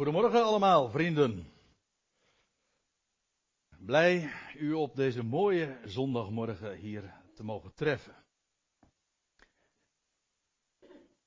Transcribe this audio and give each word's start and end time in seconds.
Goedemorgen 0.00 0.44
allemaal, 0.44 0.90
vrienden. 0.90 1.46
Blij 3.78 4.30
u 4.58 4.72
op 4.72 4.96
deze 4.96 5.22
mooie 5.22 5.78
zondagmorgen 5.84 6.76
hier 6.76 7.14
te 7.34 7.44
mogen 7.44 7.74
treffen. 7.74 8.14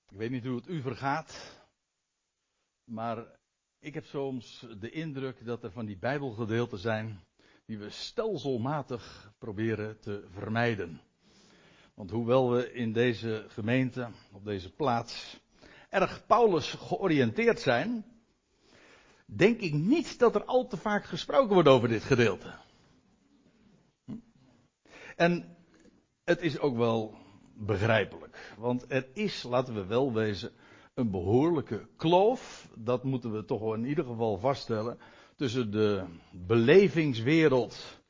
Ik 0.10 0.18
weet 0.18 0.30
niet 0.30 0.46
hoe 0.46 0.56
het 0.56 0.68
u 0.68 0.82
vergaat, 0.82 1.60
maar 2.84 3.26
ik 3.80 3.94
heb 3.94 4.06
soms 4.06 4.68
de 4.80 4.90
indruk 4.90 5.46
dat 5.46 5.64
er 5.64 5.72
van 5.72 5.86
die 5.86 5.98
Bijbelgedeelten 5.98 6.80
zijn 6.80 7.20
die 7.66 7.78
we 7.78 7.90
stelselmatig 7.90 9.34
proberen 9.38 10.00
te 10.00 10.28
vermijden. 10.32 11.02
Want 11.94 12.10
hoewel 12.10 12.52
we 12.52 12.74
in 12.74 12.94
deze 12.94 13.46
gemeente, 13.48 14.10
op 14.32 14.46
deze 14.46 14.74
plaats, 14.76 15.40
erg 15.90 16.26
Paulus 16.26 16.72
georiënteerd 16.72 17.60
zijn, 17.60 18.13
denk 19.36 19.60
ik 19.60 19.74
niet 19.74 20.20
dat 20.20 20.36
er 20.36 20.44
al 20.44 20.68
te 20.68 20.78
vaak 20.78 21.06
gesproken 21.06 21.54
wordt 21.54 21.70
over 21.70 21.88
dit 21.88 22.04
gedeelte. 22.04 22.54
En 25.16 25.56
het 26.24 26.42
is 26.42 26.60
ook 26.60 26.78
wel 26.78 27.18
begrijpelijk. 27.54 28.54
Want 28.58 28.86
er 28.88 29.08
is, 29.14 29.44
laten 29.44 29.74
we 29.74 29.86
wel 29.86 30.14
wezen, 30.14 30.52
een 30.94 31.12
behoorlijke 31.12 31.88
kloof. 31.98 32.70
Dat 32.76 33.04
moeten 33.04 33.32
we 33.34 33.46
toch 33.46 33.76
in 33.76 33.86
ieder 33.86 34.06
geval 34.06 34.38
vaststellen. 34.38 34.98
Tussen 35.36 35.72
de 35.72 36.04
belevingswereld 36.32 38.02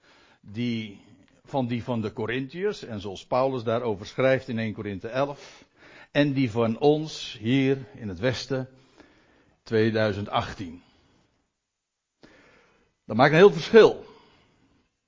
die, 0.42 1.00
van 1.44 1.68
die 1.68 1.84
van 1.84 2.02
de 2.02 2.14
Corinthiërs. 2.14 2.84
En 2.84 3.00
zoals 3.00 3.26
Paulus 3.26 3.64
daarover 3.64 4.06
schrijft 4.06 4.48
in 4.48 4.60
1 4.60 4.74
Korinthe 4.74 5.08
11. 5.08 5.66
En 6.12 6.34
die 6.34 6.52
van 6.52 6.80
ons 6.80 7.38
hier 7.40 7.78
in 7.96 8.08
het 8.08 8.20
Westen 8.20 8.70
2018. 9.64 10.82
Dat 13.06 13.16
maakt 13.16 13.32
een 13.32 13.38
heel 13.38 13.52
verschil. 13.52 14.06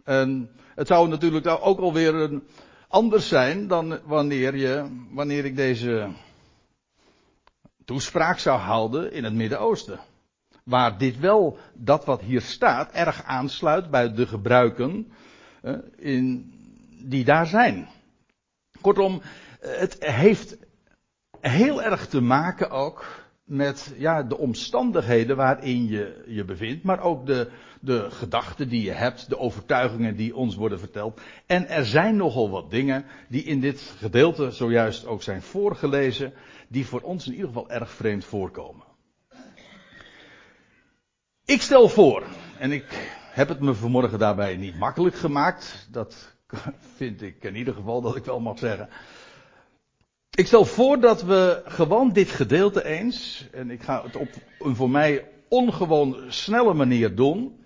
En 0.03 0.50
het 0.75 0.88
zou 0.88 1.08
natuurlijk 1.08 1.47
ook 1.47 1.80
alweer 1.80 2.16
een, 2.16 2.47
anders 2.88 3.28
zijn 3.28 3.67
dan 3.67 4.00
wanneer, 4.03 4.56
je, 4.56 4.86
wanneer 5.11 5.45
ik 5.45 5.56
deze 5.56 6.09
toespraak 7.86 8.39
zou 8.39 8.59
houden 8.59 9.11
in 9.11 9.23
het 9.23 9.34
Midden-Oosten. 9.34 10.00
Waar 10.64 10.97
dit 10.97 11.19
wel, 11.19 11.58
dat 11.73 12.06
wat 12.06 12.22
hier 12.22 12.42
staat, 12.42 12.92
erg 12.92 13.23
aansluit 13.23 13.89
bij 13.89 14.14
de 14.14 14.28
gebruiken 14.28 15.12
eh, 15.62 15.73
in, 15.95 16.53
die 17.03 17.23
daar 17.23 17.47
zijn. 17.47 17.88
Kortom, 18.81 19.22
het 19.59 19.95
heeft 20.00 20.58
heel 21.39 21.84
erg 21.84 22.08
te 22.08 22.22
maken 22.22 22.69
ook 22.69 23.25
met 23.45 23.93
ja, 23.97 24.23
de 24.23 24.38
omstandigheden 24.38 25.35
waarin 25.35 25.88
je 25.88 26.23
je 26.27 26.43
bevindt, 26.43 26.83
maar 26.83 26.99
ook 26.99 27.25
de, 27.25 27.49
de 27.79 28.11
gedachten 28.11 28.69
die 28.69 28.83
je 28.83 28.91
hebt, 28.91 29.29
de 29.29 29.38
overtuigingen 29.38 30.15
die 30.15 30.35
ons 30.35 30.55
worden 30.55 30.79
verteld. 30.79 31.21
En 31.45 31.67
er 31.69 31.85
zijn 31.85 32.16
nogal 32.16 32.49
wat 32.49 32.71
dingen 32.71 33.05
die 33.29 33.43
in 33.43 33.59
dit 33.59 33.93
gedeelte 33.97 34.51
zojuist 34.51 35.05
ook 35.05 35.23
zijn 35.23 35.41
voorgelezen, 35.41 36.33
die 36.67 36.85
voor 36.85 37.01
ons 37.01 37.27
in 37.27 37.33
ieder 37.33 37.47
geval 37.47 37.69
erg 37.69 37.91
vreemd 37.91 38.25
voorkomen. 38.25 38.83
Ik 41.45 41.61
stel 41.61 41.89
voor, 41.89 42.23
en 42.59 42.71
ik 42.71 43.17
heb 43.31 43.47
het 43.47 43.59
me 43.59 43.73
vanmorgen 43.73 44.19
daarbij 44.19 44.55
niet 44.55 44.77
makkelijk 44.79 45.16
gemaakt, 45.16 45.88
dat 45.91 46.35
vind 46.97 47.21
ik 47.21 47.43
in 47.43 47.55
ieder 47.55 47.73
geval 47.73 48.01
dat 48.01 48.16
ik 48.16 48.25
wel 48.25 48.39
mag 48.39 48.59
zeggen. 48.59 48.89
Ik 50.36 50.47
stel 50.47 50.66
voor 50.66 51.00
dat 51.00 51.23
we 51.23 51.61
gewoon 51.66 52.14
dit 52.14 52.30
gedeelte 52.30 52.86
eens, 52.86 53.47
en 53.52 53.72
ik 53.72 53.83
ga 53.83 54.03
het 54.03 54.16
op 54.16 54.30
een 54.59 54.75
voor 54.75 54.89
mij 54.89 55.30
ongewoon 55.47 56.17
snelle 56.28 56.73
manier 56.73 57.16
doen. 57.16 57.66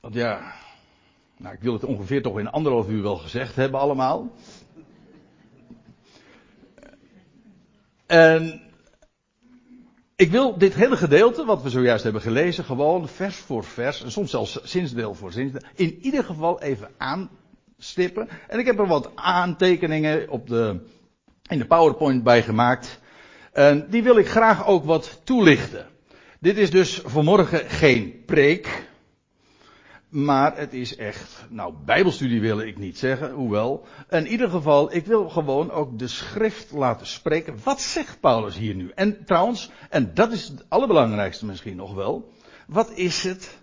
Want 0.00 0.14
ja, 0.14 0.52
nou, 1.36 1.54
ik 1.54 1.60
wil 1.60 1.72
het 1.72 1.84
ongeveer 1.84 2.22
toch 2.22 2.38
in 2.38 2.50
anderhalf 2.50 2.88
uur 2.88 3.02
wel 3.02 3.16
gezegd 3.16 3.56
hebben 3.56 3.80
allemaal. 3.80 4.32
En 8.06 8.60
ik 10.16 10.30
wil 10.30 10.58
dit 10.58 10.74
hele 10.74 10.96
gedeelte, 10.96 11.44
wat 11.44 11.62
we 11.62 11.70
zojuist 11.70 12.04
hebben 12.04 12.22
gelezen, 12.22 12.64
gewoon 12.64 13.08
vers 13.08 13.36
voor 13.36 13.64
vers, 13.64 14.02
en 14.02 14.10
soms 14.10 14.30
zelfs 14.30 14.62
zinsdeel 14.62 15.14
voor 15.14 15.32
zinsdeel, 15.32 15.68
in 15.74 15.98
ieder 16.00 16.24
geval 16.24 16.60
even 16.60 16.90
aanstippen. 17.78 18.28
En 18.48 18.58
ik 18.58 18.66
heb 18.66 18.78
er 18.78 18.86
wat 18.86 19.10
aantekeningen 19.14 20.28
op 20.28 20.46
de, 20.46 20.80
in 21.48 21.58
de 21.58 21.66
PowerPoint 21.66 22.22
bij 22.22 22.42
gemaakt. 22.42 23.00
En 23.52 23.86
die 23.90 24.02
wil 24.02 24.16
ik 24.16 24.28
graag 24.28 24.66
ook 24.66 24.84
wat 24.84 25.20
toelichten. 25.24 25.86
Dit 26.40 26.56
is 26.56 26.70
dus 26.70 27.02
vanmorgen 27.04 27.70
geen 27.70 28.22
preek. 28.26 28.86
Maar 30.08 30.56
het 30.56 30.72
is 30.72 30.96
echt, 30.96 31.46
nou, 31.48 31.74
bijbelstudie 31.84 32.40
wil 32.40 32.60
ik 32.60 32.78
niet 32.78 32.98
zeggen, 32.98 33.30
hoewel. 33.30 33.86
In 34.08 34.26
ieder 34.26 34.50
geval, 34.50 34.94
ik 34.94 35.06
wil 35.06 35.28
gewoon 35.28 35.70
ook 35.70 35.98
de 35.98 36.08
schrift 36.08 36.72
laten 36.72 37.06
spreken. 37.06 37.58
Wat 37.64 37.80
zegt 37.80 38.20
Paulus 38.20 38.56
hier 38.56 38.74
nu? 38.74 38.90
En 38.94 39.24
trouwens, 39.24 39.70
en 39.90 40.10
dat 40.14 40.32
is 40.32 40.48
het 40.48 40.64
allerbelangrijkste 40.68 41.46
misschien 41.46 41.76
nog 41.76 41.94
wel. 41.94 42.32
Wat 42.66 42.90
is 42.94 43.22
het 43.22 43.58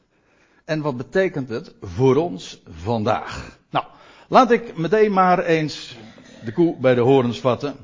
en 0.66 0.82
wat 0.82 0.98
betekent 0.98 1.50
het 1.50 1.76
voor 1.82 2.16
ons 2.16 2.62
vandaag? 2.68 3.60
Nou, 3.70 3.86
laat 4.28 4.52
ik 4.52 4.78
meteen 4.78 5.12
maar 5.12 5.44
eens 5.46 5.98
de 6.46 6.52
koe 6.52 6.76
bij 6.78 6.96
de 6.96 7.02
horens 7.02 7.40
vatten. 7.40 7.76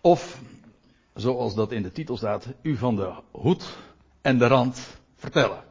Of, 0.00 0.40
zoals 1.14 1.54
dat 1.54 1.72
in 1.72 1.82
de 1.82 1.92
titel 1.92 2.16
staat, 2.16 2.46
u 2.62 2.76
van 2.76 2.96
de 2.96 3.12
hoed 3.30 3.76
en 4.22 4.38
de 4.38 4.46
rand 4.46 4.98
vertellen. 5.16 5.64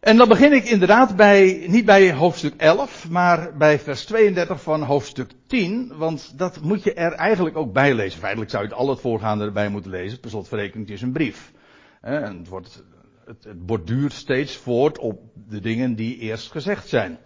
En 0.00 0.16
dan 0.16 0.28
begin 0.28 0.52
ik 0.52 0.64
inderdaad 0.64 1.16
bij, 1.16 1.64
niet 1.68 1.84
bij 1.84 2.12
hoofdstuk 2.12 2.54
11, 2.56 3.08
maar 3.08 3.56
bij 3.56 3.78
vers 3.78 4.04
32 4.04 4.62
van 4.62 4.82
hoofdstuk 4.82 5.30
10, 5.46 5.92
want 5.96 6.38
dat 6.38 6.60
moet 6.60 6.82
je 6.82 6.92
er 6.92 7.12
eigenlijk 7.12 7.56
ook 7.56 7.72
bij 7.72 7.94
lezen. 7.94 8.18
Feitelijk 8.20 8.50
zou 8.50 8.62
je 8.62 8.68
het 8.68 8.78
al 8.78 8.88
het 8.88 9.00
voorgaande 9.00 9.44
erbij 9.44 9.68
moeten 9.68 9.90
lezen, 9.90 10.20
per 10.20 10.30
slotverrekening, 10.30 10.88
is 10.88 11.02
een 11.02 11.12
brief. 11.12 11.52
En 12.00 12.38
het, 12.38 12.48
wordt, 12.48 12.84
het, 13.24 13.44
het 13.44 13.66
borduurt 13.66 14.12
steeds 14.12 14.56
voort 14.56 14.98
op 14.98 15.20
de 15.48 15.60
dingen 15.60 15.94
die 15.94 16.18
eerst 16.18 16.50
gezegd 16.50 16.88
zijn. 16.88 17.18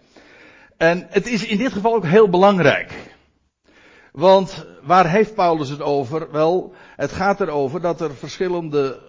En 0.83 1.07
het 1.09 1.27
is 1.27 1.45
in 1.45 1.57
dit 1.57 1.73
geval 1.73 1.95
ook 1.95 2.05
heel 2.05 2.29
belangrijk. 2.29 2.93
Want 4.11 4.65
waar 4.81 5.09
heeft 5.09 5.35
Paulus 5.35 5.69
het 5.69 5.81
over? 5.81 6.31
Wel, 6.31 6.73
het 6.95 7.11
gaat 7.11 7.41
erover 7.41 7.81
dat 7.81 8.01
er 8.01 8.15
verschillende 8.15 9.01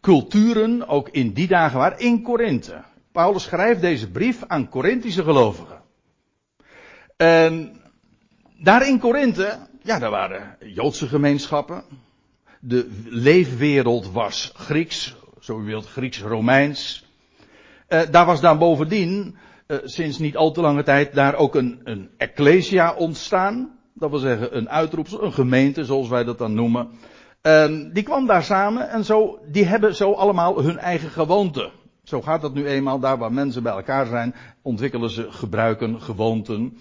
culturen 0.00 0.88
ook 0.88 1.08
in 1.08 1.32
die 1.32 1.46
dagen 1.46 1.78
waren, 1.78 1.98
in 1.98 2.22
Korinthe. 2.22 2.82
Paulus 3.12 3.42
schrijft 3.42 3.80
deze 3.80 4.10
brief 4.10 4.44
aan 4.46 4.68
Korinthische 4.68 5.22
gelovigen. 5.22 5.82
En 7.16 7.80
daar 8.62 8.88
in 8.88 8.98
Korinthe, 8.98 9.58
ja, 9.82 9.98
daar 9.98 10.10
waren 10.10 10.56
Joodse 10.60 11.06
gemeenschappen. 11.06 11.84
De 12.60 12.90
leefwereld 13.04 14.12
was 14.12 14.52
Grieks, 14.54 15.16
zo 15.40 15.60
u 15.60 15.64
wilt, 15.64 15.86
Grieks-Romeins. 15.86 17.04
Uh, 17.88 18.00
daar 18.10 18.26
was 18.26 18.40
dan 18.40 18.58
bovendien, 18.58 19.36
uh, 19.70 19.76
sinds 19.84 20.18
niet 20.18 20.36
al 20.36 20.52
te 20.52 20.60
lange 20.60 20.82
tijd, 20.82 21.14
daar 21.14 21.34
ook 21.34 21.54
een, 21.54 21.80
een 21.84 22.10
ecclesia 22.16 22.94
ontstaan. 22.94 23.78
Dat 23.94 24.10
wil 24.10 24.18
zeggen 24.18 24.56
een 24.56 24.70
uitroepsel, 24.70 25.22
een 25.22 25.32
gemeente, 25.32 25.84
zoals 25.84 26.08
wij 26.08 26.24
dat 26.24 26.38
dan 26.38 26.54
noemen. 26.54 26.88
Um, 27.42 27.92
die 27.92 28.02
kwam 28.02 28.26
daar 28.26 28.42
samen 28.42 28.90
en 28.90 29.04
zo, 29.04 29.38
die 29.50 29.64
hebben 29.64 29.94
zo 29.94 30.12
allemaal 30.12 30.62
hun 30.62 30.78
eigen 30.78 31.10
gewoonte. 31.10 31.70
Zo 32.02 32.22
gaat 32.22 32.40
dat 32.40 32.54
nu 32.54 32.66
eenmaal, 32.66 32.98
daar 32.98 33.18
waar 33.18 33.32
mensen 33.32 33.62
bij 33.62 33.72
elkaar 33.72 34.06
zijn, 34.06 34.34
ontwikkelen 34.62 35.10
ze 35.10 35.26
gebruiken, 35.30 36.00
gewoonten. 36.00 36.76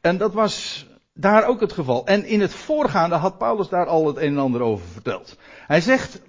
En 0.00 0.18
dat 0.18 0.34
was 0.34 0.86
daar 1.14 1.46
ook 1.46 1.60
het 1.60 1.72
geval. 1.72 2.06
En 2.06 2.24
in 2.24 2.40
het 2.40 2.54
voorgaande 2.54 3.14
had 3.14 3.38
Paulus 3.38 3.68
daar 3.68 3.86
al 3.86 4.06
het 4.06 4.16
een 4.16 4.32
en 4.32 4.38
ander 4.38 4.60
over 4.60 4.86
verteld. 4.86 5.36
Hij 5.66 5.80
zegt 5.80 6.20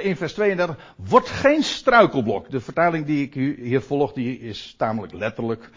in 0.00 0.16
vers 0.16 0.32
32, 0.32 0.76
wordt 0.96 1.28
geen 1.28 1.62
struikelblok. 1.62 2.50
De 2.50 2.60
vertaling 2.60 3.06
die 3.06 3.22
ik 3.22 3.34
hier 3.58 3.80
volg, 3.80 4.12
die 4.12 4.40
is 4.40 4.74
tamelijk 4.76 5.12
letterlijk. 5.12 5.70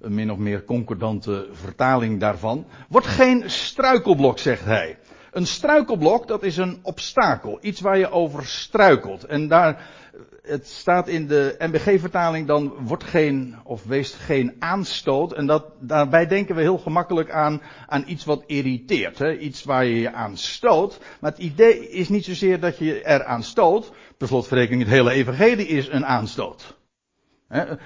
Een 0.00 0.14
min 0.14 0.30
of 0.30 0.38
meer 0.38 0.64
concordante 0.64 1.48
vertaling 1.52 2.20
daarvan. 2.20 2.66
Wordt 2.88 3.06
geen 3.06 3.50
struikelblok, 3.50 4.38
zegt 4.38 4.64
hij. 4.64 4.98
Een 5.32 5.46
struikelblok, 5.46 6.28
dat 6.28 6.42
is 6.42 6.56
een 6.56 6.78
obstakel. 6.82 7.58
Iets 7.60 7.80
waar 7.80 7.98
je 7.98 8.10
over 8.10 8.46
struikelt. 8.46 9.24
En 9.24 9.48
daar, 9.48 9.88
het 10.42 10.66
staat 10.68 11.08
in 11.08 11.26
de 11.26 11.54
MBG-vertaling 11.58 12.46
dan, 12.46 12.74
wordt 12.78 13.04
geen, 13.04 13.56
of 13.64 13.84
wees 13.84 14.12
geen 14.14 14.56
aanstoot. 14.58 15.32
En 15.32 15.46
dat, 15.46 15.64
daarbij 15.80 16.26
denken 16.26 16.54
we 16.54 16.60
heel 16.60 16.78
gemakkelijk 16.78 17.30
aan, 17.30 17.62
aan 17.86 18.04
iets 18.06 18.24
wat 18.24 18.42
irriteert. 18.46 19.18
Hè? 19.18 19.36
Iets 19.36 19.64
waar 19.64 19.84
je 19.84 20.00
je 20.00 20.12
aan 20.12 20.36
stoot. 20.36 20.98
Maar 21.20 21.30
het 21.30 21.40
idee 21.40 21.90
is 21.90 22.08
niet 22.08 22.24
zozeer 22.24 22.60
dat 22.60 22.78
je 22.78 23.02
er 23.02 23.24
aan 23.24 23.42
stoot. 23.42 23.92
Per 24.16 24.28
slotverrekening, 24.28 24.82
het 24.82 24.92
hele 24.92 25.10
evangelie 25.10 25.66
is 25.66 25.88
een 25.88 26.06
aanstoot. 26.06 26.76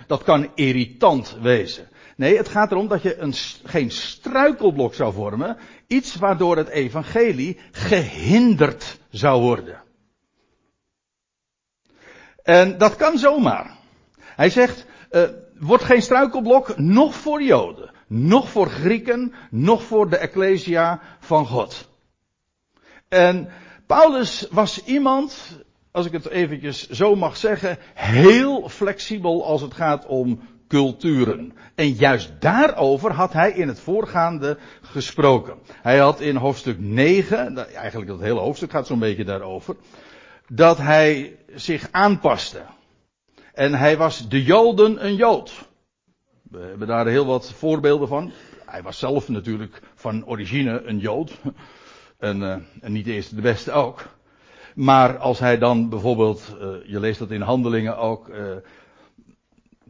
Dat 0.07 0.23
kan 0.23 0.51
irritant 0.55 1.37
wezen. 1.43 1.89
Nee, 2.17 2.37
het 2.37 2.49
gaat 2.49 2.71
erom 2.71 2.89
dat 2.89 3.03
je 3.03 3.19
een, 3.19 3.35
geen 3.65 3.91
struikelblok 3.91 4.95
zou 4.95 5.13
vormen. 5.13 5.57
Iets 5.87 6.17
waardoor 6.17 6.57
het 6.57 6.69
evangelie 6.69 7.59
gehinderd 7.73 8.99
zou 9.11 9.43
worden. 9.43 9.83
En 12.49 12.79
dat 12.79 12.97
kan 12.97 13.19
zomaar. 13.19 13.77
Hij 14.19 14.51
zegt, 14.51 14.87
uh, 15.11 15.23
wordt 15.59 15.85
geen 15.85 16.03
struikelblok, 16.03 16.79
nog 16.79 17.15
voor 17.15 17.43
Joden, 17.43 17.91
nog 18.07 18.49
voor 18.49 18.69
Grieken, 18.69 19.33
nog 19.51 19.83
voor 19.83 20.11
de 20.11 20.17
Ecclesia 20.17 21.01
van 21.21 21.47
God. 21.47 21.89
En 23.09 23.49
Paulus 23.87 24.47
was 24.51 24.85
iemand, 24.85 25.59
als 25.91 26.07
ik 26.07 26.13
het 26.13 26.29
eventjes 26.29 26.89
zo 26.89 27.17
mag 27.17 27.37
zeggen, 27.37 27.79
heel 27.95 28.69
flexibel 28.69 29.45
als 29.45 29.61
het 29.61 29.75
gaat 29.75 30.07
om 30.07 30.41
culturen. 30.69 31.53
En 31.75 31.89
juist 31.89 32.33
daarover 32.41 33.13
had 33.13 33.33
hij 33.33 33.51
in 33.51 33.69
het 33.69 33.81
voorgaande 33.81 34.59
gesproken. 34.81 35.55
Hij 35.73 35.99
had 35.99 36.21
in 36.21 36.37
hoofdstuk 36.37 36.77
9, 36.81 37.75
eigenlijk 37.75 38.11
dat 38.11 38.21
hele 38.21 38.41
hoofdstuk 38.41 38.71
gaat 38.71 38.87
zo'n 38.87 38.99
beetje 38.99 39.25
daarover, 39.25 39.77
dat 40.49 40.79
hij 40.79 41.37
zich 41.55 41.89
aanpaste. 41.91 42.63
En 43.55 43.75
hij 43.75 43.97
was 43.97 44.29
de 44.29 44.43
Joden 44.43 45.05
een 45.05 45.15
Jood. 45.15 45.69
We 46.43 46.59
hebben 46.59 46.89
daar 46.89 47.07
heel 47.07 47.27
wat 47.27 47.53
voorbeelden 47.53 48.09
van. 48.09 48.33
Hij 48.67 48.83
was 48.83 48.99
zelf 48.99 49.29
natuurlijk 49.29 49.83
van 49.95 50.27
origine 50.27 50.83
een 50.83 50.99
Jood. 50.99 51.39
En, 52.19 52.41
uh, 52.41 52.57
en 52.81 52.93
niet 52.93 53.05
de 53.05 53.13
eerste 53.13 53.35
de 53.35 53.41
beste 53.41 53.73
ook. 53.73 54.05
Maar 54.75 55.19
als 55.19 55.39
hij 55.39 55.59
dan 55.59 55.89
bijvoorbeeld, 55.89 56.57
uh, 56.61 56.69
je 56.85 57.01
leest 57.01 57.19
dat 57.19 57.31
in 57.31 57.41
handelingen 57.41 57.97
ook, 57.97 58.29
uh, 58.29 58.37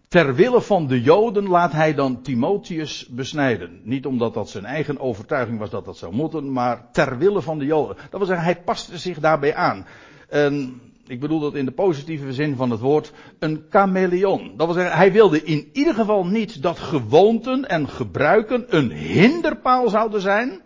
ter 0.08 0.34
wille 0.34 0.60
van 0.60 0.86
de 0.86 1.02
Joden 1.02 1.48
laat 1.48 1.72
hij 1.72 1.94
dan 1.94 2.22
Timotheus 2.22 3.06
besnijden. 3.06 3.80
Niet 3.84 4.06
omdat 4.06 4.34
dat 4.34 4.50
zijn 4.50 4.64
eigen 4.64 5.00
overtuiging 5.00 5.58
was 5.58 5.70
dat 5.70 5.84
dat 5.84 5.96
zou 5.96 6.14
moeten, 6.14 6.52
maar 6.52 6.90
ter 6.92 7.18
wille 7.18 7.42
van 7.42 7.58
de 7.58 7.64
Joden. 7.64 7.96
Dat 7.96 8.18
wil 8.18 8.26
zeggen, 8.26 8.44
hij 8.44 8.62
paste 8.62 8.98
zich 8.98 9.18
daarbij 9.18 9.54
aan. 9.54 9.86
En 10.28 10.80
ik 11.06 11.20
bedoel 11.20 11.40
dat 11.40 11.54
in 11.54 11.64
de 11.64 11.70
positieve 11.70 12.32
zin 12.32 12.56
van 12.56 12.70
het 12.70 12.80
woord, 12.80 13.12
een 13.38 13.64
chameleon. 13.70 14.52
Dat 14.56 14.66
wil 14.66 14.74
zeggen, 14.74 14.96
hij 14.96 15.12
wilde 15.12 15.42
in 15.42 15.70
ieder 15.72 15.94
geval 15.94 16.26
niet 16.26 16.62
dat 16.62 16.78
gewoonten 16.78 17.68
en 17.68 17.88
gebruiken 17.88 18.64
een 18.68 18.90
hinderpaal 18.92 19.88
zouden 19.88 20.20
zijn 20.20 20.60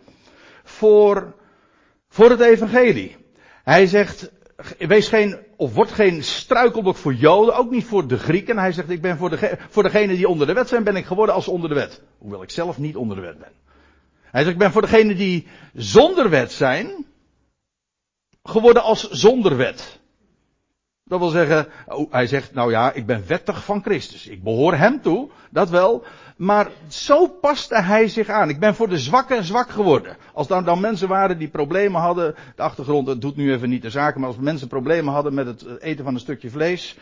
voor, 0.63 1.35
voor 2.09 2.29
het 2.29 2.39
evangelie. 2.39 3.15
Hij 3.63 3.87
zegt, 3.87 4.31
wees 4.77 5.07
geen, 5.07 5.37
of 5.55 5.73
word 5.73 5.91
geen 5.91 6.23
struikelblok 6.23 6.95
voor 6.95 7.13
Joden, 7.13 7.55
ook 7.55 7.71
niet 7.71 7.85
voor 7.85 8.07
de 8.07 8.17
Grieken. 8.17 8.57
Hij 8.57 8.71
zegt, 8.71 8.89
ik 8.89 9.01
ben 9.01 9.17
voor, 9.17 9.29
de, 9.29 9.57
voor 9.69 9.83
degenen 9.83 10.15
die 10.15 10.27
onder 10.27 10.47
de 10.47 10.53
wet 10.53 10.67
zijn, 10.67 10.83
ben 10.83 10.95
ik 10.95 11.05
geworden 11.05 11.35
als 11.35 11.47
onder 11.47 11.69
de 11.69 11.75
wet. 11.75 12.01
Hoewel 12.17 12.43
ik 12.43 12.51
zelf 12.51 12.77
niet 12.77 12.95
onder 12.95 13.15
de 13.15 13.21
wet 13.21 13.39
ben. 13.39 13.51
Hij 14.21 14.41
zegt, 14.41 14.53
ik 14.53 14.59
ben 14.59 14.71
voor 14.71 14.81
degenen 14.81 15.17
die 15.17 15.47
zonder 15.73 16.29
wet 16.29 16.51
zijn, 16.51 17.05
geworden 18.43 18.83
als 18.83 19.09
zonder 19.09 19.57
wet. 19.57 20.01
Dat 21.05 21.19
wil 21.19 21.29
zeggen, 21.29 21.67
oh, 21.87 22.11
hij 22.11 22.27
zegt, 22.27 22.53
nou 22.53 22.71
ja, 22.71 22.91
ik 22.91 23.05
ben 23.05 23.23
wettig 23.27 23.63
van 23.63 23.81
Christus. 23.81 24.27
Ik 24.27 24.43
behoor 24.43 24.75
hem 24.75 25.01
toe, 25.01 25.29
dat 25.49 25.69
wel. 25.69 26.03
Maar 26.37 26.69
zo 26.87 27.27
paste 27.27 27.81
hij 27.81 28.07
zich 28.07 28.29
aan. 28.29 28.49
Ik 28.49 28.59
ben 28.59 28.75
voor 28.75 28.89
de 28.89 28.99
zwakke 28.99 29.43
zwak 29.43 29.69
geworden. 29.69 30.17
Als 30.33 30.47
dan, 30.47 30.63
dan 30.63 30.79
mensen 30.79 31.07
waren 31.07 31.37
die 31.37 31.47
problemen 31.47 32.01
hadden, 32.01 32.35
de 32.55 32.61
achtergrond, 32.61 33.21
doet 33.21 33.35
nu 33.35 33.53
even 33.53 33.69
niet 33.69 33.81
de 33.81 33.89
zaken, 33.89 34.19
maar 34.19 34.29
als 34.29 34.37
mensen 34.37 34.67
problemen 34.67 35.13
hadden 35.13 35.33
met 35.33 35.45
het 35.45 35.81
eten 35.81 36.03
van 36.03 36.13
een 36.13 36.19
stukje 36.19 36.49
vlees. 36.49 36.97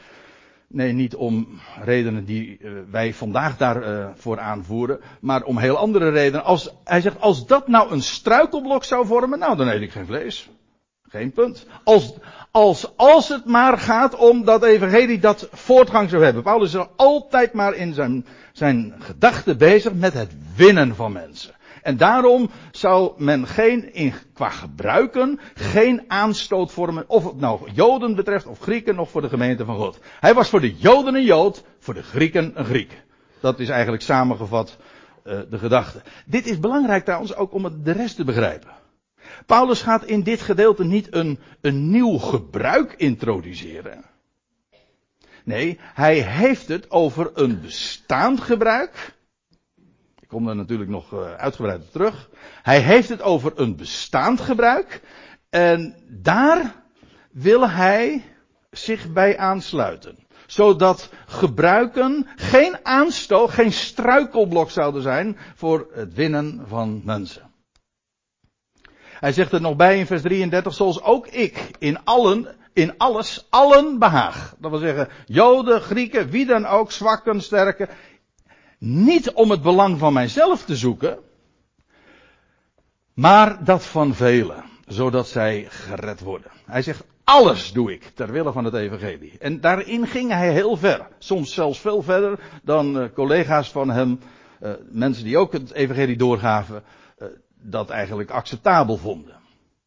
Nee, 0.68 0.94
niet 0.94 1.16
om 1.16 1.48
redenen 1.84 2.26
die 2.26 2.58
uh, 2.60 2.72
wij 2.92 3.14
vandaag 3.14 3.58
daarvoor 3.58 4.38
uh, 4.38 4.48
aanvoeren, 4.48 5.00
maar 5.22 5.44
om 5.44 5.58
heel 5.58 5.78
andere 5.78 6.10
redenen. 6.10 6.44
Als, 6.44 6.74
hij 6.84 7.02
zegt, 7.02 7.22
als 7.22 7.48
dat 7.48 7.68
nou 7.68 7.92
een 7.92 8.02
struikelblok 8.02 8.84
zou 8.84 9.06
vormen, 9.06 9.40
nou 9.40 9.58
dan 9.58 9.68
eet 9.68 9.82
ik 9.82 9.92
geen 9.92 10.06
vlees. 10.06 10.50
Geen 11.12 11.32
punt. 11.32 11.66
Als, 11.84 12.14
als, 12.52 12.98
als 12.98 13.30
het 13.30 13.46
maar 13.46 13.78
gaat 13.78 14.16
om 14.16 14.46
dat 14.46 14.64
evangelie 14.64 15.20
dat 15.20 15.48
voortgang 15.52 16.10
zou 16.10 16.24
hebben. 16.24 16.44
Paulus 16.44 16.74
is 16.74 16.86
altijd 16.96 17.54
maar 17.54 17.74
in 17.74 17.94
zijn, 17.94 18.26
zijn 18.52 18.94
gedachten 19.00 19.58
bezig 19.58 19.94
met 19.94 20.14
het 20.14 20.32
winnen 20.56 20.96
van 20.96 21.12
mensen. 21.12 21.54
En 21.82 21.98
daarom 21.98 22.50
zou 22.72 23.12
men 23.18 23.48
geen, 23.48 23.94
in, 23.94 24.14
qua 24.34 24.50
gebruiken, 24.50 25.40
geen 25.54 26.04
aanstoot 26.08 26.72
vormen, 26.72 27.04
of 27.08 27.24
het 27.24 27.40
nou 27.40 27.72
Joden 27.72 28.16
betreft, 28.16 28.46
of 28.46 28.60
Grieken, 28.60 29.00
of 29.00 29.10
voor 29.10 29.22
de 29.22 29.30
gemeente 29.30 29.66
van 29.66 29.76
God. 29.76 30.00
Hij 30.20 30.34
was 30.34 30.50
voor 30.50 30.62
de 30.62 30.76
Joden 30.76 31.16
een 31.16 31.24
Jood, 31.24 31.64
voor 31.80 31.94
de 31.94 32.04
Grieken 32.04 32.52
een 32.56 32.66
Griek. 32.66 33.04
Dat 33.40 33.60
is 33.60 33.70
eigenlijk 33.70 34.04
samengevat 34.04 34.78
uh, 35.24 35.40
de 35.50 35.58
gedachte. 35.58 36.02
Dit 36.26 36.46
is 36.48 36.60
belangrijk 36.60 37.04
trouwens 37.04 37.36
ook 37.36 37.54
om 37.54 37.64
het 37.64 37.86
de 37.86 37.92
rest 37.92 38.16
te 38.16 38.24
begrijpen. 38.24 38.81
Paulus 39.46 39.82
gaat 39.82 40.06
in 40.06 40.24
dit 40.24 40.42
gedeelte 40.42 40.84
niet 40.84 41.16
een, 41.16 41.40
een 41.62 41.90
nieuw 41.90 42.18
gebruik 42.18 42.94
introduceren. 42.98 44.06
Nee, 45.44 45.80
hij 45.82 46.20
heeft 46.20 46.68
het 46.68 46.92
over 46.92 47.32
een 47.34 47.62
bestaand 47.62 48.42
gebruik. 48.42 49.16
Ik 50.20 50.28
kom 50.28 50.46
daar 50.46 50.56
natuurlijk 50.56 50.90
nog 50.90 51.14
uh, 51.14 51.34
uitgebreid 51.34 51.92
terug. 51.92 52.30
Hij 52.62 52.80
heeft 52.80 53.10
het 53.10 53.22
over 53.22 53.52
een 53.56 53.76
bestaand 53.76 54.42
gebruik. 54.42 55.02
En 55.50 55.96
daar 56.08 56.76
wil 57.32 57.70
hij 57.70 58.24
zich 58.72 59.12
bij 59.12 59.38
aansluiten. 59.38 60.18
Zodat 60.46 61.10
gebruiken 61.26 62.28
geen 62.36 62.86
aanstoot, 62.86 63.50
geen 63.50 63.72
struikelblok 63.72 64.72
zouden 64.72 65.02
zijn 65.02 65.38
voor 65.56 65.88
het 65.94 66.14
winnen 66.14 66.64
van 66.68 67.02
mensen. 67.04 67.51
Hij 69.22 69.32
zegt 69.32 69.52
er 69.52 69.62
nog 69.62 69.76
bij 69.76 70.00
in 70.00 70.06
vers 70.06 70.22
33, 70.22 70.74
zoals 70.74 71.02
ook 71.02 71.28
ik 71.28 71.72
in 71.80 72.04
allen, 72.04 72.56
in 72.74 72.98
alles, 72.98 73.48
allen 73.50 74.00
behaag. 74.00 74.56
Dat 74.60 74.72
wil 74.72 74.80
zeggen, 74.80 75.08
Joden, 75.26 75.82
Grieken, 75.82 76.30
wie 76.30 76.46
dan 76.46 76.66
ook, 76.66 76.92
zwakken, 76.92 77.42
sterken. 77.42 77.90
Niet 78.80 79.32
om 79.32 79.52
het 79.52 79.62
belang 79.62 80.00
van 80.00 80.14
mijzelf 80.14 80.66
te 80.66 80.76
zoeken, 80.76 81.20
maar 83.14 83.64
dat 83.64 83.86
van 83.86 84.14
velen, 84.14 84.64
zodat 84.88 85.28
zij 85.28 85.68
gered 85.70 86.20
worden. 86.20 86.52
Hij 86.66 86.82
zegt, 86.82 87.04
alles 87.24 87.72
doe 87.72 87.92
ik 87.94 88.12
ter 88.16 88.32
wille 88.32 88.52
van 88.52 88.66
het 88.66 88.74
evangelie. 88.74 89.34
En 89.40 89.60
daarin 89.60 90.08
ging 90.08 90.32
hij 90.32 90.52
heel 90.52 90.78
ver. 90.78 91.08
Soms 91.18 91.54
zelfs 91.54 91.80
veel 91.80 92.02
verder 92.02 92.40
dan 92.64 92.98
uh, 92.98 93.06
collega's 93.14 93.72
van 93.72 93.90
hem, 93.90 94.20
uh, 94.62 94.72
mensen 94.90 95.24
die 95.24 95.38
ook 95.38 95.54
het 95.54 95.72
evangelie 95.72 96.18
doorgaven, 96.18 96.84
dat 97.62 97.90
eigenlijk 97.90 98.32
acceptabel 98.32 98.98
vonden. 98.98 99.40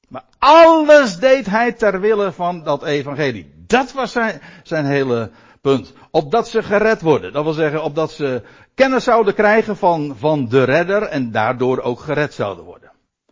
Maar 0.09 0.25
alles 0.39 1.17
deed 1.17 1.47
hij 1.47 1.73
ter 1.73 2.01
wille 2.01 2.33
van 2.33 2.63
dat 2.63 2.85
evangelie. 2.85 3.53
Dat 3.67 3.93
was 3.93 4.13
zijn, 4.13 4.41
zijn 4.63 4.85
hele 4.85 5.31
punt. 5.61 5.93
Opdat 6.11 6.49
ze 6.49 6.63
gered 6.63 7.01
worden. 7.01 7.33
Dat 7.33 7.45
wil 7.45 7.53
zeggen, 7.53 7.83
opdat 7.83 8.13
ze 8.13 8.43
kennis 8.75 9.05
zouden 9.05 9.35
krijgen 9.35 9.77
van, 9.77 10.17
van 10.17 10.49
de 10.49 10.65
redder 10.65 11.03
en 11.03 11.31
daardoor 11.31 11.81
ook 11.81 12.01
gered 12.01 12.35
zouden 12.35 12.65
worden. 12.65 12.91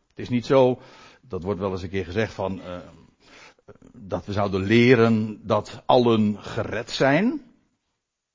Het 0.08 0.18
is 0.18 0.28
niet 0.28 0.46
zo, 0.46 0.80
dat 1.20 1.42
wordt 1.42 1.60
wel 1.60 1.70
eens 1.70 1.82
een 1.82 1.90
keer 1.90 2.04
gezegd 2.04 2.32
van, 2.32 2.58
uh, 2.58 2.76
dat 3.92 4.26
we 4.26 4.32
zouden 4.32 4.62
leren 4.62 5.40
dat 5.42 5.82
allen 5.86 6.36
gered 6.40 6.90
zijn. 6.90 7.42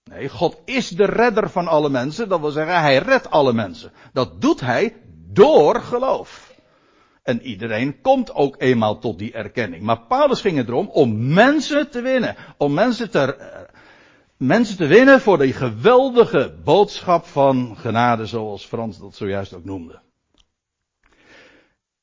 Nee, 0.03 0.29
God 0.29 0.57
is 0.65 0.89
de 0.89 1.05
redder 1.05 1.49
van 1.49 1.67
alle 1.67 1.89
mensen. 1.89 2.29
Dat 2.29 2.39
wil 2.39 2.51
zeggen, 2.51 2.81
hij 2.81 2.97
redt 2.97 3.29
alle 3.29 3.53
mensen. 3.53 3.91
Dat 4.13 4.41
doet 4.41 4.59
hij 4.59 4.95
door 5.33 5.81
geloof. 5.81 6.55
En 7.23 7.41
iedereen 7.41 8.01
komt 8.01 8.33
ook 8.33 8.55
eenmaal 8.57 8.99
tot 8.99 9.19
die 9.19 9.33
erkenning. 9.33 9.83
Maar 9.83 9.99
Paulus 9.99 10.41
ging 10.41 10.57
het 10.57 10.67
erom 10.67 10.89
om 10.89 11.33
mensen 11.33 11.89
te 11.89 12.01
winnen. 12.01 12.35
Om 12.57 12.73
mensen 12.73 13.09
te, 13.09 13.35
mensen 14.37 14.77
te 14.77 14.85
winnen 14.85 15.21
voor 15.21 15.37
die 15.37 15.53
geweldige 15.53 16.55
boodschap 16.63 17.25
van 17.25 17.77
genade, 17.77 18.25
zoals 18.25 18.65
Frans 18.65 18.99
dat 18.99 19.15
zojuist 19.15 19.53
ook 19.53 19.65
noemde. 19.65 19.99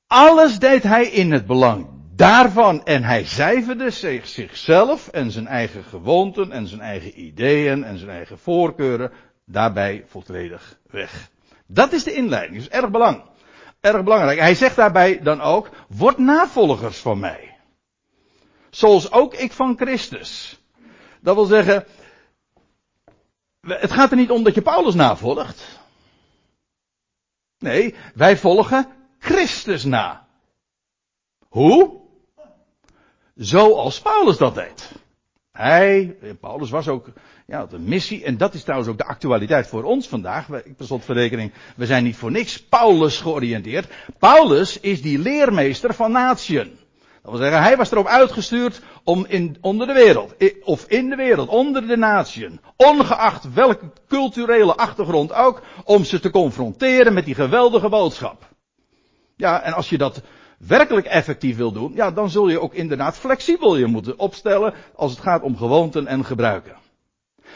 Alles 0.07 0.59
deed 0.59 0.83
hij 0.83 1.07
in 1.07 1.33
het 1.33 1.47
belang 1.47 1.87
daarvan 2.16 2.85
en 2.85 3.02
hij 3.02 3.25
cijferde 3.25 3.90
zich, 3.90 4.26
zichzelf 4.26 5.09
en 5.09 5.31
zijn 5.31 5.47
eigen 5.47 5.85
gewoonten 5.85 6.52
en 6.52 6.66
zijn 6.66 6.81
eigen 6.81 7.21
ideeën 7.21 7.85
en 7.85 7.99
zijn 7.99 8.11
eigen 8.11 8.38
voorkeuren 8.38 9.12
daarbij 9.45 10.04
volledig 10.07 10.78
weg. 10.90 11.33
Dat 11.66 11.92
is 11.92 12.04
de 12.04 12.12
inleiding. 12.12 12.62
Dat 12.62 12.73
is 12.73 12.78
erg 12.80 12.90
belang. 12.90 13.23
Erg 13.80 14.02
belangrijk. 14.02 14.38
Hij 14.38 14.54
zegt 14.54 14.76
daarbij 14.76 15.23
dan 15.23 15.40
ook, 15.40 15.68
word 15.88 16.18
navolgers 16.18 16.99
van 16.99 17.18
mij. 17.18 17.56
Zoals 18.71 19.12
ook 19.12 19.35
ik 19.35 19.52
van 19.52 19.76
Christus. 19.76 20.61
Dat 21.21 21.35
wil 21.35 21.44
zeggen, 21.44 21.87
het 23.61 23.92
gaat 23.92 24.11
er 24.11 24.16
niet 24.16 24.30
om 24.30 24.42
dat 24.42 24.54
je 24.54 24.62
Paulus 24.62 24.94
navolgt. 24.94 25.78
Nee, 27.59 27.94
wij 28.14 28.37
volgen 28.37 28.88
Christus 29.18 29.85
na. 29.85 30.26
Hoe? 31.49 32.00
Zoals 33.35 34.00
Paulus 34.00 34.37
dat 34.37 34.54
deed. 34.54 34.92
Hij, 35.58 36.16
Paulus 36.40 36.70
was 36.70 36.88
ook, 36.88 37.06
ja, 37.46 37.66
een 37.70 37.84
missie. 37.84 38.25
En 38.25 38.37
dat 38.37 38.54
is 38.54 38.62
trouwens 38.62 38.90
ook 38.90 38.99
de 38.99 39.04
actualiteit 39.04 39.66
voor 39.66 39.82
ons 39.82 40.08
vandaag. 40.08 40.49
Ik 40.49 40.76
per 40.76 40.87
slotverrekening, 40.87 41.52
we 41.76 41.87
zijn 41.87 42.04
niet 42.04 42.16
voor 42.16 42.30
niks 42.30 42.62
Paulus 42.62 43.20
georiënteerd. 43.20 43.87
Paulus 44.18 44.80
is 44.80 45.02
die 45.02 45.18
leermeester 45.18 45.94
van 45.94 46.12
natieën. 46.12 46.78
Dat 47.23 47.32
wil 47.32 47.40
zeggen, 47.40 47.62
hij 47.62 47.76
was 47.76 47.90
erop 47.90 48.06
uitgestuurd 48.06 48.80
om 49.04 49.25
in, 49.28 49.56
onder 49.61 49.87
de 49.87 49.92
wereld, 49.92 50.34
of 50.64 50.84
in 50.88 51.08
de 51.08 51.16
wereld, 51.16 51.49
onder 51.49 51.87
de 51.87 51.96
natieën, 51.96 52.61
ongeacht 52.76 53.52
welke 53.52 53.90
culturele 54.08 54.76
achtergrond 54.76 55.32
ook, 55.32 55.62
om 55.84 56.04
ze 56.04 56.20
te 56.20 56.30
confronteren 56.30 57.14
met 57.14 57.25
die 57.25 57.34
geweldige 57.34 57.88
boodschap. 57.88 58.49
Ja, 59.37 59.62
en 59.62 59.73
als 59.73 59.88
je 59.88 59.99
dat 59.99 60.23
werkelijk 60.66 61.06
effectief 61.06 61.56
wil 61.56 61.73
doen, 61.73 61.92
ja, 61.94 62.11
dan 62.11 62.30
zul 62.30 62.49
je 62.49 62.61
ook 62.61 62.75
inderdaad 62.75 63.16
flexibel 63.16 63.76
je 63.76 63.87
moeten 63.87 64.18
opstellen 64.18 64.75
als 64.94 65.11
het 65.11 65.21
gaat 65.21 65.42
om 65.42 65.56
gewoonten 65.56 66.06
en 66.06 66.25
gebruiken. 66.25 66.76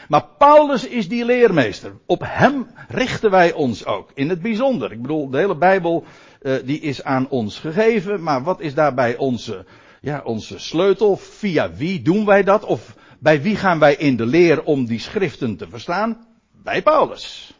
Maar 0.07 0.25
Paulus 0.37 0.87
is 0.87 1.09
die 1.09 1.25
leermeester. 1.25 1.93
Op 2.05 2.21
hem 2.25 2.67
richten 2.87 3.31
wij 3.31 3.53
ons 3.53 3.85
ook. 3.85 4.11
In 4.13 4.29
het 4.29 4.41
bijzonder. 4.41 4.91
Ik 4.91 5.01
bedoel, 5.01 5.29
de 5.29 5.37
hele 5.37 5.57
Bijbel 5.57 6.03
uh, 6.41 6.55
die 6.65 6.79
is 6.79 7.03
aan 7.03 7.29
ons 7.29 7.59
gegeven. 7.59 8.23
Maar 8.23 8.43
wat 8.43 8.59
is 8.59 8.73
daarbij 8.73 9.17
onze, 9.17 9.65
ja, 10.01 10.21
onze 10.23 10.59
sleutel? 10.59 11.17
Via 11.17 11.73
wie 11.73 12.01
doen 12.01 12.25
wij 12.25 12.43
dat? 12.43 12.63
Of 12.63 12.95
bij 13.19 13.41
wie 13.41 13.55
gaan 13.55 13.79
wij 13.79 13.95
in 13.95 14.15
de 14.15 14.25
leer 14.25 14.63
om 14.63 14.85
die 14.85 14.99
schriften 14.99 15.57
te 15.57 15.67
verstaan? 15.69 16.25
Bij 16.63 16.81
Paulus. 16.81 17.53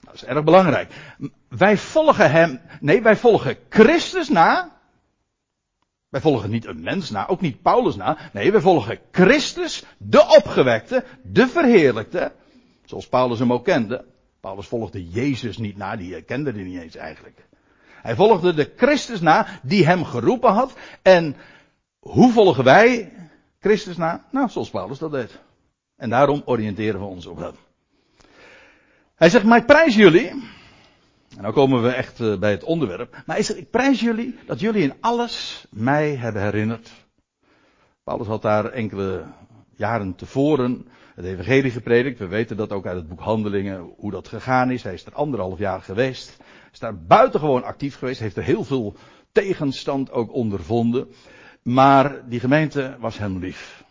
Dat 0.00 0.14
is 0.14 0.24
erg 0.24 0.44
belangrijk. 0.44 0.92
Wij 1.50 1.76
volgen 1.76 2.30
hem, 2.30 2.60
nee, 2.80 3.02
wij 3.02 3.16
volgen 3.16 3.56
Christus 3.68 4.28
na. 4.28 4.78
Wij 6.08 6.20
volgen 6.20 6.50
niet 6.50 6.66
een 6.66 6.82
mens 6.82 7.10
na, 7.10 7.28
ook 7.28 7.40
niet 7.40 7.62
Paulus 7.62 7.96
na. 7.96 8.18
Nee, 8.32 8.52
wij 8.52 8.60
volgen 8.60 8.98
Christus, 9.10 9.84
de 9.98 10.26
opgewekte, 10.26 11.04
de 11.22 11.48
verheerlijkte. 11.48 12.32
Zoals 12.84 13.08
Paulus 13.08 13.38
hem 13.38 13.52
ook 13.52 13.64
kende. 13.64 14.04
Paulus 14.40 14.66
volgde 14.66 15.08
Jezus 15.08 15.58
niet 15.58 15.76
na, 15.76 15.96
die 15.96 16.22
kende 16.22 16.52
hij 16.52 16.62
niet 16.62 16.80
eens 16.80 16.96
eigenlijk. 16.96 17.46
Hij 18.02 18.14
volgde 18.14 18.54
de 18.54 18.72
Christus 18.76 19.20
na, 19.20 19.46
die 19.62 19.86
hem 19.86 20.04
geroepen 20.04 20.52
had. 20.52 20.74
En 21.02 21.36
hoe 21.98 22.32
volgen 22.32 22.64
wij 22.64 23.12
Christus 23.60 23.96
na? 23.96 24.24
Nou, 24.30 24.48
zoals 24.48 24.70
Paulus 24.70 24.98
dat 24.98 25.12
deed. 25.12 25.38
En 25.96 26.10
daarom 26.10 26.42
oriënteren 26.44 27.00
we 27.00 27.06
ons 27.06 27.26
op 27.26 27.38
hem. 27.38 27.54
Hij 29.14 29.30
zegt, 29.30 29.44
maar 29.44 29.58
ik 29.58 29.66
prijs 29.66 29.94
jullie. 29.94 30.58
En 31.36 31.42
nou 31.42 31.54
komen 31.54 31.82
we 31.82 31.88
echt 31.88 32.20
eh, 32.20 32.38
bij 32.38 32.50
het 32.50 32.64
onderwerp. 32.64 33.22
Maar 33.26 33.42
zegt, 33.42 33.58
ik 33.58 33.70
prijs 33.70 34.00
jullie 34.00 34.38
dat 34.46 34.60
jullie 34.60 34.82
in 34.82 34.94
alles 35.00 35.66
mij 35.70 36.14
hebben 36.14 36.42
herinnerd. 36.42 36.90
Paulus 38.04 38.26
had 38.26 38.42
daar 38.42 38.64
enkele 38.64 39.24
jaren 39.76 40.14
tevoren 40.14 40.86
het 41.14 41.24
evangelie 41.24 41.70
gepredikt. 41.70 42.18
We 42.18 42.26
weten 42.26 42.56
dat 42.56 42.72
ook 42.72 42.86
uit 42.86 42.96
het 42.96 43.08
boek 43.08 43.20
Handelingen, 43.20 43.92
hoe 43.96 44.10
dat 44.10 44.28
gegaan 44.28 44.70
is. 44.70 44.82
Hij 44.82 44.94
is 44.94 45.06
er 45.06 45.14
anderhalf 45.14 45.58
jaar 45.58 45.82
geweest. 45.82 46.36
Is 46.72 46.78
daar 46.78 46.98
buitengewoon 46.98 47.64
actief 47.64 47.98
geweest. 47.98 48.20
Heeft 48.20 48.36
er 48.36 48.42
heel 48.42 48.64
veel 48.64 48.94
tegenstand 49.32 50.10
ook 50.10 50.32
ondervonden. 50.32 51.08
Maar 51.62 52.28
die 52.28 52.40
gemeente 52.40 52.96
was 52.98 53.18
hem 53.18 53.38
lief. 53.38 53.84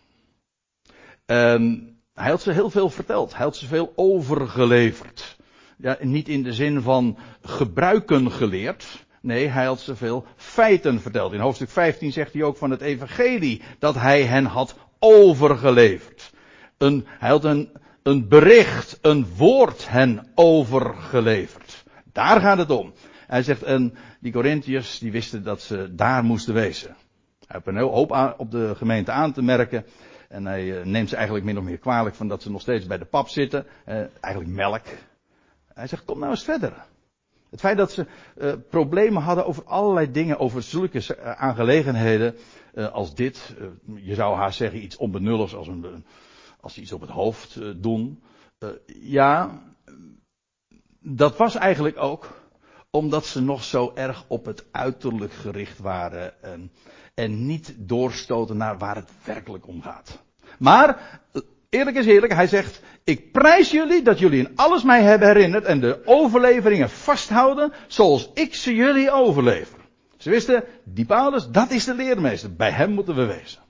En 1.26 1.94
hij 2.14 2.30
had 2.30 2.42
ze 2.42 2.52
heel 2.52 2.70
veel 2.70 2.90
verteld. 2.90 3.36
Hij 3.36 3.44
had 3.44 3.56
ze 3.56 3.66
veel 3.66 3.92
overgeleverd. 3.96 5.38
Ja, 5.82 5.96
niet 6.00 6.28
in 6.28 6.42
de 6.42 6.52
zin 6.52 6.82
van 6.82 7.18
gebruiken 7.42 8.30
geleerd. 8.30 9.06
Nee, 9.20 9.46
hij 9.46 9.64
had 9.64 9.80
ze 9.80 9.96
veel 9.96 10.24
feiten 10.36 11.00
verteld. 11.00 11.32
In 11.32 11.40
hoofdstuk 11.40 11.68
15 11.68 12.12
zegt 12.12 12.32
hij 12.32 12.42
ook 12.42 12.56
van 12.56 12.70
het 12.70 12.80
evangelie 12.80 13.62
dat 13.78 13.94
hij 13.94 14.22
hen 14.22 14.44
had 14.44 14.76
overgeleverd. 14.98 16.32
Een, 16.78 17.06
hij 17.06 17.28
had 17.28 17.44
een, 17.44 17.70
een 18.02 18.28
bericht, 18.28 18.98
een 19.02 19.26
woord 19.36 19.88
hen 19.88 20.26
overgeleverd. 20.34 21.84
Daar 22.12 22.40
gaat 22.40 22.58
het 22.58 22.70
om. 22.70 22.92
Hij 23.26 23.42
zegt, 23.42 23.62
en 23.62 23.94
die 24.20 24.32
Corinthiërs 24.32 24.98
die 24.98 25.12
wisten 25.12 25.42
dat 25.42 25.62
ze 25.62 25.94
daar 25.94 26.24
moesten 26.24 26.54
wezen. 26.54 26.88
Hij 26.88 27.46
heeft 27.46 27.66
een 27.66 27.76
heel 27.76 27.92
hoop 27.92 28.34
op 28.36 28.50
de 28.50 28.74
gemeente 28.76 29.10
aan 29.10 29.32
te 29.32 29.42
merken. 29.42 29.84
En 30.28 30.46
hij 30.46 30.78
eh, 30.78 30.86
neemt 30.86 31.08
ze 31.08 31.16
eigenlijk 31.16 31.44
min 31.44 31.58
of 31.58 31.64
meer 31.64 31.78
kwalijk 31.78 32.14
van 32.14 32.28
dat 32.28 32.42
ze 32.42 32.50
nog 32.50 32.60
steeds 32.60 32.86
bij 32.86 32.98
de 32.98 33.04
pap 33.04 33.28
zitten. 33.28 33.66
Eh, 33.84 33.96
eigenlijk 34.20 34.54
melk. 34.54 34.84
Hij 35.74 35.86
zegt, 35.86 36.04
kom 36.04 36.18
nou 36.18 36.30
eens 36.30 36.44
verder. 36.44 36.84
Het 37.50 37.60
feit 37.60 37.76
dat 37.76 37.92
ze 37.92 38.06
uh, 38.38 38.52
problemen 38.68 39.22
hadden 39.22 39.46
over 39.46 39.64
allerlei 39.64 40.10
dingen, 40.10 40.38
over 40.38 40.62
zulke 40.62 41.18
aangelegenheden 41.36 42.36
uh, 42.74 42.92
als 42.92 43.14
dit. 43.14 43.54
Je 43.94 44.14
zou 44.14 44.36
haast 44.36 44.56
zeggen 44.56 44.82
iets 44.82 44.96
onbenulligs 44.96 45.54
als, 45.54 45.68
een, 45.68 46.04
als 46.60 46.78
iets 46.78 46.92
op 46.92 47.00
het 47.00 47.10
hoofd 47.10 47.82
doen. 47.82 48.22
ja, 49.00 49.62
dat 51.00 51.36
was 51.36 51.54
eigenlijk 51.54 51.98
ook 51.98 52.38
omdat 52.90 53.26
ze 53.26 53.42
nog 53.42 53.64
zo 53.64 53.92
erg 53.94 54.24
op 54.28 54.44
het 54.44 54.64
uiterlijk 54.70 55.32
gericht 55.32 55.78
waren 55.78 56.42
en, 56.42 56.72
en 57.14 57.46
niet 57.46 57.74
doorstoten 57.78 58.56
naar 58.56 58.78
waar 58.78 58.96
het 58.96 59.10
werkelijk 59.24 59.66
om 59.66 59.82
gaat. 59.82 60.22
Maar, 60.58 61.20
eerlijk 61.70 61.96
is 61.96 62.06
eerlijk, 62.06 62.32
hij 62.32 62.46
zegt, 62.46 62.80
ik 63.04 63.32
prijs 63.32 63.70
jullie 63.70 64.02
dat 64.02 64.18
jullie 64.18 64.38
in 64.38 64.56
alles 64.56 64.82
mij 64.82 65.02
hebben 65.02 65.28
herinnerd 65.28 65.64
en 65.64 65.80
de 65.80 66.00
overleveringen 66.04 66.90
vasthouden 66.90 67.72
zoals 67.86 68.30
ik 68.34 68.54
ze 68.54 68.74
jullie 68.74 69.10
overlever. 69.10 69.78
Ze 70.16 70.30
wisten, 70.30 70.64
die 70.84 71.04
Paulus, 71.04 71.48
dat 71.48 71.70
is 71.70 71.84
de 71.84 71.94
leermeester. 71.94 72.54
Bij 72.54 72.70
hem 72.70 72.90
moeten 72.90 73.14
we 73.14 73.24
wezen. 73.24 73.60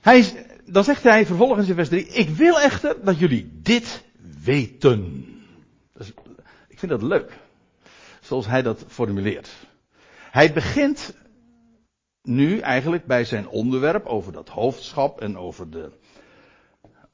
Hij, 0.00 0.46
dan 0.64 0.84
zegt 0.84 1.02
hij 1.02 1.26
vervolgens 1.26 1.68
in 1.68 1.74
vers 1.74 1.88
3, 1.88 2.06
ik 2.06 2.28
wil 2.28 2.60
echter 2.60 2.96
dat 3.04 3.18
jullie 3.18 3.50
dit 3.62 4.04
weten. 4.44 5.24
Ik 6.68 6.78
vind 6.78 6.90
dat 6.90 7.02
leuk. 7.02 7.32
Zoals 8.20 8.46
hij 8.46 8.62
dat 8.62 8.84
formuleert. 8.88 9.48
Hij 10.30 10.52
begint 10.52 11.14
nu 12.22 12.58
eigenlijk 12.58 13.06
bij 13.06 13.24
zijn 13.24 13.48
onderwerp 13.48 14.06
over 14.06 14.32
dat 14.32 14.48
hoofdschap 14.48 15.20
en 15.20 15.38
over 15.38 15.70
de, 15.70 15.90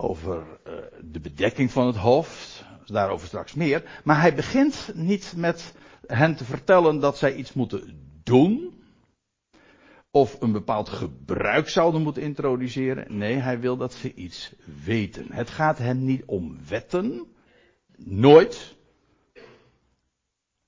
over 0.03 0.47
uh, 0.67 0.73
de 1.01 1.21
bedekking 1.21 1.71
van 1.71 1.87
het 1.87 1.97
hoofd. 1.97 2.65
Daarover 2.87 3.27
straks 3.27 3.55
meer. 3.55 4.01
Maar 4.05 4.21
hij 4.21 4.35
begint 4.35 4.91
niet 4.95 5.35
met 5.37 5.75
hen 6.07 6.37
te 6.37 6.45
vertellen 6.45 7.01
dat 7.01 7.19
zij 7.19 7.35
iets 7.35 7.53
moeten 7.53 8.01
doen. 8.23 8.81
Of 10.11 10.41
een 10.41 10.53
bepaald 10.53 10.89
gebruik 10.89 11.69
zouden 11.69 12.03
moeten 12.03 12.23
introduceren. 12.23 13.19
Nee, 13.19 13.35
hij 13.35 13.61
wil 13.61 13.77
dat 13.77 13.95
ze 13.95 14.15
iets 14.15 14.53
weten. 14.85 15.27
Het 15.31 15.51
gaat 15.51 15.79
hem 15.79 16.05
niet 16.05 16.23
om 16.27 16.59
wetten. 16.69 17.27
Nooit. 17.97 18.77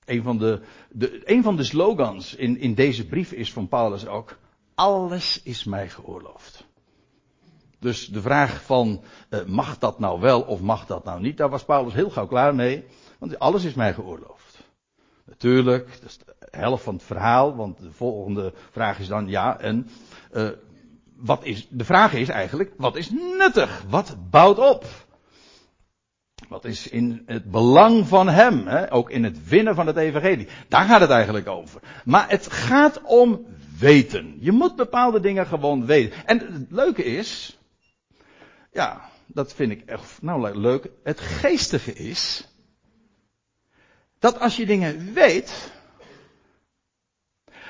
Een 0.05 0.23
van 0.23 0.37
de, 0.37 0.61
de, 0.91 1.21
een 1.23 1.43
van 1.43 1.55
de 1.55 1.63
slogans 1.63 2.35
in, 2.35 2.57
in 2.57 2.73
deze 2.73 3.05
brief 3.05 3.31
is 3.31 3.53
van 3.53 3.67
Paulus 3.67 4.07
ook. 4.07 4.37
Alles 4.75 5.41
is 5.43 5.63
mij 5.63 5.89
geoorloofd. 5.89 6.64
Dus 7.85 8.07
de 8.07 8.21
vraag 8.21 8.63
van 8.63 9.01
uh, 9.29 9.43
mag 9.45 9.77
dat 9.77 9.99
nou 9.99 10.19
wel 10.19 10.41
of 10.41 10.61
mag 10.61 10.85
dat 10.85 11.03
nou 11.03 11.21
niet, 11.21 11.37
daar 11.37 11.49
was 11.49 11.65
Paulus 11.65 11.93
heel 11.93 12.09
gauw 12.09 12.27
klaar 12.27 12.55
mee. 12.55 12.85
Want 13.19 13.39
alles 13.39 13.63
is 13.63 13.73
mij 13.73 13.93
geoorloofd. 13.93 14.63
Natuurlijk, 15.25 15.87
dat 16.01 16.09
is 16.09 16.17
de 16.17 16.35
helft 16.51 16.83
van 16.83 16.93
het 16.93 17.03
verhaal, 17.03 17.55
want 17.55 17.79
de 17.79 17.91
volgende 17.91 18.53
vraag 18.71 18.99
is 18.99 19.07
dan 19.07 19.27
ja 19.27 19.59
en 19.59 19.89
uh, 20.33 20.49
wat 21.15 21.43
is, 21.43 21.67
de 21.69 21.85
vraag 21.85 22.13
is 22.13 22.29
eigenlijk, 22.29 22.73
wat 22.77 22.95
is 22.95 23.09
nuttig? 23.09 23.83
Wat 23.89 24.17
bouwt 24.29 24.59
op? 24.59 24.85
Wat 26.49 26.65
is 26.65 26.87
in 26.89 27.23
het 27.25 27.51
belang 27.51 28.07
van 28.07 28.27
hem, 28.27 28.67
hè? 28.67 28.93
ook 28.93 29.09
in 29.09 29.23
het 29.23 29.47
winnen 29.47 29.75
van 29.75 29.87
het 29.87 29.97
evangelie. 29.97 30.47
Daar 30.67 30.85
gaat 30.85 31.01
het 31.01 31.09
eigenlijk 31.09 31.47
over. 31.47 31.81
Maar 32.05 32.29
het 32.29 32.51
gaat 32.51 33.01
om 33.03 33.45
weten. 33.79 34.37
Je 34.39 34.51
moet 34.51 34.75
bepaalde 34.75 35.19
dingen 35.19 35.45
gewoon 35.45 35.85
weten. 35.85 36.25
En 36.25 36.39
het 36.39 36.71
leuke 36.71 37.03
is, 37.03 37.54
ja, 38.75 39.09
dat 39.25 39.53
vind 39.53 39.71
ik 39.71 39.81
echt, 39.85 40.21
nou 40.21 40.57
leuk. 40.57 40.89
Het 41.03 41.19
geestige 41.19 41.93
is, 41.93 42.47
dat 44.19 44.39
als 44.39 44.55
je 44.55 44.65
dingen 44.65 45.13
weet, 45.13 45.71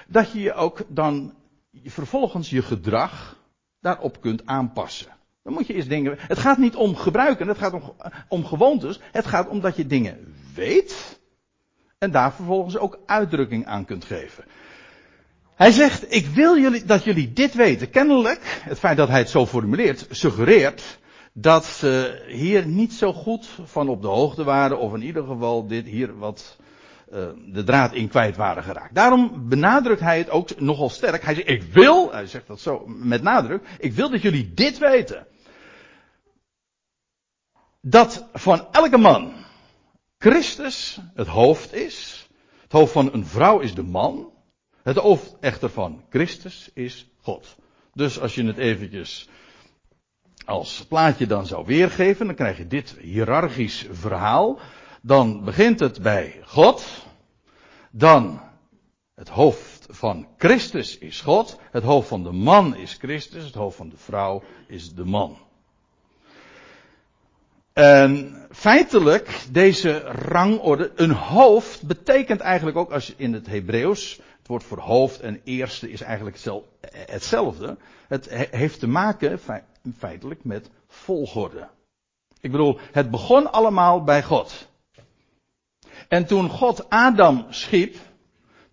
dat 0.08 0.32
je 0.32 0.40
je 0.40 0.54
ook 0.54 0.82
dan 0.88 1.36
vervolgens 1.84 2.50
je 2.50 2.62
gedrag 2.62 3.38
daarop 3.80 4.22
kunt 4.22 4.46
aanpassen. 4.46 5.14
Dan 5.44 5.54
moet 5.54 5.68
je 5.68 5.74
eens 5.74 5.88
dingen. 5.88 6.16
Het 6.18 6.40
gaat 6.40 6.58
niet 6.58 6.76
om 6.76 6.96
gebruiken, 6.96 7.48
het 7.48 7.58
gaat 7.58 7.74
om, 7.74 7.96
om 8.28 8.46
gewoontes. 8.46 9.00
Het 9.12 9.26
gaat 9.26 9.48
om 9.48 9.60
dat 9.60 9.76
je 9.76 9.86
dingen 9.86 10.36
weet. 10.54 11.20
En 11.98 12.12
daar 12.12 12.34
vervolgens 12.34 12.78
ook 12.78 13.00
uitdrukking 13.06 13.66
aan 13.66 13.86
kunt 13.86 14.06
geven. 14.06 14.46
Hij 15.56 15.72
zegt, 15.72 16.14
ik 16.14 16.28
wil 16.28 16.60
jullie, 16.60 16.86
dat 16.86 17.04
jullie 17.04 17.34
dit 17.34 17.54
weten. 17.54 17.90
Kennelijk, 17.90 18.62
het 18.64 18.80
feit 18.80 18.98
dat 18.98 19.08
hij 19.08 19.20
het 19.20 19.30
zo 19.30 19.46
formuleert, 19.46 20.08
suggereert 20.10 21.00
dat 21.34 21.66
ze 21.66 22.24
hier 22.28 22.68
niet 22.68 22.94
zo 22.94 23.14
goed 23.14 23.48
van 23.64 23.90
op 23.90 24.02
de 24.02 24.08
hoogte 24.08 24.44
waren, 24.44 24.80
of 24.80 24.94
in 24.94 25.02
ieder 25.02 25.24
geval 25.24 25.68
dit 25.68 25.86
hier 25.86 26.18
wat 26.18 26.58
uh, 27.14 27.28
de 27.46 27.64
draad 27.64 27.94
in 27.94 28.08
kwijt 28.08 28.36
waren 28.36 28.64
geraakt. 28.64 28.96
Daarom 28.96 29.50
benadrukt 29.50 30.00
hij 30.00 30.18
het 30.18 30.30
ook 30.30 30.60
nogal 30.60 30.90
sterk. 30.90 31.24
Hij 31.24 31.36
zegt, 31.36 31.50
ik 31.50 31.64
wil, 31.64 32.12
hij 32.12 32.28
zegt 32.28 32.48
dat 32.48 32.60
zo 32.60 32.84
met 32.88 33.22
nadruk, 33.22 33.62
ik 33.80 33.94
wil 33.94 34.10
dat 34.10 34.22
jullie 34.22 34.54
dit 34.54 34.78
weten 34.78 35.28
dat 37.88 38.28
van 38.34 38.68
elke 38.72 38.98
man 38.98 39.34
Christus 40.18 41.00
het 41.14 41.28
hoofd 41.28 41.74
is. 41.74 42.30
Het 42.62 42.72
hoofd 42.72 42.92
van 42.92 43.14
een 43.14 43.26
vrouw 43.26 43.60
is 43.60 43.76
de 43.76 43.84
man. 43.84 44.34
Het 44.86 44.98
hoofd 44.98 45.36
echter 45.40 45.70
van 45.70 46.04
Christus 46.10 46.70
is 46.74 47.08
God. 47.22 47.56
Dus 47.94 48.20
als 48.20 48.36
je 48.36 48.46
het 48.46 48.58
eventjes 48.58 49.30
als 50.46 50.86
plaatje 50.88 51.28
dan 51.28 51.46
zou 51.46 51.66
weergeven, 51.66 52.26
dan 52.26 52.36
krijg 52.36 52.58
je 52.58 52.68
dit 52.68 52.96
hiërarchisch 53.00 53.86
verhaal. 53.92 54.60
Dan 55.02 55.44
begint 55.44 55.80
het 55.80 56.02
bij 56.02 56.42
God. 56.44 57.06
Dan 57.92 58.42
het 59.16 59.30
hoofd 59.30 59.88
van 59.90 60.28
Christus 60.38 60.98
is 60.98 61.22
God. 61.22 61.60
Het 61.72 61.84
hoofd 61.84 62.08
van 62.08 62.24
de 62.24 62.32
man 62.32 62.76
is 62.76 62.94
Christus. 62.94 63.44
Het 63.44 63.56
hoofd 63.56 63.78
van 63.78 63.90
de 63.90 63.98
vrouw 63.98 64.44
is 64.68 64.94
de 64.94 65.06
man. 65.06 65.38
En 67.74 68.36
feitelijk, 68.52 69.46
deze 69.52 70.00
rangorde, 70.00 70.92
een 70.96 71.12
hoofd 71.12 71.84
betekent 71.84 72.40
eigenlijk 72.40 72.78
ook, 72.78 72.92
als 72.92 73.08
je 73.08 73.14
in 73.18 73.34
het 73.34 73.48
Hebreeuws, 73.48 74.20
het 74.46 74.54
woord 74.54 74.64
voor 74.64 74.80
hoofd 74.80 75.20
en 75.20 75.42
eerste 75.44 75.92
is 75.92 76.02
eigenlijk 76.02 76.38
hetzelfde. 76.92 77.78
Het 78.08 78.30
heeft 78.52 78.80
te 78.80 78.88
maken 78.88 79.40
feitelijk 79.98 80.44
met 80.44 80.70
volgorde. 80.88 81.70
Ik 82.42 82.52
bedoel, 82.52 82.80
het 82.92 83.12
begon 83.12 83.52
allemaal 83.52 84.04
bij 84.04 84.24
God. 84.24 84.70
En 86.08 86.26
toen 86.26 86.50
God 86.50 86.90
Adam 86.90 87.46
schiep, 87.50 87.96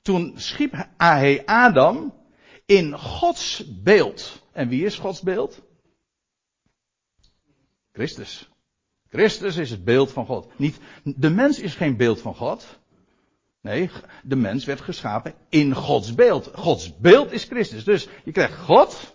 toen 0.03 0.33
schiep 0.37 0.87
hij 0.97 1.47
Adam 1.47 2.15
in 2.67 2.99
Gods 2.99 3.65
beeld. 3.83 4.43
En 4.53 4.69
wie 4.69 4.85
is 4.85 4.99
Gods 4.99 5.21
beeld? 5.21 5.63
Christus. 7.93 8.51
Christus 9.09 9.57
is 9.57 9.71
het 9.71 9.85
beeld 9.85 10.13
van 10.13 10.27
God. 10.27 10.59
Niet, 10.59 10.79
de 11.03 11.31
mens 11.31 11.59
is 11.59 11.75
geen 11.75 11.97
beeld 11.97 12.21
van 12.21 12.35
God. 12.35 12.81
Nee, 13.63 13.91
de 14.23 14.37
mens 14.37 14.65
werd 14.65 14.81
geschapen 14.81 15.35
in 15.49 15.75
Gods 15.75 16.15
beeld. 16.15 16.51
Gods 16.55 16.99
beeld 16.99 17.33
is 17.33 17.45
Christus. 17.45 17.85
Dus 17.85 18.09
je 18.25 18.33
krijgt 18.33 18.59
God. 18.59 19.15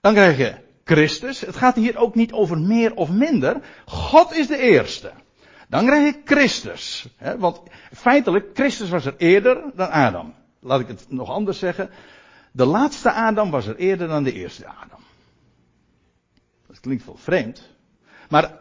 Dan 0.00 0.12
krijg 0.12 0.36
je 0.36 0.54
Christus. 0.84 1.40
Het 1.40 1.56
gaat 1.56 1.74
hier 1.74 1.96
ook 1.96 2.14
niet 2.14 2.32
over 2.32 2.58
meer 2.58 2.94
of 2.94 3.10
minder. 3.10 3.60
God 3.86 4.32
is 4.32 4.46
de 4.46 4.58
eerste. 4.58 5.12
Dan 5.68 5.86
krijg 5.86 6.14
je 6.14 6.20
Christus. 6.24 7.08
Hè, 7.16 7.38
want 7.38 7.60
feitelijk, 7.92 8.50
Christus 8.54 8.88
was 8.88 9.04
er 9.04 9.14
eerder 9.16 9.62
dan 9.74 9.90
Adam. 9.90 10.34
Laat 10.60 10.80
ik 10.80 10.88
het 10.88 11.06
nog 11.08 11.30
anders 11.30 11.58
zeggen. 11.58 11.90
De 12.52 12.64
laatste 12.64 13.12
Adam 13.12 13.50
was 13.50 13.66
er 13.66 13.76
eerder 13.76 14.08
dan 14.08 14.22
de 14.22 14.32
eerste 14.32 14.66
Adam. 14.66 15.00
Dat 16.66 16.80
klinkt 16.80 17.04
wel 17.04 17.16
vreemd. 17.16 17.68
Maar 18.28 18.58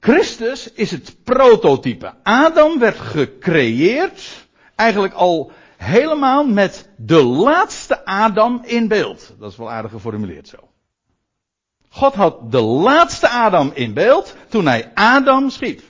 Christus 0.00 0.72
is 0.72 0.90
het 0.90 1.24
prototype. 1.24 2.14
Adam 2.22 2.78
werd 2.78 2.98
gecreëerd, 2.98 4.46
eigenlijk 4.74 5.14
al 5.14 5.52
helemaal 5.76 6.46
met 6.46 6.88
de 6.96 7.22
laatste 7.22 8.04
Adam 8.04 8.60
in 8.64 8.88
beeld. 8.88 9.34
Dat 9.38 9.50
is 9.50 9.56
wel 9.56 9.70
aardig 9.70 9.90
geformuleerd 9.90 10.48
zo. 10.48 10.68
God 11.88 12.14
had 12.14 12.52
de 12.52 12.60
laatste 12.60 13.28
Adam 13.28 13.70
in 13.74 13.94
beeld 13.94 14.36
toen 14.48 14.66
hij 14.66 14.90
Adam 14.94 15.50
schiep. 15.50 15.82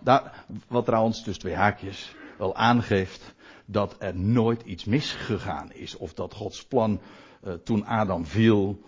Daar, 0.00 0.44
wat 0.68 0.84
trouwens 0.84 1.22
tussen 1.22 1.42
twee 1.42 1.54
haakjes 1.54 2.14
wel 2.38 2.56
aangeeft 2.56 3.34
dat 3.66 3.96
er 3.98 4.16
nooit 4.16 4.62
iets 4.62 4.84
misgegaan 4.84 5.72
is. 5.72 5.96
Of 5.96 6.14
dat 6.14 6.34
Gods 6.34 6.64
plan 6.64 7.00
uh, 7.44 7.52
toen 7.52 7.86
Adam 7.86 8.26
viel, 8.26 8.80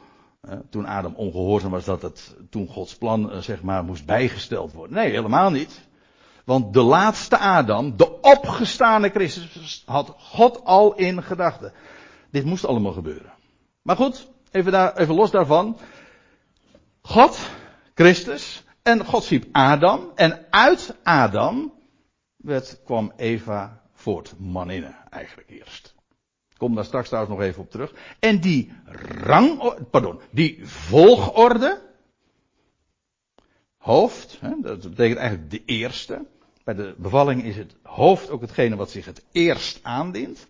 toen 0.71 0.87
Adam 0.87 1.15
ongehoorzaam 1.15 1.71
was, 1.71 1.85
dat 1.85 2.03
het 2.03 2.37
toen 2.51 2.69
Gods 2.69 2.97
plan 2.97 3.33
uh, 3.33 3.39
zeg 3.39 3.63
maar 3.63 3.85
moest 3.85 4.07
bijgesteld 4.07 4.73
worden. 4.73 4.97
Nee, 4.97 5.11
helemaal 5.11 5.51
niet. 5.51 5.81
Want 6.45 6.73
de 6.73 6.83
laatste 6.83 7.39
Adam, 7.39 7.97
de 7.97 8.21
opgestane 8.21 9.09
Christus, 9.09 9.83
had 9.87 10.15
God 10.19 10.65
al 10.65 10.95
in 10.95 11.23
gedachten. 11.23 11.73
Dit 12.31 12.45
moest 12.45 12.67
allemaal 12.67 12.93
gebeuren. 12.93 13.33
Maar 13.83 13.97
goed, 13.97 14.29
even, 14.51 14.73
daar, 14.73 14.97
even 14.97 15.15
los 15.15 15.31
daarvan. 15.31 15.79
God, 17.01 17.51
Christus, 17.95 18.65
en 18.83 19.05
God 19.05 19.25
schiep 19.25 19.47
Adam. 19.53 20.13
En 20.15 20.47
uit 20.51 20.95
Adam 21.03 21.73
werd, 22.37 22.81
kwam 22.85 23.13
Eva 23.17 23.83
voort, 23.95 24.35
maninne 24.39 24.95
eigenlijk 25.11 25.51
eerst. 25.51 25.96
Kom 26.57 26.75
daar 26.75 26.85
straks 26.85 27.09
trouwens 27.09 27.37
nog 27.37 27.45
even 27.45 27.63
op 27.63 27.71
terug. 27.71 27.93
En 28.19 28.41
die 28.41 28.73
rang, 29.23 29.77
pardon, 29.91 30.21
die 30.31 30.61
volgorde, 30.63 31.81
hoofd, 33.77 34.39
hè, 34.41 34.51
dat 34.61 34.81
betekent 34.81 35.19
eigenlijk 35.19 35.51
de 35.51 35.63
eerste. 35.65 36.27
Bij 36.65 36.75
de 36.75 36.95
bevalling 36.99 37.45
is 37.45 37.57
het 37.57 37.77
hoofd 37.83 38.31
ook 38.31 38.41
hetgene 38.41 38.77
wat 38.77 38.91
zich 38.91 39.05
het 39.05 39.25
eerst 39.33 39.81
aandient. 39.83 40.47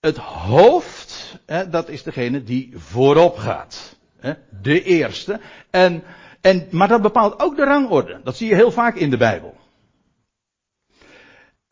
Het 0.00 0.16
hoofd, 0.16 1.38
hè, 1.46 1.68
dat 1.68 1.88
is 1.88 2.02
degene 2.02 2.42
die 2.42 2.72
voorop 2.74 3.36
gaat. 3.36 3.96
Hè, 4.18 4.32
de 4.62 4.82
eerste. 4.82 5.40
En, 5.70 6.02
en, 6.40 6.68
maar 6.70 6.88
dat 6.88 7.02
bepaalt 7.02 7.40
ook 7.40 7.56
de 7.56 7.64
rangorde. 7.64 8.20
Dat 8.24 8.36
zie 8.36 8.48
je 8.48 8.54
heel 8.54 8.72
vaak 8.72 8.96
in 8.96 9.10
de 9.10 9.16
Bijbel. 9.16 9.56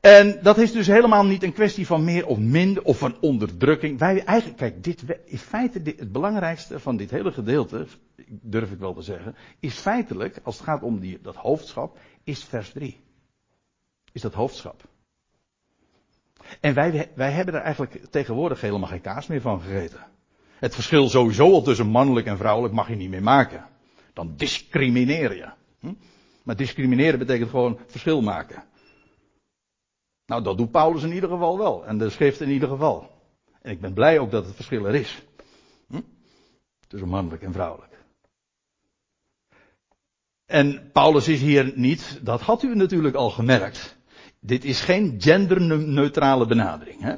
En 0.06 0.38
dat 0.42 0.58
is 0.58 0.72
dus 0.72 0.86
helemaal 0.86 1.24
niet 1.24 1.42
een 1.42 1.52
kwestie 1.52 1.86
van 1.86 2.04
meer 2.04 2.26
of 2.26 2.38
minder 2.38 2.82
of 2.82 2.98
van 2.98 3.16
onderdrukking. 3.20 3.98
Wij 3.98 4.24
eigenlijk, 4.24 4.58
kijk, 4.58 4.84
dit, 4.84 5.04
in 5.24 5.38
feite, 5.38 5.80
het 5.84 6.12
belangrijkste 6.12 6.80
van 6.80 6.96
dit 6.96 7.10
hele 7.10 7.32
gedeelte, 7.32 7.86
durf 8.26 8.70
ik 8.70 8.78
wel 8.78 8.94
te 8.94 9.02
zeggen, 9.02 9.34
is 9.60 9.74
feitelijk, 9.74 10.40
als 10.42 10.56
het 10.56 10.64
gaat 10.64 10.82
om 10.82 11.00
die, 11.00 11.18
dat 11.22 11.34
hoofdschap, 11.34 11.98
is 12.24 12.44
vers 12.44 12.70
3. 12.70 13.00
Is 14.12 14.20
dat 14.22 14.34
hoofdschap. 14.34 14.82
En 16.60 16.74
wij, 16.74 17.10
wij 17.14 17.30
hebben 17.30 17.54
er 17.54 17.60
eigenlijk 17.60 18.04
tegenwoordig 18.10 18.60
helemaal 18.60 18.88
geen 18.88 19.00
kaas 19.00 19.26
meer 19.26 19.40
van 19.40 19.60
gegeten. 19.60 20.06
Het 20.58 20.74
verschil 20.74 21.08
sowieso 21.08 21.52
al 21.52 21.62
tussen 21.62 21.86
mannelijk 21.86 22.26
en 22.26 22.36
vrouwelijk 22.36 22.74
mag 22.74 22.88
je 22.88 22.96
niet 22.96 23.10
meer 23.10 23.22
maken. 23.22 23.64
Dan 24.12 24.34
discrimineer 24.36 25.36
je. 25.36 25.48
Hm? 25.80 25.92
Maar 26.42 26.56
discrimineren 26.56 27.18
betekent 27.18 27.50
gewoon 27.50 27.78
verschil 27.86 28.22
maken. 28.22 28.64
Nou, 30.26 30.42
dat 30.42 30.58
doet 30.58 30.70
Paulus 30.70 31.02
in 31.02 31.12
ieder 31.12 31.28
geval 31.28 31.58
wel. 31.58 31.86
En 31.86 31.98
de 31.98 32.10
schrift 32.10 32.40
in 32.40 32.50
ieder 32.50 32.68
geval. 32.68 33.10
En 33.62 33.70
ik 33.70 33.80
ben 33.80 33.92
blij 33.92 34.18
ook 34.18 34.30
dat 34.30 34.46
het 34.46 34.54
verschil 34.54 34.86
er 34.86 34.94
is. 34.94 35.22
Hm? 35.88 36.00
Tussen 36.88 37.08
mannelijk 37.08 37.42
en 37.42 37.52
vrouwelijk. 37.52 37.94
En 40.46 40.90
Paulus 40.92 41.28
is 41.28 41.40
hier 41.40 41.72
niet, 41.74 42.20
dat 42.22 42.40
had 42.40 42.62
u 42.62 42.74
natuurlijk 42.74 43.14
al 43.14 43.30
gemerkt. 43.30 43.96
Dit 44.40 44.64
is 44.64 44.80
geen 44.80 45.14
genderneutrale 45.18 46.46
benadering. 46.46 47.00
Hè? 47.00 47.14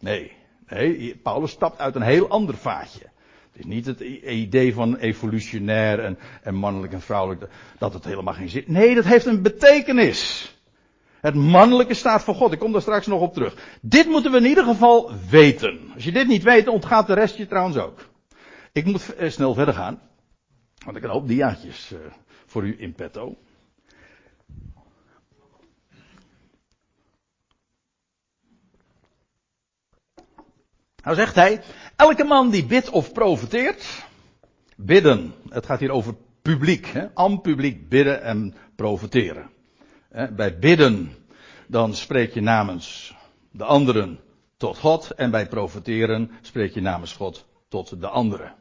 Nee, 0.00 0.32
nee, 0.66 1.16
Paulus 1.16 1.50
stapt 1.50 1.78
uit 1.78 1.94
een 1.94 2.02
heel 2.02 2.28
ander 2.28 2.56
vaatje. 2.56 3.10
Het 3.52 3.60
is 3.60 3.64
niet 3.64 3.86
het 3.86 4.00
idee 4.00 4.74
van 4.74 4.96
evolutionair 4.96 6.00
en, 6.00 6.18
en 6.42 6.54
mannelijk 6.54 6.92
en 6.92 7.00
vrouwelijk, 7.00 7.50
dat 7.78 7.94
het 7.94 8.04
helemaal 8.04 8.34
geen 8.34 8.48
zin. 8.48 8.64
Nee, 8.66 8.94
dat 8.94 9.04
heeft 9.04 9.26
een 9.26 9.42
betekenis. 9.42 10.51
Het 11.22 11.34
mannelijke 11.34 11.94
staat 11.94 12.24
van 12.24 12.34
God. 12.34 12.52
Ik 12.52 12.58
kom 12.58 12.72
daar 12.72 12.80
straks 12.80 13.06
nog 13.06 13.20
op 13.20 13.34
terug. 13.34 13.78
Dit 13.80 14.06
moeten 14.06 14.30
we 14.30 14.36
in 14.38 14.46
ieder 14.46 14.64
geval 14.64 15.10
weten. 15.30 15.90
Als 15.94 16.04
je 16.04 16.12
dit 16.12 16.26
niet 16.26 16.42
weet, 16.42 16.68
ontgaat 16.68 17.06
de 17.06 17.14
rest 17.14 17.36
je 17.36 17.46
trouwens 17.46 17.76
ook. 17.76 18.08
Ik 18.72 18.84
moet 18.84 19.14
eh, 19.14 19.30
snel 19.30 19.54
verder 19.54 19.74
gaan. 19.74 20.00
Want 20.84 20.96
ik 20.96 21.02
heb 21.02 21.10
een 21.10 21.18
hoop 21.18 21.28
diaatjes 21.28 21.92
uh, 21.92 21.98
voor 22.46 22.64
u 22.64 22.76
in 22.78 22.92
petto. 22.92 23.36
Nou 31.02 31.16
zegt 31.16 31.34
hij, 31.34 31.62
elke 31.96 32.24
man 32.24 32.50
die 32.50 32.66
bidt 32.66 32.90
of 32.90 33.12
profeteert, 33.12 34.04
bidden. 34.76 35.34
Het 35.48 35.66
gaat 35.66 35.80
hier 35.80 35.90
over 35.90 36.14
publiek, 36.42 36.86
hè? 36.86 37.14
am 37.14 37.40
publiek 37.40 37.88
bidden 37.88 38.22
en 38.22 38.54
profeteren. 38.76 39.50
Bij 40.12 40.58
bidden, 40.58 41.14
dan 41.66 41.94
spreek 41.94 42.34
je 42.34 42.40
namens 42.40 43.14
de 43.50 43.64
anderen 43.64 44.18
tot 44.56 44.78
God. 44.78 45.10
En 45.10 45.30
bij 45.30 45.48
profeteren 45.48 46.30
spreek 46.42 46.74
je 46.74 46.80
namens 46.80 47.12
God 47.12 47.46
tot 47.68 48.00
de 48.00 48.08
anderen. 48.08 48.54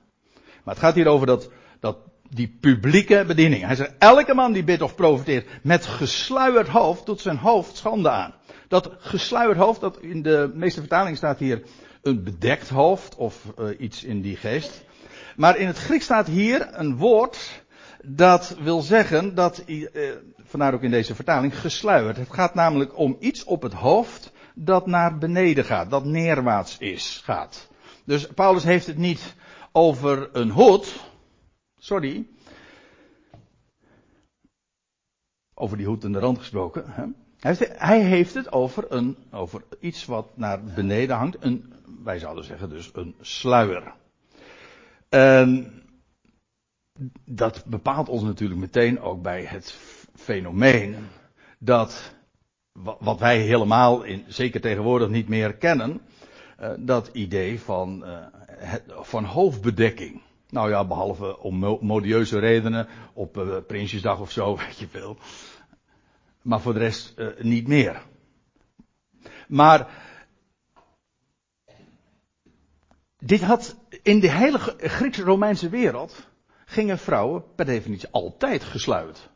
Maar 0.64 0.74
het 0.74 0.84
gaat 0.84 0.96
hier 0.96 1.08
over 1.08 1.28
dat, 1.28 1.50
dat, 1.80 1.98
die 2.30 2.58
publieke 2.60 3.24
bediening. 3.28 3.66
Hij 3.66 3.76
zegt, 3.76 3.94
elke 3.98 4.34
man 4.34 4.54
die 4.54 4.64
bidt 4.64 4.82
of 4.82 4.96
profeteert 4.96 5.48
met 5.64 5.86
gesluierd 5.86 6.68
hoofd, 6.68 7.06
doet 7.06 7.22
zijn 7.22 7.38
hoofd 7.38 7.78
schande 7.78 8.10
aan. 8.10 8.34
Dat 8.68 8.92
gesluierd 8.98 9.58
hoofd, 9.58 9.82
dat 9.82 10.00
in 10.00 10.22
de 10.22 10.52
meeste 10.54 10.80
vertalingen 10.80 11.18
staat 11.18 11.40
hier 11.40 11.64
een 12.02 12.24
bedekt 12.24 12.70
hoofd 12.70 13.16
of 13.16 13.46
uh, 13.60 13.80
iets 13.80 14.04
in 14.04 14.22
die 14.22 14.36
geest. 14.36 14.84
Maar 15.36 15.58
in 15.58 15.68
het 15.68 15.78
Grieks 15.78 16.04
staat 16.04 16.28
hier 16.28 16.70
een 16.72 16.98
woord 16.98 17.64
dat 18.06 18.56
wil 18.60 18.82
zeggen 18.82 19.36
dat, 19.36 19.64
uh, 19.66 20.12
vandaar 20.44 20.74
ook 20.74 20.82
in 20.82 20.92
deze 20.92 21.16
vertaling, 21.16 21.60
gesluierd. 21.60 22.18
Het 22.18 22.34
gaat 22.34 22.54
namelijk 22.54 22.98
om 22.98 23.18
iets 23.20 23.44
op 23.44 23.62
het 23.62 23.74
hoofd 23.74 24.32
dat 24.56 24.88
naar 24.88 25.18
beneden 25.18 25.66
gaat, 25.66 25.90
dat 25.90 26.06
neerwaarts 26.06 26.78
is, 26.78 27.22
gaat. 27.24 27.70
Dus 28.06 28.28
Paulus 28.28 28.64
heeft 28.64 28.88
het 28.88 28.98
niet 28.98 29.36
over 29.72 30.30
een 30.34 30.50
hoed, 30.50 30.96
sorry, 31.78 32.28
over 35.54 35.78
die 35.78 35.86
hoed 35.86 36.04
en 36.04 36.12
de 36.12 36.20
rand 36.20 36.38
gesproken, 36.38 36.84
hè? 36.88 37.04
Hij 37.40 37.56
heeft, 37.58 37.80
hij 37.80 38.02
heeft 38.02 38.34
het 38.34 38.52
over, 38.52 38.86
een, 38.90 39.18
over 39.32 39.64
iets 39.80 40.06
wat 40.06 40.38
naar 40.38 40.64
beneden 40.64 41.16
hangt. 41.16 41.38
Een, 41.40 41.74
wij 42.04 42.20
zouden 42.20 42.44
zeggen 42.44 42.70
dus 42.70 42.90
een 42.94 43.16
sluier. 43.22 43.94
En 45.10 45.81
dat 47.26 47.66
bepaalt 47.66 48.10
ons 48.10 48.24
natuurlijk 48.24 48.60
meteen 48.60 49.00
ook 49.00 49.22
bij 49.22 49.44
het 49.44 49.78
fenomeen 50.16 50.96
dat 51.60 52.14
wat 53.00 53.20
wij 53.20 53.40
helemaal, 53.40 54.04
in, 54.04 54.24
zeker 54.28 54.62
tegenwoordig, 54.62 55.10
niet 55.10 55.28
meer 55.28 55.54
kennen, 55.54 56.02
uh, 56.60 56.72
dat 56.78 57.10
idee 57.14 57.60
van, 57.60 58.04
het, 58.48 58.84
van 58.88 59.24
hoofdbedekking. 59.24 60.22
Nou 60.50 60.70
ja, 60.70 60.86
behalve 60.86 61.40
om 61.40 61.78
modieuze 61.82 62.40
redenen, 62.40 62.88
op 63.14 63.38
uh, 63.38 63.58
Prinsjesdag 63.68 64.20
of 64.20 64.32
zo, 64.32 64.56
weet 64.66 64.78
je 64.78 64.88
veel. 64.88 65.18
Maar 66.42 66.62
voor 66.62 66.74
de 66.74 66.80
rest 66.80 67.16
niet 67.40 67.68
meer. 67.68 68.02
Maar 69.48 69.88
dit 73.18 73.42
had 73.42 73.76
in 74.02 74.20
de 74.20 74.32
hele 74.32 74.60
Grieks-Romeinse 74.78 75.70
wereld 75.70 76.30
gingen 76.72 76.98
vrouwen 76.98 77.44
per 77.56 77.66
definitie 77.66 78.08
altijd 78.12 78.64
gesluit. 78.64 79.30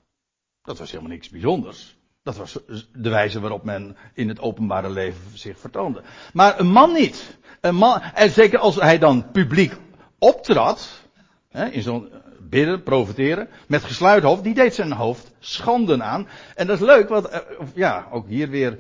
Dat 0.62 0.78
was 0.78 0.92
helemaal 0.92 1.12
niks 1.12 1.30
bijzonders. 1.30 1.98
Dat 2.24 2.38
was 2.38 2.60
de 2.94 3.10
wijze 3.10 3.40
waarop 3.40 3.64
men 3.64 3.98
in 4.14 4.28
het 4.28 4.40
openbare 4.40 4.90
leven 4.90 5.38
zich 5.38 5.60
vertoonde. 5.60 6.02
Maar 6.34 6.60
een 6.60 6.68
man 6.68 6.94
niet. 6.94 7.38
Een 7.62 7.76
man, 7.76 8.02
en 8.02 8.30
zeker 8.30 8.60
als 8.60 8.76
hij 8.76 8.98
dan 8.98 9.32
publiek 9.32 9.74
optrad, 10.20 11.02
hè, 11.50 11.66
in 11.66 11.82
zo'n 11.82 12.10
bidden, 12.40 12.84
profiteren, 12.84 13.50
met 13.68 13.84
gesluit 13.84 14.24
hoofd, 14.24 14.44
die 14.44 14.54
deed 14.54 14.76
zijn 14.76 14.92
hoofd 14.92 15.32
schanden 15.40 16.04
aan. 16.04 16.28
En 16.56 16.68
dat 16.68 16.80
is 16.80 16.86
leuk, 16.86 17.10
want, 17.10 17.30
uh, 17.32 17.40
ja, 17.74 18.08
ook 18.12 18.28
hier 18.28 18.50
weer, 18.50 18.78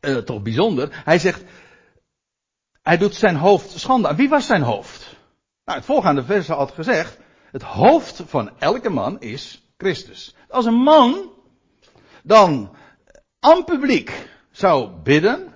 uh, 0.00 0.16
toch 0.16 0.42
bijzonder. 0.42 1.02
Hij 1.04 1.18
zegt, 1.18 1.44
hij 2.82 2.98
doet 2.98 3.14
zijn 3.14 3.36
hoofd 3.36 3.70
schande 3.70 4.08
aan. 4.08 4.16
Wie 4.16 4.28
was 4.28 4.46
zijn 4.46 4.62
hoofd? 4.62 5.18
Nou, 5.70 5.82
het 5.82 5.90
voorgaande 5.90 6.24
vers 6.24 6.48
had 6.48 6.72
gezegd, 6.72 7.18
het 7.50 7.62
hoofd 7.62 8.22
van 8.26 8.50
elke 8.58 8.90
man 8.90 9.20
is 9.20 9.72
Christus. 9.78 10.34
Als 10.48 10.64
een 10.64 10.82
man 10.82 11.32
dan 12.22 12.76
aan 13.40 13.64
publiek 13.64 14.12
zou 14.50 14.90
bidden 15.02 15.54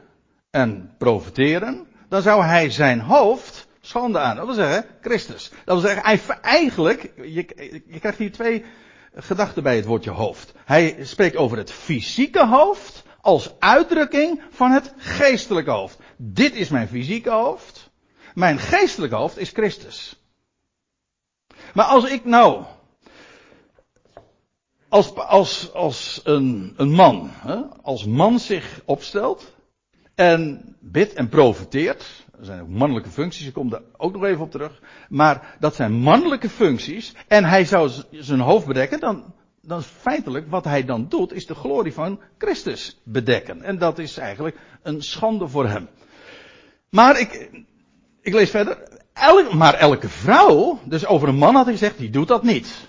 en 0.51 0.95
profiteren, 0.99 1.87
dan 2.09 2.23
zou 2.23 2.45
hij 2.45 2.71
zijn 2.71 3.01
hoofd 3.01 3.69
schande 3.81 4.19
aan. 4.19 4.37
Dat 4.37 4.47
wil 4.47 4.55
zeggen, 4.55 4.85
Christus. 5.01 5.51
Dat 5.65 5.81
wil 5.81 5.91
zeggen, 5.91 6.03
eigenlijk, 6.43 7.13
je, 7.17 7.83
je 7.87 7.99
krijgt 8.01 8.19
hier 8.19 8.33
twee 8.33 8.65
gedachten 9.15 9.63
bij 9.63 9.77
het 9.77 9.85
woordje 9.85 10.11
hoofd. 10.11 10.53
Hij 10.65 10.97
spreekt 11.01 11.37
over 11.37 11.57
het 11.57 11.73
fysieke 11.73 12.47
hoofd 12.47 13.03
als 13.21 13.55
uitdrukking 13.59 14.43
van 14.51 14.71
het 14.71 14.95
geestelijke 14.97 15.71
hoofd. 15.71 15.99
Dit 16.17 16.55
is 16.55 16.69
mijn 16.69 16.89
fysieke 16.89 17.31
hoofd. 17.31 17.84
Mijn 18.35 18.59
geestelijke 18.59 19.17
hoofd 19.17 19.39
is 19.39 19.51
Christus. 19.51 20.23
Maar 21.75 21.85
als 21.85 22.11
ik 22.11 22.25
nou 22.25 22.65
als, 24.89 25.15
als, 25.15 25.73
als 25.73 26.21
een, 26.25 26.75
een 26.77 26.91
man, 26.91 27.31
hè, 27.33 27.57
als 27.83 28.05
man 28.05 28.39
zich 28.39 28.81
opstelt 28.85 29.55
en 30.15 30.77
bidt 30.81 31.13
en 31.13 31.29
profiteert, 31.29 32.25
er 32.39 32.45
zijn 32.45 32.61
ook 32.61 32.69
mannelijke 32.69 33.11
functies, 33.11 33.47
ik 33.47 33.53
kom 33.53 33.71
daar 33.71 33.83
ook 33.97 34.13
nog 34.13 34.25
even 34.25 34.43
op 34.43 34.51
terug, 34.51 34.81
maar 35.09 35.57
dat 35.61 35.75
zijn 35.75 35.93
mannelijke 35.93 36.49
functies 36.49 37.15
en 37.29 37.45
hij 37.45 37.65
zou 37.65 37.91
zijn 38.11 38.41
hoofd 38.41 38.67
bedekken, 38.67 39.01
dan, 39.01 39.35
dan 39.61 39.83
feitelijk 39.83 40.51
wat 40.51 40.65
hij 40.65 40.85
dan 40.85 41.09
doet 41.09 41.33
is 41.33 41.47
de 41.47 41.55
glorie 41.55 41.93
van 41.93 42.21
Christus 42.39 43.01
bedekken. 43.05 43.63
En 43.63 43.79
dat 43.79 43.99
is 43.99 44.17
eigenlijk 44.17 44.59
een 44.83 45.03
schande 45.03 45.49
voor 45.49 45.69
hem. 45.69 45.89
Maar 46.91 47.21
ik, 47.21 47.51
ik 48.25 48.35
lees 48.35 48.51
verder, 48.51 48.79
maar 49.53 49.75
elke 49.75 50.09
vrouw, 50.09 50.79
dus 50.85 51.07
over 51.07 51.29
een 51.29 51.35
man 51.35 51.55
had 51.55 51.65
hij 51.65 51.73
gezegd, 51.73 51.99
die 51.99 52.11
doet 52.11 52.29
dat 52.29 52.43
niet. 52.43 52.89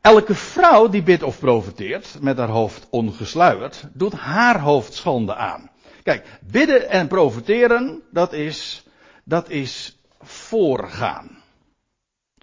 Elke 0.00 0.34
vrouw 0.34 0.88
die 0.88 1.02
bidt 1.02 1.22
of 1.22 1.38
profiteert, 1.38 2.16
met 2.20 2.38
haar 2.38 2.48
hoofd 2.48 2.86
ongesluierd, 2.90 3.84
doet 3.92 4.12
haar 4.12 4.60
hoofd 4.60 4.94
schande 4.94 5.34
aan. 5.34 5.70
Kijk, 6.02 6.26
bidden 6.40 6.88
en 6.88 7.08
profiteren, 7.08 8.02
dat 8.10 8.32
is, 8.32 8.86
dat 9.24 9.50
is 9.50 9.98
voorgaan. 10.20 11.42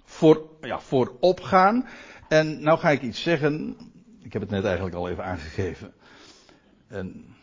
Voor, 0.04 0.42
ja, 0.60 0.80
vooropgaan. 0.80 1.88
En 2.28 2.62
nou 2.62 2.78
ga 2.78 2.90
ik 2.90 3.02
iets 3.02 3.22
zeggen, 3.22 3.76
ik 4.22 4.32
heb 4.32 4.42
het 4.42 4.50
net 4.50 4.64
eigenlijk 4.64 4.96
al 4.96 5.08
even 5.08 5.24
aangegeven. 5.24 5.92
En, 6.88 7.35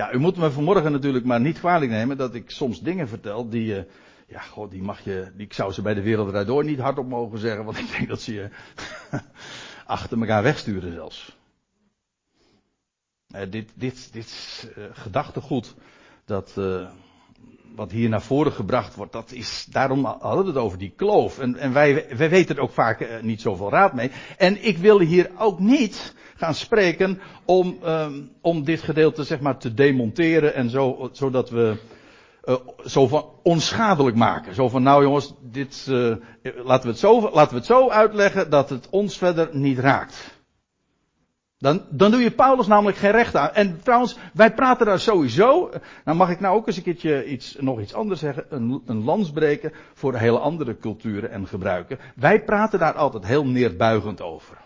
ja, 0.00 0.12
u 0.12 0.18
moet 0.18 0.36
me 0.36 0.50
vanmorgen 0.50 0.92
natuurlijk 0.92 1.24
maar 1.24 1.40
niet 1.40 1.58
kwalijk 1.58 1.90
nemen 1.90 2.16
dat 2.16 2.34
ik 2.34 2.50
soms 2.50 2.80
dingen 2.80 3.08
vertel 3.08 3.48
die 3.48 3.64
je, 3.64 3.86
ja, 4.26 4.40
god, 4.40 4.70
die 4.70 4.82
mag 4.82 5.00
je, 5.00 5.30
die, 5.34 5.46
ik 5.46 5.52
zou 5.52 5.72
ze 5.72 5.82
bij 5.82 5.94
de 5.94 6.02
wereld 6.02 6.46
door 6.46 6.64
niet 6.64 6.78
hardop 6.78 7.06
mogen 7.06 7.38
zeggen, 7.38 7.64
want 7.64 7.78
ik 7.84 7.90
denk 7.90 8.08
dat 8.08 8.20
ze 8.20 8.34
je 8.34 8.48
achter 9.86 10.20
elkaar 10.20 10.42
wegsturen 10.42 10.92
zelfs. 10.92 11.38
Uh, 13.34 13.40
dit, 13.50 13.72
dit, 13.74 14.12
dit 14.12 14.72
uh, 14.76 14.84
gedachtegoed, 14.92 15.74
dat, 16.24 16.56
wat 17.74 17.90
hier 17.90 18.08
naar 18.08 18.22
voren 18.22 18.52
gebracht 18.52 18.94
wordt, 18.94 19.12
dat 19.12 19.32
is, 19.32 19.66
daarom 19.70 20.04
hadden 20.04 20.44
we 20.44 20.50
het 20.50 20.60
over 20.60 20.78
die 20.78 20.92
kloof. 20.96 21.38
En, 21.38 21.56
en 21.56 21.72
wij, 21.72 22.06
wij 22.16 22.30
weten 22.30 22.56
er 22.56 22.62
ook 22.62 22.72
vaak 22.72 23.22
niet 23.22 23.40
zoveel 23.40 23.70
raad 23.70 23.94
mee. 23.94 24.10
En 24.36 24.64
ik 24.64 24.78
wil 24.78 25.00
hier 25.00 25.30
ook 25.38 25.58
niet 25.58 26.14
gaan 26.36 26.54
spreken 26.54 27.20
om, 27.44 27.78
um, 27.86 28.30
om 28.40 28.64
dit 28.64 28.80
gedeelte 28.80 29.24
zeg 29.24 29.40
maar 29.40 29.58
te 29.58 29.74
demonteren 29.74 30.54
en 30.54 30.70
zo, 30.70 31.08
zodat 31.12 31.50
we 31.50 31.76
uh, 32.44 32.54
zo 32.84 33.06
van 33.06 33.24
onschadelijk 33.42 34.16
maken. 34.16 34.54
Zo 34.54 34.68
van, 34.68 34.82
nou 34.82 35.02
jongens, 35.02 35.34
dit, 35.40 35.86
uh, 35.90 36.16
laten, 36.42 36.86
we 36.86 36.90
het 36.90 36.98
zo, 36.98 37.20
laten 37.20 37.52
we 37.52 37.56
het 37.56 37.66
zo 37.66 37.90
uitleggen 37.90 38.50
dat 38.50 38.70
het 38.70 38.88
ons 38.90 39.18
verder 39.18 39.48
niet 39.52 39.78
raakt. 39.78 40.39
Dan, 41.60 41.82
dan 41.88 42.10
doe 42.10 42.20
je 42.20 42.30
Paulus 42.30 42.66
namelijk 42.66 42.96
geen 42.96 43.10
recht 43.10 43.36
aan. 43.36 43.50
En 43.50 43.80
trouwens, 43.82 44.16
wij 44.32 44.54
praten 44.54 44.86
daar 44.86 45.00
sowieso. 45.00 45.70
Nou 46.04 46.16
mag 46.16 46.30
ik 46.30 46.40
nou 46.40 46.56
ook 46.56 46.66
eens 46.66 46.76
een 46.76 46.82
keertje 46.82 47.26
iets, 47.26 47.56
nog 47.58 47.80
iets 47.80 47.94
anders 47.94 48.20
zeggen. 48.20 48.44
Een, 48.48 48.82
een 48.86 49.04
lans 49.04 49.30
breken 49.30 49.72
voor 49.94 50.14
hele 50.14 50.38
andere 50.38 50.76
culturen 50.76 51.30
en 51.30 51.46
gebruiken. 51.46 51.98
Wij 52.14 52.44
praten 52.44 52.78
daar 52.78 52.94
altijd 52.94 53.26
heel 53.26 53.46
neerbuigend 53.46 54.22
over 54.22 54.58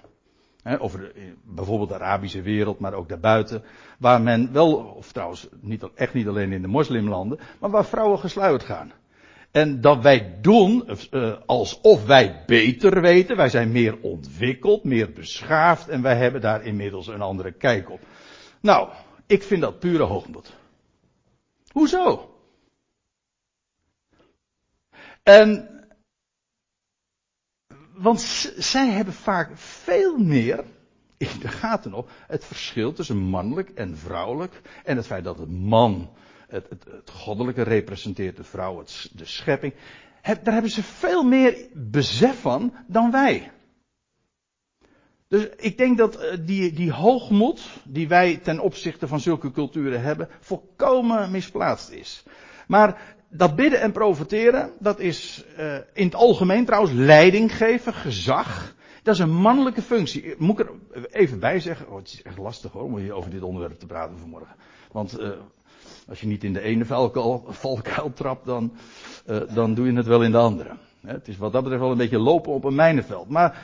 over 0.79 0.99
de, 0.99 1.33
bijvoorbeeld 1.45 1.89
de 1.89 1.95
Arabische 1.95 2.43
wereld, 2.43 2.79
maar 2.79 2.95
ook 2.95 3.09
daarbuiten. 3.09 3.63
Waar 3.99 4.21
men 4.21 4.53
wel, 4.53 4.75
of 4.75 5.13
trouwens 5.13 5.49
niet, 5.61 5.85
echt 5.95 6.15
niet 6.15 6.29
alleen 6.29 6.53
in 6.53 6.63
de 6.63 6.69
moslimlanden, 6.69 7.39
maar 7.61 7.71
waar 7.71 7.85
vrouwen 7.85 8.19
gesluierd 8.19 8.63
gaan. 8.63 8.93
En 9.55 9.81
dat 9.81 10.03
wij 10.03 10.39
doen 10.41 10.89
uh, 11.11 11.37
alsof 11.47 12.05
wij 12.05 12.43
beter 12.47 13.01
weten. 13.01 13.37
Wij 13.37 13.49
zijn 13.49 13.73
meer 13.73 14.01
ontwikkeld, 14.01 14.85
meer 14.85 15.13
beschaafd 15.13 15.89
en 15.89 16.03
wij 16.03 16.17
hebben 16.17 16.41
daar 16.41 16.65
inmiddels 16.65 17.07
een 17.07 17.21
andere 17.21 17.53
kijk 17.53 17.91
op. 17.91 18.01
Nou, 18.61 18.89
ik 19.27 19.43
vind 19.43 19.61
dat 19.61 19.79
pure 19.79 20.03
hoogmoed. 20.03 20.57
Hoezo? 21.73 22.35
En 25.23 25.69
want 27.93 28.21
zij 28.57 28.89
hebben 28.89 29.15
vaak 29.15 29.51
veel 29.59 30.19
meer 30.19 30.65
in 31.17 31.39
de 31.41 31.49
gaten 31.49 31.93
op 31.93 32.11
het 32.27 32.45
verschil 32.45 32.93
tussen 32.93 33.19
mannelijk 33.19 33.71
en 33.71 33.97
vrouwelijk. 33.97 34.61
En 34.85 34.97
het 34.97 35.07
feit 35.07 35.25
dat 35.25 35.39
het 35.39 35.51
man 35.51 36.11
het, 36.49 36.69
het, 36.69 36.85
het 36.85 37.11
goddelijke 37.11 37.63
representeert, 37.63 38.37
de 38.37 38.45
vrouw 38.45 38.79
het, 38.79 39.11
de 39.13 39.25
schepping. 39.25 39.75
daar 40.23 40.53
hebben 40.53 40.71
ze 40.71 40.83
veel 40.83 41.23
meer 41.23 41.69
besef 41.73 42.41
van 42.41 42.75
dan 42.87 43.11
wij. 43.11 43.51
Dus 45.29 45.49
ik 45.57 45.79
denk 45.79 45.99
dat 45.99 46.17
eh, 46.17 46.39
die, 46.41 46.73
die 46.73 46.93
hoogmoed 46.93 47.61
die 47.85 48.09
wij 48.09 48.37
ten 48.37 48.61
opzichte 48.61 49.09
van 49.09 49.21
zulke 49.21 49.51
culturen 49.51 50.03
hebben, 50.03 50.29
volkomen 50.41 51.31
misplaatst 51.31 51.91
is. 51.91 52.25
Maar 52.67 53.17
dat 53.29 53.57
bidden 53.57 53.81
en 53.81 53.93
profiteren, 53.93 54.73
dat 54.79 55.01
is 55.01 55.45
uh, 55.59 55.75
in 55.93 56.05
het 56.05 56.15
algemeen 56.15 56.65
trouwens 56.65 56.93
leiding 56.93 57.57
geven, 57.57 57.95
gezag. 57.95 58.75
Dat 59.03 59.15
is 59.15 59.21
een 59.21 59.35
mannelijke 59.35 59.83
functie. 59.83 60.35
Moet 60.39 60.61
ik 60.61 60.69
er 60.69 61.07
even 61.11 61.39
bij 61.39 61.61
zeggen, 61.61 61.91
oh, 61.91 61.97
het 61.97 62.07
is 62.07 62.23
echt 62.23 62.39
lastig 62.39 62.73
hoor, 62.73 62.83
om 62.83 62.97
hier 62.97 63.13
over 63.13 63.31
dit 63.31 63.43
onderwerp 63.43 63.79
te 63.79 63.87
praten 63.87 64.19
vanmorgen. 64.19 64.57
Want 64.93 65.21
uh, 65.21 65.31
als 66.09 66.21
je 66.21 66.27
niet 66.27 66.45
in 66.45 66.53
de 66.53 66.61
ene 66.61 66.85
valkuil, 66.85 68.13
trapt, 68.15 68.47
dan, 68.47 68.73
uh, 69.27 69.37
dan 69.55 69.75
doe 69.75 69.87
je 69.87 69.97
het 69.97 70.07
wel 70.07 70.23
in 70.23 70.31
de 70.31 70.39
andere. 70.39 70.71
Het 71.07 71.29
is 71.29 71.37
wat 71.37 71.53
dat 71.53 71.63
betreft 71.63 71.83
wel 71.83 71.93
een 71.93 71.99
beetje 71.99 72.19
lopen 72.19 72.53
op 72.53 72.65
een 72.65 72.75
mijnenveld. 72.75 73.29
Maar 73.29 73.59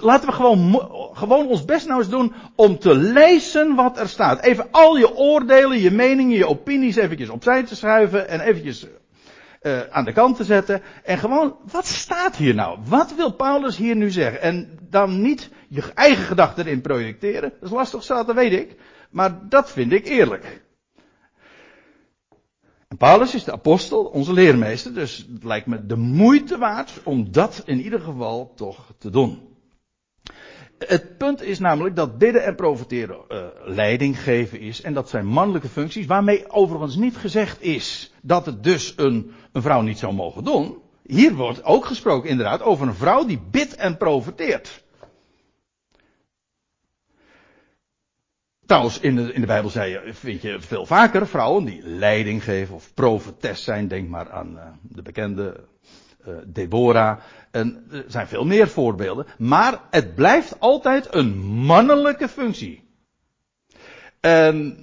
laten 0.00 0.28
we 0.28 0.34
gewoon, 0.34 0.88
gewoon 1.12 1.46
ons 1.46 1.64
best 1.64 1.86
nou 1.86 2.00
eens 2.00 2.08
doen 2.08 2.32
om 2.54 2.78
te 2.78 2.94
lezen 2.94 3.74
wat 3.74 3.98
er 3.98 4.08
staat. 4.08 4.42
Even 4.42 4.68
al 4.70 4.96
je 4.96 5.16
oordelen, 5.16 5.78
je 5.78 5.90
meningen, 5.90 6.36
je 6.36 6.48
opinies 6.48 6.96
eventjes 6.96 7.28
opzij 7.28 7.62
te 7.62 7.76
schuiven 7.76 8.28
en 8.28 8.40
eventjes 8.40 8.86
uh, 9.62 9.80
aan 9.90 10.04
de 10.04 10.12
kant 10.12 10.36
te 10.36 10.44
zetten. 10.44 10.82
En 11.04 11.18
gewoon, 11.18 11.56
wat 11.70 11.86
staat 11.86 12.36
hier 12.36 12.54
nou? 12.54 12.78
Wat 12.88 13.14
wil 13.14 13.32
Paulus 13.32 13.76
hier 13.76 13.96
nu 13.96 14.10
zeggen? 14.10 14.40
En 14.40 14.78
dan 14.90 15.20
niet 15.20 15.50
je 15.68 15.82
eigen 15.94 16.24
gedachten 16.24 16.66
erin 16.66 16.80
projecteren. 16.80 17.52
Dat 17.60 17.68
is 17.68 17.76
lastig 17.76 18.02
zat, 18.02 18.26
dat 18.26 18.36
weet 18.36 18.52
ik. 18.52 18.76
Maar 19.10 19.48
dat 19.48 19.70
vind 19.70 19.92
ik 19.92 20.06
eerlijk. 20.06 20.64
Paulus 22.98 23.34
is 23.34 23.44
de 23.44 23.52
apostel, 23.52 24.04
onze 24.04 24.32
leermeester, 24.32 24.94
dus 24.94 25.26
het 25.32 25.44
lijkt 25.44 25.66
me 25.66 25.86
de 25.86 25.96
moeite 25.96 26.58
waard 26.58 26.92
om 27.02 27.32
dat 27.32 27.62
in 27.64 27.80
ieder 27.80 28.00
geval 28.00 28.52
toch 28.54 28.92
te 28.98 29.10
doen. 29.10 29.54
Het 30.78 31.18
punt 31.18 31.42
is 31.42 31.58
namelijk 31.58 31.96
dat 31.96 32.18
bidden 32.18 32.44
en 32.44 32.54
profiteren 32.54 33.18
uh, 33.28 33.44
leiding 33.64 34.22
geven 34.22 34.60
is. 34.60 34.82
En 34.82 34.94
dat 34.94 35.08
zijn 35.08 35.26
mannelijke 35.26 35.68
functies. 35.68 36.06
Waarmee 36.06 36.50
overigens 36.50 36.96
niet 36.96 37.16
gezegd 37.16 37.62
is 37.62 38.12
dat 38.22 38.46
het 38.46 38.62
dus 38.62 38.92
een, 38.96 39.32
een 39.52 39.62
vrouw 39.62 39.80
niet 39.80 39.98
zou 39.98 40.12
mogen 40.12 40.44
doen. 40.44 40.78
Hier 41.02 41.34
wordt 41.34 41.64
ook 41.64 41.84
gesproken 41.84 42.30
inderdaad 42.30 42.62
over 42.62 42.86
een 42.86 42.94
vrouw 42.94 43.24
die 43.24 43.40
bidt 43.50 43.74
en 43.74 43.96
profiteert. 43.96 44.84
Trouwens, 48.66 49.00
in 49.00 49.16
de, 49.16 49.32
in 49.32 49.40
de 49.40 49.46
Bijbel 49.46 49.70
zei 49.70 49.90
je, 49.90 50.14
vind 50.14 50.42
je 50.42 50.60
veel 50.60 50.86
vaker 50.86 51.26
vrouwen 51.26 51.64
die 51.64 51.80
leiding 51.82 52.44
geven 52.44 52.74
of 52.74 52.94
profetes 52.94 53.64
zijn. 53.64 53.88
Denk 53.88 54.08
maar 54.08 54.30
aan 54.30 54.52
uh, 54.54 54.62
de 54.82 55.02
bekende 55.02 55.64
uh, 56.28 56.34
Deborah. 56.46 57.18
En 57.50 57.86
er 57.90 58.04
zijn 58.06 58.26
veel 58.26 58.44
meer 58.44 58.68
voorbeelden. 58.68 59.26
Maar 59.38 59.80
het 59.90 60.14
blijft 60.14 60.60
altijd 60.60 61.14
een 61.14 61.38
mannelijke 61.46 62.28
functie. 62.28 62.84
En, 64.20 64.78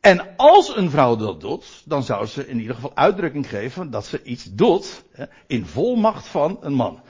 en 0.00 0.36
als 0.36 0.76
een 0.76 0.90
vrouw 0.90 1.16
dat 1.16 1.40
doet, 1.40 1.82
dan 1.84 2.02
zou 2.02 2.26
ze 2.26 2.48
in 2.48 2.60
ieder 2.60 2.74
geval 2.74 2.96
uitdrukking 2.96 3.48
geven 3.48 3.90
dat 3.90 4.06
ze 4.06 4.22
iets 4.22 4.44
doet 4.44 5.04
hè, 5.12 5.24
in 5.46 5.66
volmacht 5.66 6.26
van 6.26 6.58
een 6.60 6.74
man. 6.74 7.02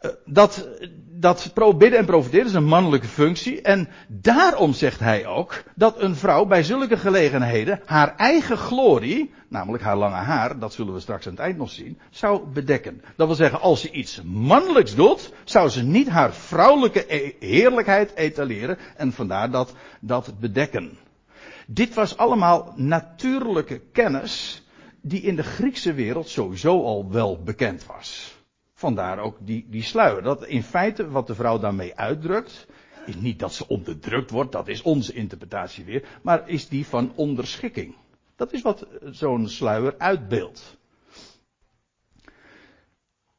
Eh, 0.00 0.10
dat, 0.24 0.68
dat 1.10 1.52
bidden 1.54 1.98
en 1.98 2.04
profiteren 2.04 2.46
is 2.46 2.52
een 2.52 2.64
mannelijke 2.64 3.06
functie. 3.06 3.62
En 3.62 3.88
daarom 4.08 4.72
zegt 4.72 5.00
hij 5.00 5.26
ook 5.26 5.62
dat 5.74 6.00
een 6.00 6.16
vrouw 6.16 6.44
bij 6.44 6.62
zulke 6.62 6.96
gelegenheden 6.96 7.80
haar 7.84 8.16
eigen 8.16 8.56
glorie, 8.56 9.34
namelijk 9.48 9.82
haar 9.82 9.96
lange 9.96 10.14
haar, 10.14 10.58
dat 10.58 10.72
zullen 10.72 10.94
we 10.94 11.00
straks 11.00 11.26
aan 11.26 11.32
het 11.32 11.40
eind 11.40 11.56
nog 11.56 11.70
zien, 11.70 11.98
zou 12.10 12.46
bedekken. 12.46 13.02
Dat 13.16 13.26
wil 13.26 13.36
zeggen, 13.36 13.60
als 13.60 13.80
ze 13.80 13.90
iets 13.90 14.22
mannelijks 14.24 14.94
doet, 14.94 15.32
zou 15.44 15.68
ze 15.68 15.82
niet 15.82 16.08
haar 16.08 16.34
vrouwelijke 16.34 17.04
e- 17.14 17.32
heerlijkheid 17.40 18.14
etaleren 18.14 18.78
en 18.96 19.12
vandaar 19.12 19.50
dat, 19.50 19.74
dat 20.00 20.34
bedekken. 20.40 20.98
Dit 21.66 21.94
was 21.94 22.16
allemaal 22.16 22.72
natuurlijke 22.76 23.80
kennis 23.92 24.62
die 25.00 25.20
in 25.20 25.36
de 25.36 25.42
Griekse 25.42 25.92
wereld 25.92 26.28
sowieso 26.28 26.84
al 26.84 27.10
wel 27.10 27.42
bekend 27.42 27.86
was. 27.86 28.35
Vandaar 28.78 29.18
ook 29.18 29.36
die, 29.40 29.66
die 29.68 29.82
sluier. 29.82 30.22
Dat 30.22 30.46
in 30.46 30.62
feite 30.62 31.10
wat 31.10 31.26
de 31.26 31.34
vrouw 31.34 31.58
daarmee 31.58 31.96
uitdrukt, 31.96 32.66
is 33.06 33.16
niet 33.16 33.38
dat 33.38 33.54
ze 33.54 33.68
onderdrukt 33.68 34.30
wordt, 34.30 34.52
dat 34.52 34.68
is 34.68 34.82
onze 34.82 35.12
interpretatie 35.12 35.84
weer, 35.84 36.08
maar 36.22 36.48
is 36.48 36.68
die 36.68 36.86
van 36.86 37.12
onderschikking. 37.14 37.94
Dat 38.36 38.52
is 38.52 38.62
wat 38.62 38.86
zo'n 39.10 39.48
sluier 39.48 39.94
uitbeeldt. 39.98 40.76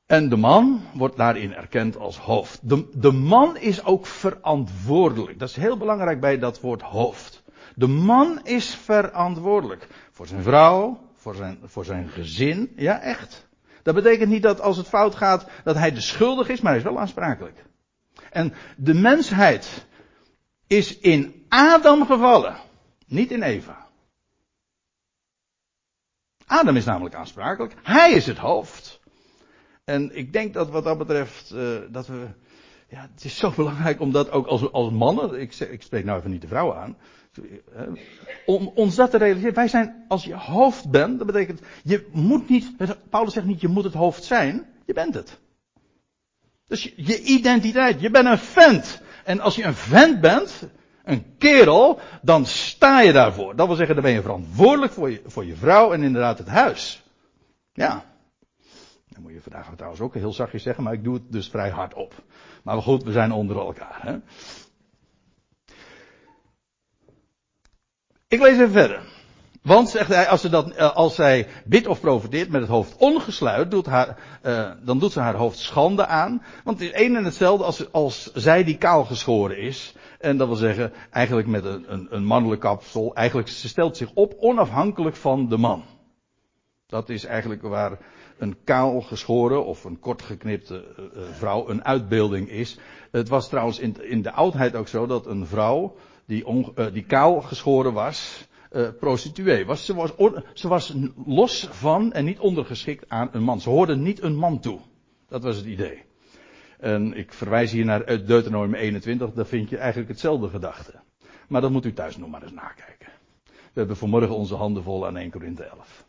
En 0.05 0.29
de 0.29 0.35
man 0.35 0.81
wordt 0.93 1.17
daarin 1.17 1.53
erkend 1.53 1.97
als 1.97 2.17
hoofd. 2.17 2.69
De, 2.69 2.89
de 2.93 3.11
man 3.11 3.57
is 3.57 3.85
ook 3.85 4.05
verantwoordelijk. 4.05 5.39
Dat 5.39 5.49
is 5.49 5.55
heel 5.55 5.77
belangrijk 5.77 6.19
bij 6.19 6.39
dat 6.39 6.61
woord 6.61 6.81
hoofd. 6.81 7.43
De 7.75 7.87
man 7.87 8.39
is 8.43 8.75
verantwoordelijk 8.75 9.87
voor 10.11 10.27
zijn 10.27 10.41
vrouw, 10.43 10.99
voor 11.15 11.35
zijn, 11.35 11.59
voor 11.63 11.85
zijn 11.85 12.07
gezin. 12.07 12.73
Ja, 12.75 13.01
echt. 13.01 13.46
Dat 13.87 13.95
betekent 13.95 14.29
niet 14.29 14.43
dat 14.43 14.61
als 14.61 14.77
het 14.77 14.87
fout 14.87 15.15
gaat, 15.15 15.45
dat 15.63 15.75
hij 15.75 15.91
de 15.91 16.01
schuldig 16.01 16.49
is, 16.49 16.61
maar 16.61 16.71
hij 16.71 16.79
is 16.79 16.87
wel 16.87 16.99
aansprakelijk. 16.99 17.63
En 18.31 18.53
de 18.77 18.93
mensheid 18.93 19.85
is 20.67 20.97
in 20.97 21.45
Adam 21.49 22.05
gevallen, 22.05 22.57
niet 23.05 23.31
in 23.31 23.41
Eva. 23.41 23.87
Adam 26.45 26.75
is 26.75 26.85
namelijk 26.85 27.15
aansprakelijk. 27.15 27.73
Hij 27.83 28.11
is 28.11 28.25
het 28.25 28.37
hoofd. 28.37 28.99
En 29.83 30.17
ik 30.17 30.33
denk 30.33 30.53
dat 30.53 30.69
wat 30.69 30.83
dat 30.83 30.97
betreft, 30.97 31.53
uh, 31.53 31.77
dat 31.89 32.07
we, 32.07 32.27
ja, 32.89 33.09
het 33.13 33.23
is 33.23 33.37
zo 33.37 33.51
belangrijk 33.55 33.99
om 33.99 34.11
dat 34.11 34.31
ook 34.31 34.47
als, 34.47 34.71
als 34.71 34.91
mannen, 34.91 35.41
ik, 35.41 35.55
ik 35.55 35.81
spreek 35.81 36.05
nou 36.05 36.17
even 36.17 36.31
niet 36.31 36.41
de 36.41 36.47
vrouwen 36.47 36.77
aan, 36.77 36.97
om 38.45 38.71
ons 38.75 38.95
dat 38.95 39.11
te 39.11 39.17
realiseren. 39.17 39.53
Wij 39.53 39.67
zijn, 39.67 40.05
als 40.07 40.23
je 40.23 40.35
hoofd 40.35 40.89
bent, 40.89 41.17
dat 41.17 41.27
betekent, 41.27 41.61
je 41.83 42.07
moet 42.11 42.49
niet, 42.49 42.71
Paulus 43.09 43.33
zegt 43.33 43.45
niet, 43.45 43.61
je 43.61 43.67
moet 43.67 43.83
het 43.83 43.93
hoofd 43.93 44.23
zijn, 44.23 44.65
je 44.85 44.93
bent 44.93 45.13
het. 45.13 45.39
Dus 46.67 46.93
je, 46.95 47.21
identiteit, 47.21 48.01
je 48.01 48.09
bent 48.09 48.25
een 48.27 48.37
vent. 48.37 49.01
En 49.23 49.39
als 49.39 49.55
je 49.55 49.63
een 49.63 49.75
vent 49.75 50.21
bent, 50.21 50.69
een 51.03 51.37
kerel, 51.37 51.99
dan 52.21 52.45
sta 52.45 53.01
je 53.01 53.13
daarvoor. 53.13 53.55
Dat 53.55 53.67
wil 53.67 53.75
zeggen, 53.75 53.95
dan 53.95 54.03
ben 54.03 54.13
je 54.13 54.21
verantwoordelijk 54.21 54.91
voor 54.91 55.11
je, 55.11 55.21
voor 55.25 55.45
je 55.45 55.55
vrouw 55.55 55.93
en 55.93 56.03
inderdaad 56.03 56.37
het 56.37 56.47
huis. 56.47 57.03
Ja. 57.73 58.05
Dan 59.09 59.21
moet 59.21 59.31
je 59.31 59.41
vandaag 59.41 59.75
trouwens 59.75 60.01
ook 60.01 60.13
heel 60.13 60.33
zachtjes 60.33 60.63
zeggen, 60.63 60.83
maar 60.83 60.93
ik 60.93 61.03
doe 61.03 61.13
het 61.13 61.31
dus 61.31 61.49
vrij 61.49 61.69
hard 61.69 61.93
op. 61.93 62.13
Maar 62.63 62.81
goed, 62.81 63.03
we 63.03 63.11
zijn 63.11 63.31
onder 63.31 63.57
elkaar. 63.57 63.99
Hè? 64.01 64.17
Ik 68.29 68.41
lees 68.41 68.53
even 68.53 68.71
verder. 68.71 69.01
Want, 69.61 69.89
zegt 69.89 70.09
hij, 70.09 70.27
als, 70.27 70.41
ze 70.41 70.49
dat, 70.49 70.71
eh, 70.71 70.95
als 70.95 71.15
zij 71.15 71.47
bidt 71.65 71.87
of 71.87 71.99
profiteert 71.99 72.49
met 72.49 72.61
het 72.61 72.69
hoofd 72.69 72.95
ongesluit, 72.97 73.71
doet 73.71 73.85
haar, 73.85 74.19
uh, 74.43 74.71
dan 74.81 74.99
doet 74.99 75.11
ze 75.11 75.19
haar 75.19 75.35
hoofd 75.35 75.57
schande 75.57 76.05
aan. 76.05 76.43
Want 76.63 76.79
het 76.79 76.87
is 76.87 76.93
één 76.93 77.15
en 77.15 77.25
hetzelfde 77.25 77.63
als, 77.63 77.91
als 77.91 78.31
zij 78.33 78.63
die 78.63 78.77
kaal 78.77 79.05
geschoren 79.05 79.57
is. 79.57 79.95
En 80.19 80.37
dat 80.37 80.47
wil 80.47 80.55
zeggen, 80.55 80.93
eigenlijk 81.11 81.47
met 81.47 81.65
een, 81.65 81.93
een, 81.93 82.07
een 82.09 82.25
mannelijk 82.25 82.61
kapsel. 82.61 83.15
Eigenlijk, 83.15 83.47
ze 83.47 83.67
stelt 83.67 83.97
zich 83.97 84.11
op 84.13 84.35
onafhankelijk 84.39 85.15
van 85.15 85.49
de 85.49 85.57
man. 85.57 85.83
Dat 86.87 87.09
is 87.09 87.25
eigenlijk 87.25 87.61
waar 87.61 87.97
een 88.37 88.57
kaal 88.63 89.01
geschoren 89.01 89.65
of 89.65 89.83
een 89.83 89.99
kort 89.99 90.21
geknipte 90.21 90.85
uh, 90.97 91.23
vrouw 91.31 91.69
een 91.69 91.85
uitbeelding 91.85 92.49
is. 92.49 92.77
Het 93.11 93.29
was 93.29 93.49
trouwens 93.49 93.79
in, 93.79 94.09
in 94.09 94.21
de 94.21 94.31
oudheid 94.31 94.75
ook 94.75 94.87
zo 94.87 95.05
dat 95.05 95.25
een 95.25 95.45
vrouw 95.45 95.95
die, 96.27 96.45
uh, 96.45 96.85
die 96.93 97.05
kaal 97.05 97.41
geschoren 97.41 97.93
was, 97.93 98.47
uh, 98.71 98.87
prostituee 98.99 99.65
was. 99.65 99.85
Ze, 99.85 99.93
was. 99.93 100.11
ze 100.53 100.67
was 100.67 100.93
los 101.25 101.67
van 101.71 102.13
en 102.13 102.25
niet 102.25 102.39
ondergeschikt 102.39 103.09
aan 103.09 103.29
een 103.31 103.43
man. 103.43 103.61
Ze 103.61 103.69
hoorde 103.69 103.95
niet 103.95 104.21
een 104.21 104.35
man 104.35 104.59
toe. 104.59 104.79
Dat 105.27 105.43
was 105.43 105.55
het 105.55 105.65
idee. 105.65 106.03
En 106.79 107.13
ik 107.13 107.33
verwijs 107.33 107.71
hier 107.71 107.85
naar 107.85 108.05
Deuteronomium 108.05 108.73
21, 108.73 109.33
daar 109.33 109.45
vind 109.45 109.69
je 109.69 109.77
eigenlijk 109.77 110.09
hetzelfde 110.09 110.49
gedachte. 110.49 110.93
Maar 111.47 111.61
dat 111.61 111.71
moet 111.71 111.85
u 111.85 111.93
thuis 111.93 112.17
nog 112.17 112.29
maar 112.29 112.43
eens 112.43 112.51
nakijken. 112.51 113.11
We 113.45 113.83
hebben 113.83 113.97
vanmorgen 113.97 114.35
onze 114.35 114.55
handen 114.55 114.83
vol 114.83 115.07
aan 115.07 115.17
1 115.17 115.31
Korinthe 115.31 115.63
11. 115.63 116.05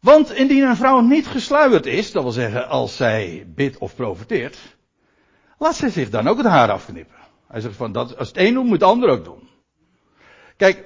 Want 0.00 0.32
indien 0.32 0.62
een 0.62 0.76
vrouw 0.76 1.00
niet 1.00 1.26
gesluierd 1.26 1.86
is, 1.86 2.12
dat 2.12 2.22
wil 2.22 2.32
zeggen 2.32 2.68
als 2.68 2.96
zij 2.96 3.46
bidt 3.54 3.78
of 3.78 3.94
profiteert, 3.94 4.76
laat 5.58 5.74
zij 5.74 5.90
zich 5.90 6.10
dan 6.10 6.28
ook 6.28 6.36
het 6.36 6.46
haar 6.46 6.70
afknippen. 6.70 7.15
Hij 7.48 7.60
zegt 7.60 7.76
van, 7.76 7.92
dat, 7.92 8.18
als 8.18 8.28
het 8.28 8.36
een 8.36 8.54
doet, 8.54 8.64
moet 8.64 8.72
het 8.72 8.82
ander 8.82 9.08
ook 9.08 9.24
doen. 9.24 9.48
Kijk, 10.56 10.84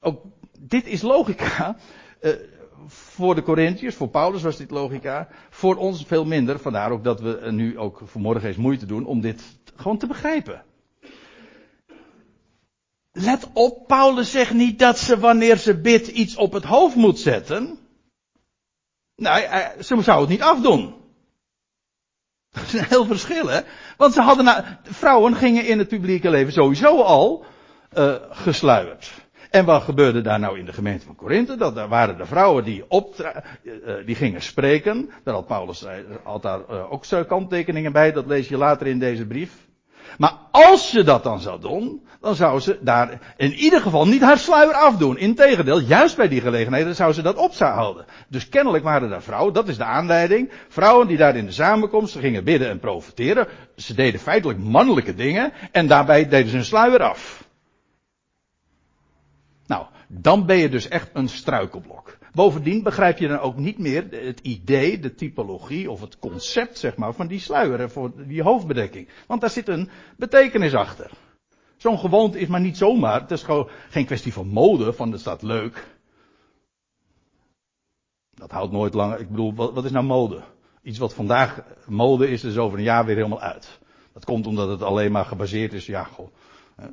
ook 0.00 0.22
dit 0.58 0.86
is 0.86 1.02
logica. 1.02 1.76
Uh, 2.20 2.32
voor 2.86 3.34
de 3.34 3.42
Corinthiërs, 3.42 3.94
voor 3.94 4.08
Paulus 4.08 4.42
was 4.42 4.56
dit 4.56 4.70
logica. 4.70 5.28
Voor 5.50 5.76
ons 5.76 6.04
veel 6.06 6.24
minder. 6.24 6.58
Vandaar 6.58 6.90
ook 6.90 7.04
dat 7.04 7.20
we 7.20 7.48
nu 7.50 7.78
ook 7.78 8.02
vanmorgen 8.04 8.48
eens 8.48 8.56
moeite 8.56 8.86
doen 8.86 9.06
om 9.06 9.20
dit 9.20 9.42
gewoon 9.76 9.98
te 9.98 10.06
begrijpen. 10.06 10.64
Let 13.12 13.48
op, 13.52 13.86
Paulus 13.86 14.30
zegt 14.30 14.52
niet 14.52 14.78
dat 14.78 14.98
ze 14.98 15.18
wanneer 15.18 15.56
ze 15.56 15.80
bidt 15.80 16.08
iets 16.08 16.36
op 16.36 16.52
het 16.52 16.64
hoofd 16.64 16.96
moet 16.96 17.18
zetten. 17.18 17.78
Nee, 19.14 19.46
ze 19.80 20.02
zou 20.02 20.20
het 20.20 20.28
niet 20.28 20.42
afdoen. 20.42 20.97
Dat 22.64 22.66
is 22.66 22.80
een 22.80 22.84
heel 22.88 23.04
verschil, 23.04 23.46
hè? 23.48 23.60
Want 23.96 24.12
ze 24.12 24.20
hadden 24.20 24.44
nou, 24.44 24.62
vrouwen 24.82 25.36
gingen 25.36 25.66
in 25.66 25.78
het 25.78 25.88
publieke 25.88 26.30
leven 26.30 26.52
sowieso 26.52 27.02
al 27.02 27.44
uh, 27.98 28.14
gesluierd. 28.30 29.12
En 29.50 29.64
wat 29.64 29.82
gebeurde 29.82 30.20
daar 30.20 30.38
nou 30.38 30.58
in 30.58 30.64
de 30.64 30.72
gemeente 30.72 31.04
van 31.06 31.14
Korinthe? 31.14 31.56
Dat 31.56 31.74
daar 31.74 31.88
waren 31.88 32.16
de 32.16 32.26
vrouwen 32.26 32.64
die 32.64 32.84
optra 32.88 33.44
uh, 33.62 33.94
die 34.06 34.14
gingen 34.14 34.42
spreken. 34.42 35.10
Daar 35.24 35.34
had 35.34 35.46
Paulus 35.46 35.86
had 36.22 36.42
daar 36.42 36.90
ook 36.90 37.04
zijn 37.04 37.26
kanttekeningen 37.26 37.92
bij. 37.92 38.12
Dat 38.12 38.26
lees 38.26 38.48
je 38.48 38.56
later 38.56 38.86
in 38.86 38.98
deze 38.98 39.26
brief. 39.26 39.67
Maar 40.18 40.34
als 40.50 40.90
ze 40.90 41.02
dat 41.02 41.22
dan 41.22 41.40
zou 41.40 41.60
doen, 41.60 42.06
dan 42.20 42.34
zou 42.34 42.60
ze 42.60 42.78
daar 42.80 43.34
in 43.36 43.52
ieder 43.52 43.80
geval 43.80 44.06
niet 44.06 44.22
haar 44.22 44.38
sluier 44.38 44.74
afdoen. 44.74 45.18
Integendeel, 45.18 45.80
juist 45.80 46.16
bij 46.16 46.28
die 46.28 46.40
gelegenheden 46.40 46.94
zou 46.94 47.12
ze 47.12 47.22
dat 47.22 47.36
op 47.36 47.54
houden. 47.54 48.04
Dus 48.28 48.48
kennelijk 48.48 48.84
waren 48.84 49.12
er 49.12 49.22
vrouwen, 49.22 49.54
dat 49.54 49.68
is 49.68 49.76
de 49.76 49.84
aanleiding. 49.84 50.52
Vrouwen 50.68 51.06
die 51.06 51.16
daar 51.16 51.36
in 51.36 51.46
de 51.46 51.52
samenkomst 51.52 52.18
gingen 52.18 52.44
bidden 52.44 52.68
en 52.68 52.78
profiteren. 52.78 53.46
Ze 53.76 53.94
deden 53.94 54.20
feitelijk 54.20 54.58
mannelijke 54.58 55.14
dingen 55.14 55.52
en 55.72 55.86
daarbij 55.86 56.28
deden 56.28 56.48
ze 56.50 56.56
hun 56.56 56.64
sluier 56.64 57.02
af. 57.02 57.46
Nou, 59.66 59.86
dan 60.06 60.46
ben 60.46 60.56
je 60.56 60.68
dus 60.68 60.88
echt 60.88 61.10
een 61.12 61.28
struikelblok. 61.28 62.17
Bovendien 62.38 62.82
begrijp 62.82 63.18
je 63.18 63.28
dan 63.28 63.38
ook 63.38 63.56
niet 63.56 63.78
meer 63.78 64.06
het 64.10 64.40
idee, 64.40 64.98
de 64.98 65.14
typologie 65.14 65.90
of 65.90 66.00
het 66.00 66.18
concept, 66.18 66.78
zeg 66.78 66.96
maar, 66.96 67.12
van 67.12 67.26
die 67.26 67.40
sluier, 67.40 67.90
voor 67.90 68.12
die 68.26 68.42
hoofdbedekking. 68.42 69.08
Want 69.26 69.40
daar 69.40 69.50
zit 69.50 69.68
een 69.68 69.88
betekenis 70.16 70.74
achter. 70.74 71.10
Zo'n 71.76 71.98
gewoonte 71.98 72.38
is 72.38 72.48
maar 72.48 72.60
niet 72.60 72.76
zomaar. 72.76 73.20
Het 73.20 73.30
is 73.30 73.42
gewoon 73.42 73.68
geen 73.88 74.06
kwestie 74.06 74.32
van 74.32 74.48
mode, 74.48 74.92
van 74.92 75.12
het 75.12 75.20
staat 75.20 75.42
leuk. 75.42 75.86
Dat 78.30 78.50
houdt 78.50 78.72
nooit 78.72 78.94
lang. 78.94 79.14
Ik 79.14 79.28
bedoel, 79.28 79.54
wat, 79.54 79.74
wat 79.74 79.84
is 79.84 79.90
nou 79.90 80.04
mode? 80.04 80.42
Iets 80.82 80.98
wat 80.98 81.14
vandaag 81.14 81.62
mode 81.86 82.28
is, 82.28 82.44
is 82.44 82.58
over 82.58 82.78
een 82.78 82.84
jaar 82.84 83.04
weer 83.04 83.16
helemaal 83.16 83.40
uit. 83.40 83.78
Dat 84.12 84.24
komt 84.24 84.46
omdat 84.46 84.68
het 84.68 84.82
alleen 84.82 85.12
maar 85.12 85.24
gebaseerd 85.24 85.72
is, 85.72 85.86
ja, 85.86 86.04
goh, 86.04 86.28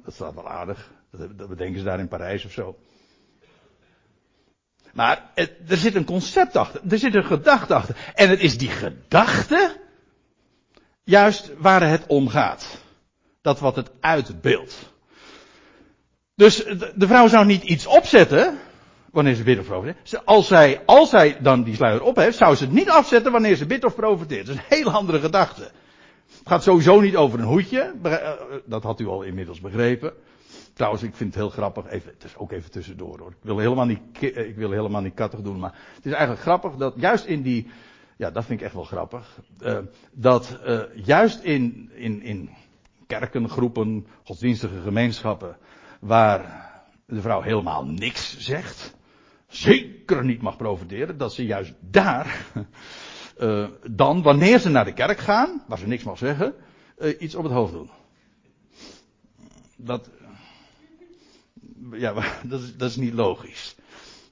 dat 0.04 0.14
staat 0.14 0.36
wel 0.36 0.50
aardig. 0.50 0.92
Dat 1.12 1.50
bedenken 1.50 1.80
ze 1.80 1.86
daar 1.86 2.00
in 2.00 2.08
Parijs 2.08 2.46
of 2.46 2.52
zo. 2.52 2.76
Maar 4.96 5.32
er 5.68 5.78
zit 5.78 5.96
een 5.96 6.06
concept 6.06 6.56
achter, 6.56 6.82
er 6.90 6.98
zit 6.98 7.16
een 7.16 7.26
gedachte 7.26 7.74
achter. 7.74 7.96
En 8.14 8.30
het 8.30 8.40
is 8.40 8.58
die 8.58 8.70
gedachte, 8.70 9.78
juist 11.04 11.52
waar 11.58 11.90
het 11.90 12.04
om 12.08 12.28
gaat. 12.28 12.78
Dat 13.42 13.60
wat 13.60 13.76
het 13.76 13.92
uitbeeldt. 14.00 14.94
Dus 16.36 16.64
de 16.96 17.08
vrouw 17.08 17.28
zou 17.28 17.46
niet 17.46 17.64
iets 17.64 17.86
opzetten, 17.86 18.58
wanneer 19.12 19.36
ze 19.36 19.44
bidt 19.44 19.60
of 19.60 19.66
profiteert. 19.66 20.26
Als 20.26 20.48
zij, 20.48 20.82
als 20.86 21.10
zij 21.10 21.38
dan 21.42 21.64
die 21.64 21.76
sluier 21.76 22.04
op 22.04 22.16
heeft, 22.16 22.38
zou 22.38 22.56
ze 22.56 22.64
het 22.64 22.74
niet 22.74 22.90
afzetten 22.90 23.32
wanneer 23.32 23.56
ze 23.56 23.66
bidt 23.66 23.86
of 23.86 23.96
profiteert. 23.96 24.46
Dat 24.46 24.56
is 24.56 24.62
een 24.62 24.78
heel 24.78 24.92
andere 24.92 25.20
gedachte. 25.20 25.62
Het 25.62 26.48
gaat 26.48 26.64
sowieso 26.64 27.00
niet 27.00 27.16
over 27.16 27.40
een 27.40 27.46
hoedje. 27.46 27.94
Eh, 28.04 28.32
dat 28.66 28.84
had 28.84 29.00
u 29.00 29.08
al 29.08 29.22
inmiddels 29.22 29.60
begrepen. 29.60 30.14
Trouwens, 30.76 31.04
ik 31.04 31.16
vind 31.16 31.34
het 31.34 31.44
heel 31.44 31.52
grappig. 31.52 31.86
Even, 31.88 32.12
het 32.14 32.24
is 32.24 32.38
ook 32.38 32.52
even 32.52 32.72
tussendoor 32.72 33.20
hoor. 33.20 33.30
Ik 33.30 33.38
wil 33.42 33.58
helemaal 33.58 33.86
niet, 33.86 34.00
eh, 34.20 34.48
ik 34.48 34.56
wil 34.56 34.72
helemaal 34.72 35.02
niet 35.02 35.14
kattig 35.14 35.42
doen. 35.42 35.60
Maar 35.60 35.76
het 35.96 36.06
is 36.06 36.12
eigenlijk 36.12 36.42
grappig 36.42 36.76
dat 36.76 36.94
juist 36.98 37.26
in 37.26 37.42
die. 37.42 37.68
Ja, 38.18 38.32
dat 38.32 38.46
vind 38.46 38.60
ik 38.60 38.66
echt 38.66 38.76
wel 38.76 38.84
grappig. 38.84 39.40
Uh, 39.62 39.78
dat 40.12 40.60
uh, 40.66 40.82
juist 40.96 41.44
in, 41.44 41.92
in, 41.94 42.22
in 42.22 42.50
kerken, 43.08 43.50
groepen, 43.50 44.08
godsdienstige 44.24 44.82
gemeenschappen. 44.82 45.58
waar 46.00 46.72
de 47.06 47.22
vrouw 47.22 47.42
helemaal 47.42 47.86
niks 47.86 48.38
zegt 48.40 48.96
zeker 49.48 50.26
niet 50.26 50.42
mag 50.42 50.58
profiteren, 50.58 51.18
dat 51.18 51.34
ze 51.34 51.46
juist 51.46 51.74
daar 51.80 52.46
dan, 53.92 54.22
wanneer 54.22 54.60
ze 54.60 54.70
naar 54.70 54.86
de 54.86 54.94
kerk 54.94 55.20
gaan, 55.20 55.64
waar 55.68 55.78
ze 55.78 55.88
niks 55.88 56.04
mag 56.04 56.18
zeggen, 56.18 56.54
iets 57.20 57.36
op 57.36 57.44
het 57.44 57.54
hoofd 57.54 57.74
doen. 57.74 57.90
Dat, 59.76 60.10
ja, 61.92 62.14
dat 62.44 62.62
is, 62.62 62.78
dat 62.78 62.90
is 62.90 62.96
niet 62.96 63.14
logisch. 63.14 63.76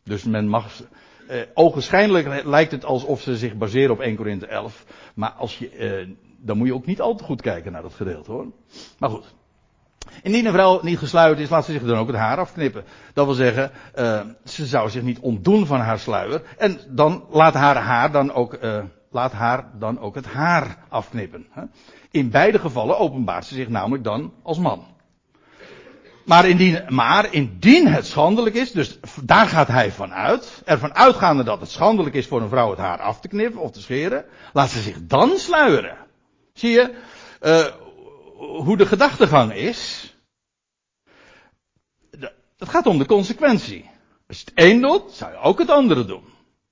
Dus 0.04 0.24
men 0.24 0.48
mag, 0.48 0.82
uh, 1.30 1.42
ogenschijnlijk 1.54 2.46
lijkt 2.46 2.72
het 2.72 2.86
alsof 2.86 3.22
ze 3.22 3.38
zich 3.38 3.56
baseren 3.56 3.92
op 3.92 4.00
1 4.00 4.16
Korinthe 4.16 4.48
11, 4.48 4.86
maar 5.14 5.32
als 5.32 5.58
je, 5.58 6.08
dan 6.38 6.58
moet 6.58 6.68
je 6.68 6.74
ook 6.74 6.86
niet 6.86 7.02
al 7.02 7.16
te 7.16 7.24
goed 7.24 7.42
kijken 7.42 7.72
naar 7.72 7.82
dat 7.82 7.94
gedeelte 7.94 8.32
hoor. 8.32 8.48
Maar 9.00 9.10
goed. 9.10 9.34
Indien 10.22 10.46
een 10.46 10.52
vrouw 10.52 10.80
niet 10.82 10.98
gesluierd 10.98 11.40
is, 11.40 11.50
laat 11.50 11.66
ze 11.66 11.72
zich 11.72 11.84
dan 11.84 11.98
ook 11.98 12.08
het 12.08 12.16
haar 12.16 12.38
afknippen. 12.38 12.84
Dat 13.14 13.26
wil 13.26 13.34
zeggen, 13.34 13.72
uh, 13.96 14.22
ze 14.46 14.66
zou 14.66 14.90
zich 14.90 15.02
niet 15.02 15.20
ontdoen 15.20 15.66
van 15.66 15.80
haar 15.80 16.00
sluier. 16.00 16.42
En 16.58 16.80
dan 16.90 17.26
laat 17.30 17.54
haar 17.54 17.76
haar 17.76 18.12
dan 18.12 18.34
ook, 18.34 18.64
uh, 18.64 18.84
laat 19.12 19.32
haar 19.32 19.70
dan 19.80 20.00
ook 20.00 20.16
het 20.16 20.26
haar 20.26 20.78
afknippen. 20.90 21.46
Hè. 21.52 21.64
In 22.12 22.30
beide 22.30 22.60
gevallen 22.60 22.98
openbaart 22.98 23.46
ze 23.46 23.56
zich 23.56 23.70
namelijk 23.70 24.04
dan 24.04 24.34
als 24.44 24.58
man. 24.58 24.93
Maar 26.24 26.50
indien, 26.50 26.82
maar 26.88 27.34
indien 27.34 27.88
het 27.88 28.06
schandelijk 28.06 28.56
is, 28.56 28.72
dus 28.72 29.00
daar 29.24 29.48
gaat 29.48 29.68
hij 29.68 29.92
vanuit, 29.92 30.62
ervan 30.66 30.96
uitgaande 30.96 31.44
dat 31.44 31.60
het 31.60 31.70
schandelijk 31.70 32.16
is 32.16 32.28
voor 32.28 32.42
een 32.42 32.50
vrouw 32.50 32.70
het 32.70 32.80
haar 32.80 33.00
af 33.00 33.20
te 33.20 33.28
knippen 33.28 33.62
of 33.62 33.72
te 33.72 33.82
scheren, 33.82 34.26
laat 34.54 34.70
ze 34.70 34.82
zich 34.82 34.98
dan 35.02 35.38
sluieren. 35.38 35.98
Zie 36.54 36.72
je, 36.72 36.94
uh, 37.42 37.66
hoe 38.38 38.78
de 38.78 38.86
gedachtegang 38.86 39.54
is. 39.54 40.12
Het 42.58 42.70
gaat 42.70 42.86
om 42.86 42.98
de 42.98 43.06
consequentie. 43.06 43.90
Als 44.28 44.40
je 44.40 44.46
het 44.46 44.66
een 44.66 44.82
doet, 44.82 45.12
zou 45.12 45.32
je 45.32 45.38
ook 45.38 45.60
het 45.60 45.70
andere 45.70 46.06
doen. 46.06 46.24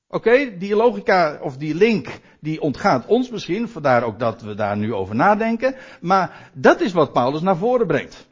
Oké, 0.07 0.57
die 0.57 0.75
logica 0.75 1.39
of 1.41 1.57
die 1.57 1.75
link, 1.75 2.19
die 2.39 2.61
ontgaat 2.61 3.05
ons 3.05 3.29
misschien, 3.29 3.69
vandaar 3.69 4.03
ook 4.03 4.19
dat 4.19 4.41
we 4.41 4.53
daar 4.53 4.77
nu 4.77 4.93
over 4.93 5.15
nadenken. 5.15 5.75
Maar 6.01 6.51
dat 6.53 6.81
is 6.81 6.91
wat 6.91 7.13
Paulus 7.13 7.41
naar 7.41 7.57
voren 7.57 7.87
brengt. 7.87 8.29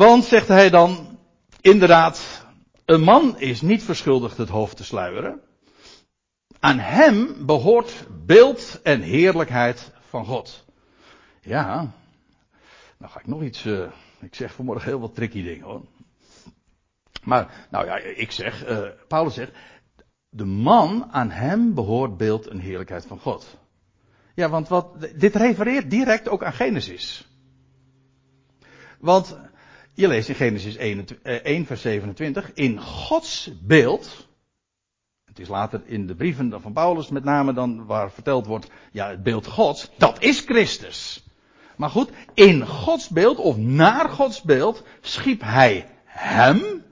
Want, 0.00 0.24
zegt 0.24 0.48
hij 0.48 0.70
dan, 0.70 1.18
inderdaad, 1.60 2.44
een 2.84 3.00
man 3.00 3.38
is 3.38 3.60
niet 3.60 3.82
verschuldigd 3.82 4.36
het 4.36 4.48
hoofd 4.48 4.76
te 4.76 4.84
sluieren. 4.84 5.40
Aan 6.60 6.78
hem 6.78 7.46
behoort 7.46 8.06
beeld 8.26 8.80
en 8.82 9.00
heerlijkheid 9.00 9.92
van 10.08 10.24
God. 10.24 10.64
Ja, 11.40 11.92
nou 12.98 13.12
ga 13.12 13.20
ik 13.20 13.26
nog 13.26 13.42
iets. 13.42 13.64
Uh, 13.64 13.90
ik 14.20 14.34
zeg 14.34 14.52
vanmorgen 14.52 14.88
heel 14.88 15.00
wat 15.00 15.14
tricky 15.14 15.42
dingen 15.42 15.64
hoor. 15.64 15.82
Maar, 17.24 17.66
nou 17.70 17.86
ja, 17.86 17.96
ik 17.96 18.30
zeg, 18.30 18.68
uh, 18.68 18.88
Paulus 19.08 19.34
zegt, 19.34 19.52
de 20.28 20.44
man 20.44 21.08
aan 21.10 21.30
hem 21.30 21.74
behoort 21.74 22.16
beeld 22.16 22.46
en 22.46 22.58
heerlijkheid 22.58 23.06
van 23.06 23.18
God. 23.18 23.58
Ja, 24.34 24.48
want 24.48 24.68
wat, 24.68 25.08
dit 25.16 25.34
refereert 25.34 25.90
direct 25.90 26.28
ook 26.28 26.44
aan 26.44 26.52
Genesis. 26.52 27.28
Want 28.98 29.49
je 30.00 30.08
leest 30.08 30.28
in 30.28 30.34
Genesis 30.34 30.76
1, 30.76 31.06
1 31.22 31.42
eh, 31.44 31.66
vers 31.66 31.80
27, 31.80 32.52
in 32.54 32.80
Gods 32.80 33.50
beeld, 33.62 34.28
het 35.24 35.38
is 35.38 35.48
later 35.48 35.82
in 35.84 36.06
de 36.06 36.14
brieven 36.14 36.60
van 36.60 36.72
Paulus 36.72 37.08
met 37.08 37.24
name 37.24 37.52
dan 37.52 37.86
waar 37.86 38.10
verteld 38.10 38.46
wordt, 38.46 38.70
ja, 38.92 39.08
het 39.08 39.22
beeld 39.22 39.46
Gods, 39.46 39.90
dat 39.96 40.22
is 40.22 40.40
Christus. 40.40 41.24
Maar 41.76 41.90
goed, 41.90 42.10
in 42.34 42.66
Gods 42.66 43.08
beeld 43.08 43.38
of 43.38 43.56
naar 43.56 44.08
Gods 44.08 44.42
beeld 44.42 44.84
schiep 45.00 45.40
hij 45.40 45.86
hem, 46.04 46.84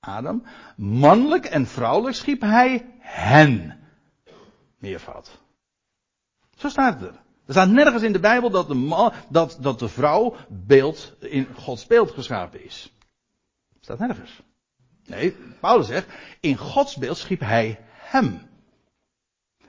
Adam, 0.00 0.42
mannelijk 0.76 1.44
en 1.44 1.66
vrouwelijk 1.66 2.16
schiep 2.16 2.40
hij 2.40 2.86
hen. 2.98 3.80
Meervoud. 4.78 5.40
Zo 6.56 6.68
staat 6.68 7.00
het 7.00 7.10
er. 7.10 7.20
Er 7.52 7.58
staat 7.58 7.70
nergens 7.70 8.02
in 8.02 8.12
de 8.12 8.20
Bijbel 8.20 8.50
dat 8.50 8.68
de, 8.68 8.74
man, 8.74 9.12
dat, 9.28 9.58
dat 9.60 9.78
de 9.78 9.88
vrouw 9.88 10.36
beeld 10.48 11.14
in 11.20 11.46
Gods 11.54 11.86
beeld 11.86 12.10
geschapen 12.10 12.64
is. 12.64 12.92
Staat 13.80 13.98
nergens. 13.98 14.40
Nee, 15.04 15.36
Paulus 15.60 15.86
zegt, 15.86 16.06
in 16.40 16.56
Gods 16.56 16.96
beeld 16.96 17.16
schiep 17.16 17.40
hij 17.40 17.78
hem. 17.92 18.40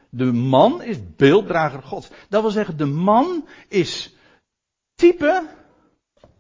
De 0.09 0.31
man 0.31 0.81
is 0.81 0.97
beelddrager 1.15 1.83
Gods. 1.83 2.09
Dat 2.29 2.41
wil 2.41 2.51
zeggen, 2.51 2.77
de 2.77 2.85
man 2.85 3.47
is 3.67 4.15
type, 4.95 5.47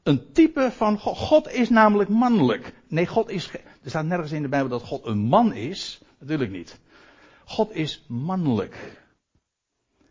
een 0.03 0.31
type 0.31 0.71
van 0.71 0.99
God. 0.99 1.17
God 1.17 1.51
is 1.51 1.69
namelijk 1.69 2.09
mannelijk. 2.09 2.73
Nee, 2.87 3.07
God 3.07 3.29
is, 3.29 3.51
er 3.83 3.89
staat 3.89 4.05
nergens 4.05 4.31
in 4.31 4.41
de 4.41 4.49
Bijbel 4.49 4.69
dat 4.69 4.87
God 4.87 5.05
een 5.05 5.19
man 5.19 5.53
is. 5.53 6.01
Natuurlijk 6.19 6.51
niet. 6.51 6.79
God 7.45 7.75
is 7.75 8.05
mannelijk. 8.07 9.01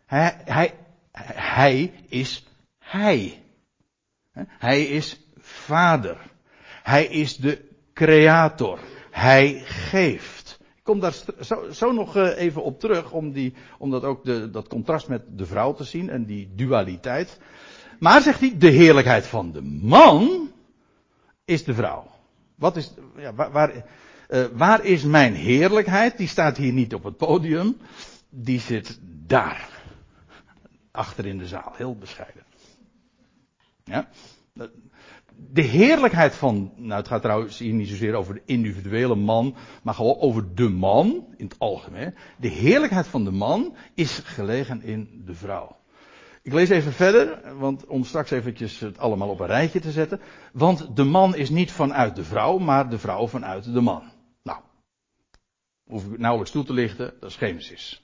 Hij, 0.05 0.41
hij, 0.45 0.82
hij 1.21 1.93
is 2.07 2.47
hij. 2.79 3.43
Hij 4.47 4.83
is 4.83 5.27
vader. 5.37 6.17
Hij 6.83 7.05
is 7.05 7.37
de 7.37 7.69
creator. 7.93 8.79
Hij 9.11 9.61
geeft. 9.65 10.57
Ik 10.75 10.83
kom 10.83 10.99
daar 10.99 11.13
zo, 11.41 11.71
zo 11.71 11.91
nog 11.91 12.15
eh, 12.15 12.37
even 12.37 12.63
op 12.63 12.79
terug, 12.79 13.11
om, 13.11 13.31
die, 13.31 13.53
om 13.77 13.91
dat 13.91 14.03
ook 14.03 14.25
de, 14.25 14.49
dat 14.49 14.67
contrast 14.67 15.07
met 15.07 15.21
de 15.37 15.45
vrouw 15.45 15.73
te 15.73 15.83
zien 15.83 16.09
en 16.09 16.25
die 16.25 16.51
dualiteit. 16.55 17.39
Maar 17.99 18.21
zegt 18.21 18.39
hij, 18.39 18.55
de 18.57 18.69
heerlijkheid 18.69 19.27
van 19.27 19.51
de 19.51 19.61
man 19.61 20.51
is 21.45 21.63
de 21.63 21.73
vrouw. 21.73 22.07
Wat 22.55 22.77
is, 22.77 22.93
ja, 23.17 23.33
waar, 23.33 23.85
uh, 24.29 24.45
waar 24.53 24.85
is 24.85 25.03
mijn 25.03 25.33
heerlijkheid? 25.33 26.17
Die 26.17 26.27
staat 26.27 26.57
hier 26.57 26.73
niet 26.73 26.93
op 26.93 27.03
het 27.03 27.17
podium. 27.17 27.77
Die 28.29 28.59
zit 28.59 28.99
daar. 29.25 29.72
Achter 30.93 31.25
in 31.25 31.37
de 31.37 31.47
zaal. 31.47 31.73
Heel 31.75 31.95
bescheiden. 31.95 32.43
Ja 33.83 34.09
de 35.35 35.61
heerlijkheid 35.61 36.35
van, 36.35 36.71
nou 36.75 36.99
het 36.99 37.07
gaat 37.07 37.21
trouwens 37.21 37.59
hier 37.59 37.73
niet 37.73 37.87
zozeer 37.87 38.13
over 38.13 38.33
de 38.33 38.41
individuele 38.45 39.15
man, 39.15 39.55
maar 39.83 39.93
gewoon 39.93 40.19
over 40.19 40.55
de 40.55 40.69
man 40.69 41.33
in 41.37 41.45
het 41.45 41.59
algemeen. 41.59 42.15
De 42.37 42.47
heerlijkheid 42.47 43.07
van 43.07 43.23
de 43.23 43.31
man 43.31 43.75
is 43.93 44.19
gelegen 44.19 44.81
in 44.81 45.21
de 45.25 45.33
vrouw. 45.33 45.75
Ik 46.41 46.53
lees 46.53 46.69
even 46.69 46.93
verder, 46.93 47.57
want 47.57 47.85
om 47.85 48.03
straks 48.03 48.31
eventjes 48.31 48.79
het 48.79 48.97
allemaal 48.97 49.29
op 49.29 49.39
een 49.39 49.47
rijtje 49.47 49.79
te 49.79 49.91
zetten. 49.91 50.19
Want 50.53 50.95
de 50.95 51.03
man 51.03 51.35
is 51.35 51.49
niet 51.49 51.71
vanuit 51.71 52.15
de 52.15 52.23
vrouw, 52.23 52.57
maar 52.57 52.89
de 52.89 52.99
vrouw 52.99 53.27
vanuit 53.27 53.73
de 53.73 53.81
man. 53.81 54.11
Nou, 54.43 54.59
hoef 55.83 56.05
ik 56.05 56.17
nauwelijks 56.17 56.51
toe 56.51 56.63
te 56.63 56.73
lichten, 56.73 57.13
dat 57.19 57.29
is 57.29 57.35
Genesis. 57.35 58.03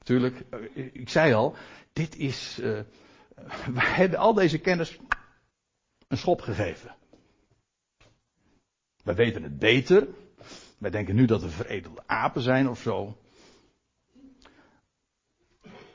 Natuurlijk, 0.00 0.44
eh, 0.50 0.94
ik 0.94 1.08
zei 1.08 1.32
al, 1.32 1.56
dit 1.92 2.16
is, 2.16 2.58
uh, 2.60 2.80
wij 3.74 3.86
hebben 3.86 4.18
al 4.18 4.34
deze 4.34 4.58
kennis 4.58 4.98
een 6.08 6.18
schop 6.18 6.40
gegeven. 6.40 6.94
Wij 9.04 9.14
weten 9.14 9.42
het 9.42 9.58
beter. 9.58 10.08
Wij 10.78 10.90
denken 10.90 11.14
nu 11.14 11.24
dat 11.24 11.42
we 11.42 11.48
veredelde 11.48 12.02
apen 12.06 12.42
zijn 12.42 12.68
of 12.68 12.80
zo. 12.80 13.16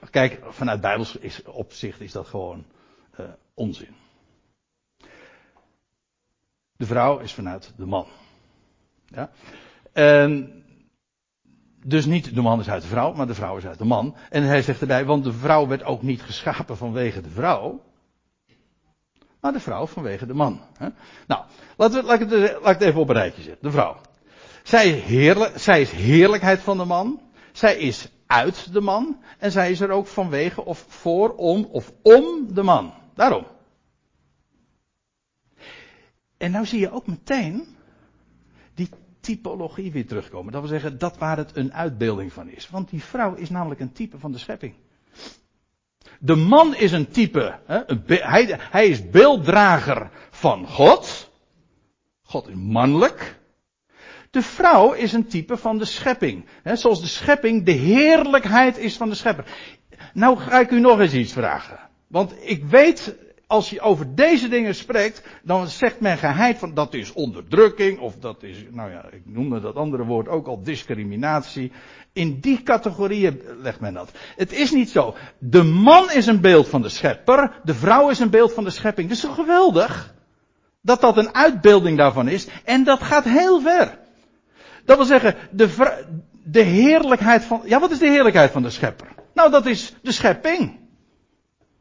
Kijk, 0.09 0.53
vanuit 0.53 0.81
Bijbels 0.81 1.17
opzicht 1.45 2.01
is 2.01 2.11
dat 2.11 2.27
gewoon 2.27 2.65
uh, 3.19 3.29
onzin. 3.53 3.95
De 6.77 6.85
vrouw 6.85 7.19
is 7.19 7.33
vanuit 7.33 7.73
de 7.77 7.85
man. 7.85 8.07
Ja? 9.05 9.31
En 9.91 10.64
dus 11.87 12.05
niet 12.05 12.35
de 12.35 12.41
man 12.41 12.59
is 12.59 12.69
uit 12.69 12.81
de 12.81 12.87
vrouw, 12.87 13.13
maar 13.13 13.27
de 13.27 13.33
vrouw 13.33 13.57
is 13.57 13.65
uit 13.65 13.77
de 13.77 13.85
man. 13.85 14.15
En 14.29 14.43
hij 14.43 14.61
zegt 14.61 14.81
erbij, 14.81 15.05
want 15.05 15.23
de 15.23 15.33
vrouw 15.33 15.67
werd 15.67 15.83
ook 15.83 16.01
niet 16.01 16.21
geschapen 16.21 16.77
vanwege 16.77 17.21
de 17.21 17.29
vrouw, 17.29 17.83
maar 19.39 19.53
de 19.53 19.59
vrouw 19.59 19.87
vanwege 19.87 20.25
de 20.25 20.33
man. 20.33 20.61
Nou, 21.27 21.43
laten 21.77 22.01
we, 22.01 22.07
laat, 22.07 22.21
ik 22.21 22.29
het, 22.63 22.81
even 22.81 23.01
op 23.01 23.09
een 23.09 23.15
rijtje 23.15 23.41
zetten. 23.41 23.63
De 23.63 23.71
vrouw. 23.71 23.97
Zij, 24.63 25.03
zij 25.55 25.81
is 25.81 25.91
heerlijkheid 25.91 26.59
van 26.59 26.77
de 26.77 26.85
man. 26.85 27.21
Zij 27.51 27.77
is 27.77 28.09
uit 28.27 28.73
de 28.73 28.81
man. 28.81 29.19
En 29.37 29.51
zij 29.51 29.71
is 29.71 29.79
er 29.79 29.89
ook 29.89 30.07
vanwege 30.07 30.65
of 30.65 30.85
voor, 30.87 31.35
om 31.35 31.67
of 31.71 31.91
om 32.01 32.53
de 32.53 32.63
man. 32.63 32.93
Daarom. 33.13 33.45
En 36.37 36.51
nou 36.51 36.65
zie 36.65 36.79
je 36.79 36.91
ook 36.91 37.07
meteen 37.07 37.75
die 38.73 38.89
typologie 39.25 39.91
weer 39.91 40.07
terugkomen. 40.07 40.51
Dat 40.51 40.61
wil 40.61 40.69
zeggen 40.69 40.97
dat 40.97 41.17
waar 41.17 41.37
het 41.37 41.55
een 41.55 41.73
uitbeelding 41.73 42.33
van 42.33 42.49
is. 42.49 42.69
Want 42.69 42.89
die 42.89 43.03
vrouw 43.03 43.33
is 43.33 43.49
namelijk 43.49 43.79
een 43.79 43.91
type 43.91 44.19
van 44.19 44.31
de 44.31 44.37
schepping. 44.37 44.73
De 46.19 46.35
man 46.35 46.75
is 46.75 46.91
een 46.91 47.07
type. 47.07 47.59
Hè, 47.65 47.79
hij, 48.07 48.59
hij 48.59 48.87
is 48.87 49.09
beelddrager 49.09 50.09
van 50.29 50.67
God. 50.67 51.31
God 52.21 52.47
is 52.47 52.55
mannelijk. 52.55 53.39
De 54.31 54.41
vrouw 54.41 54.93
is 54.93 55.13
een 55.13 55.27
type 55.27 55.57
van 55.57 55.77
de 55.77 55.85
schepping. 55.85 56.45
Hè, 56.63 56.75
zoals 56.75 57.01
de 57.01 57.07
schepping 57.07 57.65
de 57.65 57.71
heerlijkheid 57.71 58.77
is 58.77 58.97
van 58.97 59.09
de 59.09 59.15
schepper. 59.15 59.45
Nou 60.13 60.37
ga 60.37 60.59
ik 60.59 60.71
u 60.71 60.79
nog 60.79 60.99
eens 60.99 61.13
iets 61.13 61.33
vragen. 61.33 61.79
Want 62.07 62.35
ik 62.41 62.63
weet 62.63 63.15
als 63.47 63.69
je 63.69 63.81
over 63.81 64.15
deze 64.15 64.47
dingen 64.47 64.75
spreekt, 64.75 65.23
dan 65.43 65.67
zegt 65.67 65.99
men 65.99 66.17
geheid 66.17 66.57
van 66.57 66.73
dat 66.73 66.93
is 66.93 67.13
onderdrukking, 67.13 67.99
of 67.99 68.15
dat 68.19 68.43
is, 68.43 68.65
nou 68.71 68.91
ja, 68.91 69.05
ik 69.11 69.21
noemde 69.23 69.61
dat 69.61 69.75
andere 69.75 70.03
woord 70.03 70.27
ook 70.27 70.47
al 70.47 70.63
discriminatie. 70.63 71.71
In 72.13 72.39
die 72.39 72.63
categorieën 72.63 73.41
legt 73.61 73.79
men 73.79 73.93
dat. 73.93 74.11
Het 74.35 74.53
is 74.53 74.71
niet 74.71 74.89
zo. 74.89 75.15
De 75.39 75.63
man 75.63 76.11
is 76.11 76.25
een 76.25 76.41
beeld 76.41 76.67
van 76.67 76.81
de 76.81 76.89
schepper, 76.89 77.51
de 77.63 77.73
vrouw 77.73 78.09
is 78.09 78.19
een 78.19 78.29
beeld 78.29 78.53
van 78.53 78.63
de 78.63 78.69
schepping. 78.69 79.09
Dat 79.09 79.17
is 79.17 79.23
geweldig? 79.23 80.13
Dat 80.81 81.01
dat 81.01 81.17
een 81.17 81.35
uitbeelding 81.35 81.97
daarvan 81.97 82.27
is, 82.27 82.47
en 82.63 82.83
dat 82.83 83.03
gaat 83.03 83.23
heel 83.23 83.61
ver. 83.61 83.97
Dat 84.85 84.97
wil 84.97 85.05
zeggen, 85.05 85.35
de, 85.51 86.03
de 86.43 86.61
heerlijkheid 86.61 87.43
van, 87.43 87.61
ja 87.65 87.79
wat 87.79 87.91
is 87.91 87.99
de 87.99 88.09
heerlijkheid 88.09 88.51
van 88.51 88.61
de 88.61 88.69
schepper? 88.69 89.07
Nou 89.33 89.51
dat 89.51 89.65
is 89.65 89.93
de 90.01 90.11
schepping. 90.11 90.84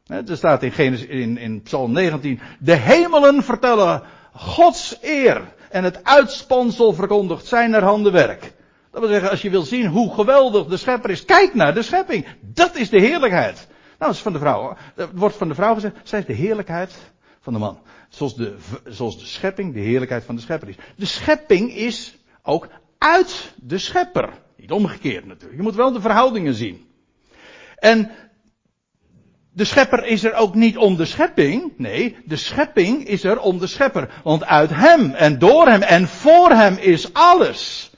Er 0.05 0.37
staat 0.37 0.63
in, 0.63 0.71
Genesis, 0.71 1.07
in, 1.07 1.37
in 1.37 1.61
Psalm 1.61 1.91
19, 1.91 2.39
de 2.59 2.75
hemelen 2.75 3.43
vertellen 3.43 4.03
Gods 4.33 4.97
eer 5.01 5.53
en 5.69 5.83
het 5.83 6.03
uitspansel 6.03 6.93
verkondigt 6.93 7.45
zijn 7.45 7.73
er 7.73 7.83
handen 7.83 8.11
werk. 8.11 8.53
Dat 8.91 9.01
wil 9.01 9.09
zeggen, 9.09 9.29
als 9.29 9.41
je 9.41 9.49
wil 9.49 9.61
zien 9.61 9.85
hoe 9.85 10.13
geweldig 10.13 10.65
de 10.65 10.77
schepper 10.77 11.09
is, 11.09 11.25
kijk 11.25 11.53
naar 11.53 11.73
de 11.73 11.81
schepping. 11.81 12.25
Dat 12.41 12.75
is 12.75 12.89
de 12.89 12.99
heerlijkheid. 12.99 13.55
Nou, 13.55 13.97
dat 13.97 14.13
is 14.13 14.19
van 14.19 14.33
de 14.33 14.39
vrouw. 14.39 14.77
Het 14.95 15.09
wordt 15.13 15.35
van 15.35 15.47
de 15.47 15.55
vrouw 15.55 15.73
gezegd, 15.73 15.95
zij 16.03 16.19
is 16.19 16.25
de 16.25 16.33
heerlijkheid 16.33 16.95
van 17.41 17.53
de 17.53 17.59
man. 17.59 17.79
Zoals 18.09 18.35
de, 18.35 18.55
zoals 18.85 19.19
de 19.19 19.25
schepping 19.25 19.73
de 19.73 19.79
heerlijkheid 19.79 20.23
van 20.23 20.35
de 20.35 20.41
schepper 20.41 20.69
is. 20.69 20.75
De 20.95 21.05
schepping 21.05 21.75
is 21.75 22.17
ook 22.43 22.67
uit 22.97 23.53
de 23.55 23.77
schepper. 23.77 24.29
Niet 24.57 24.71
omgekeerd 24.71 25.25
natuurlijk. 25.25 25.57
Je 25.57 25.63
moet 25.63 25.75
wel 25.75 25.91
de 25.91 26.01
verhoudingen 26.01 26.53
zien. 26.53 26.85
En 27.75 28.11
de 29.55 29.63
schepper 29.63 30.05
is 30.05 30.23
er 30.23 30.33
ook 30.33 30.55
niet 30.55 30.77
om 30.77 30.95
de 30.95 31.05
schepping. 31.05 31.73
Nee, 31.77 32.17
de 32.25 32.35
schepping 32.35 33.07
is 33.07 33.23
er 33.23 33.39
om 33.39 33.59
de 33.59 33.67
schepper. 33.67 34.09
Want 34.23 34.45
uit 34.45 34.69
hem 34.69 35.13
en 35.13 35.39
door 35.39 35.67
hem 35.67 35.81
en 35.81 36.07
voor 36.07 36.49
hem 36.49 36.77
is 36.77 37.13
alles. 37.13 37.91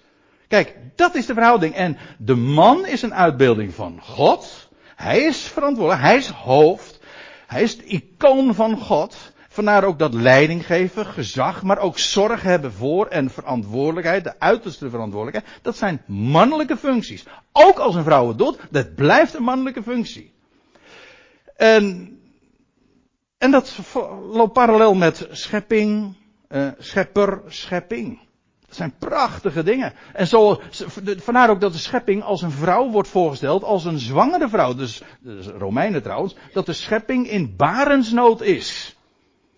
Kijk, 0.47 0.75
dat 0.95 1.15
is 1.15 1.25
de 1.25 1.33
verhouding. 1.33 1.75
En 1.75 1.97
de 2.17 2.35
man 2.35 2.85
is 2.85 3.01
een 3.01 3.13
uitbeelding 3.13 3.73
van 3.73 3.99
God. 4.01 4.69
Hij 4.95 5.19
is 5.19 5.37
verantwoordelijk. 5.37 6.01
Hij 6.01 6.17
is 6.17 6.27
hoofd. 6.27 6.99
Hij 7.47 7.63
is 7.63 7.71
het 7.71 7.81
icoon 7.81 8.55
van 8.55 8.77
God. 8.77 9.15
Vandaar 9.49 9.83
ook 9.83 9.99
dat 9.99 10.13
leiding 10.13 10.65
geven, 10.65 11.05
gezag, 11.05 11.63
maar 11.63 11.77
ook 11.77 11.97
zorg 11.99 12.41
hebben 12.41 12.73
voor 12.73 13.07
en 13.07 13.29
verantwoordelijkheid, 13.29 14.23
de 14.23 14.39
uiterste 14.39 14.89
verantwoordelijkheid. 14.89 15.59
Dat 15.61 15.77
zijn 15.77 16.01
mannelijke 16.05 16.77
functies. 16.77 17.25
Ook 17.51 17.79
als 17.79 17.95
een 17.95 18.03
vrouw 18.03 18.27
het 18.27 18.37
doet, 18.37 18.59
dat 18.71 18.95
blijft 18.95 19.33
een 19.33 19.43
mannelijke 19.43 19.83
functie. 19.83 20.35
En, 21.57 22.17
en 23.37 23.51
dat 23.51 23.79
loopt 24.31 24.53
parallel 24.53 24.93
met 24.93 25.27
schepping, 25.31 26.15
uh, 26.49 26.67
schepper, 26.77 27.41
schepping. 27.47 28.19
Dat 28.65 28.75
zijn 28.75 28.93
prachtige 28.99 29.63
dingen. 29.63 29.93
En 30.13 30.27
zo, 30.27 30.61
vandaar 31.17 31.49
ook 31.49 31.61
dat 31.61 31.73
de 31.73 31.77
schepping 31.77 32.23
als 32.23 32.41
een 32.41 32.51
vrouw 32.51 32.89
wordt 32.89 33.09
voorgesteld, 33.09 33.63
als 33.63 33.85
een 33.85 33.99
zwangere 33.99 34.49
vrouw, 34.49 34.73
dus, 34.73 35.01
dus 35.19 35.47
Romeinen 35.47 36.01
trouwens, 36.01 36.35
dat 36.53 36.65
de 36.65 36.73
schepping 36.73 37.29
in 37.29 37.55
barensnood 37.55 38.41
is. 38.41 38.95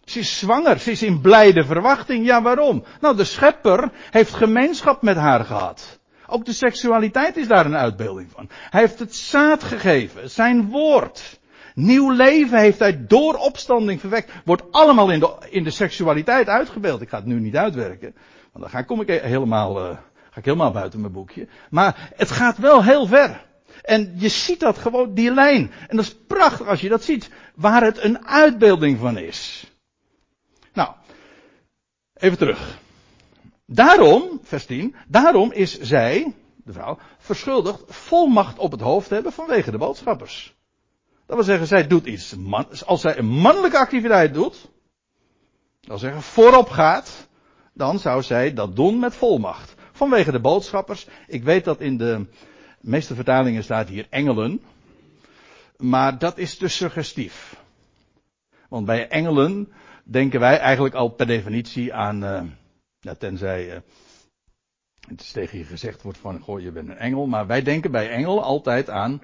Ze 0.03 0.19
is 0.19 0.39
zwanger, 0.39 0.79
ze 0.79 0.91
is 0.91 1.03
in 1.03 1.21
blijde 1.21 1.63
verwachting. 1.63 2.25
Ja, 2.25 2.41
waarom? 2.41 2.83
Nou, 3.01 3.15
de 3.15 3.23
schepper 3.23 3.91
heeft 4.11 4.33
gemeenschap 4.33 5.01
met 5.01 5.15
haar 5.15 5.45
gehad. 5.45 5.99
Ook 6.27 6.45
de 6.45 6.53
seksualiteit 6.53 7.37
is 7.37 7.47
daar 7.47 7.65
een 7.65 7.75
uitbeelding 7.75 8.31
van. 8.31 8.49
Hij 8.49 8.81
heeft 8.81 8.99
het 8.99 9.15
zaad 9.15 9.63
gegeven, 9.63 10.29
zijn 10.29 10.69
woord. 10.69 11.38
Nieuw 11.79 12.11
leven 12.11 12.59
heeft 12.59 12.79
hij 12.79 13.05
door 13.07 13.35
opstanding 13.35 13.99
verwekt. 13.99 14.31
Wordt 14.45 14.71
allemaal 14.71 15.11
in 15.11 15.19
de, 15.19 15.35
in 15.49 15.63
de 15.63 15.69
seksualiteit 15.69 16.47
uitgebeeld. 16.47 17.01
Ik 17.01 17.09
ga 17.09 17.17
het 17.17 17.25
nu 17.25 17.39
niet 17.39 17.55
uitwerken. 17.55 18.15
Want 18.51 18.63
dan 18.63 18.69
ga, 18.69 18.81
kom 18.81 19.01
ik 19.01 19.21
helemaal, 19.21 19.85
uh, 19.85 19.97
ga 20.29 20.37
ik 20.39 20.45
helemaal 20.45 20.71
buiten 20.71 21.01
mijn 21.01 21.13
boekje. 21.13 21.47
Maar 21.69 22.11
het 22.15 22.31
gaat 22.31 22.57
wel 22.57 22.83
heel 22.83 23.05
ver. 23.07 23.45
En 23.81 24.13
je 24.15 24.29
ziet 24.29 24.59
dat 24.59 24.77
gewoon, 24.77 25.13
die 25.13 25.33
lijn. 25.33 25.71
En 25.87 25.95
dat 25.95 26.05
is 26.05 26.15
prachtig 26.27 26.67
als 26.67 26.81
je 26.81 26.89
dat 26.89 27.03
ziet. 27.03 27.29
Waar 27.55 27.83
het 27.83 28.03
een 28.03 28.27
uitbeelding 28.27 28.99
van 28.99 29.17
is. 29.17 29.71
Nou, 30.73 30.89
even 32.13 32.37
terug. 32.37 32.77
Daarom, 33.65 34.39
vers 34.43 34.65
10, 34.65 34.95
daarom 35.07 35.51
is 35.51 35.79
zij, 35.79 36.33
de 36.55 36.73
vrouw, 36.73 36.97
verschuldigd 37.17 37.83
volmacht 37.87 38.57
op 38.57 38.71
het 38.71 38.81
hoofd 38.81 39.09
hebben 39.09 39.31
vanwege 39.31 39.71
de 39.71 39.77
boodschappers. 39.77 40.57
Dat 41.29 41.37
wil 41.37 41.47
zeggen, 41.47 41.67
zij 41.67 41.87
doet 41.87 42.05
iets. 42.05 42.35
Als 42.85 43.01
zij 43.01 43.17
een 43.17 43.25
mannelijke 43.25 43.77
activiteit 43.77 44.33
doet, 44.33 44.61
dat 45.79 45.87
wil 45.87 45.97
zeggen 45.97 46.21
voorop 46.21 46.69
gaat, 46.69 47.27
dan 47.73 47.99
zou 47.99 48.21
zij 48.21 48.53
dat 48.53 48.75
doen 48.75 48.99
met 48.99 49.15
volmacht. 49.15 49.75
Vanwege 49.91 50.31
de 50.31 50.39
boodschappers. 50.39 51.07
Ik 51.27 51.43
weet 51.43 51.63
dat 51.63 51.81
in 51.81 51.97
de 51.97 52.25
meeste 52.81 53.15
vertalingen 53.15 53.63
staat 53.63 53.87
hier 53.87 54.07
engelen. 54.09 54.61
Maar 55.77 56.19
dat 56.19 56.37
is 56.37 56.57
te 56.57 56.67
suggestief. 56.67 57.63
Want 58.69 58.85
bij 58.85 59.07
engelen 59.07 59.73
denken 60.03 60.39
wij 60.39 60.57
eigenlijk 60.57 60.95
al 60.95 61.09
per 61.09 61.27
definitie 61.27 61.93
aan, 61.93 62.19
ja, 62.99 63.15
tenzij 63.15 63.67
uh, 63.67 63.79
het 65.07 65.21
is 65.21 65.31
tegen 65.31 65.57
je 65.57 65.63
gezegd 65.63 66.01
wordt 66.01 66.17
van, 66.17 66.39
goh, 66.39 66.61
je 66.61 66.71
bent 66.71 66.89
een 66.89 66.97
engel. 66.97 67.27
Maar 67.27 67.47
wij 67.47 67.61
denken 67.61 67.91
bij 67.91 68.09
engel 68.09 68.43
altijd 68.43 68.89
aan 68.89 69.21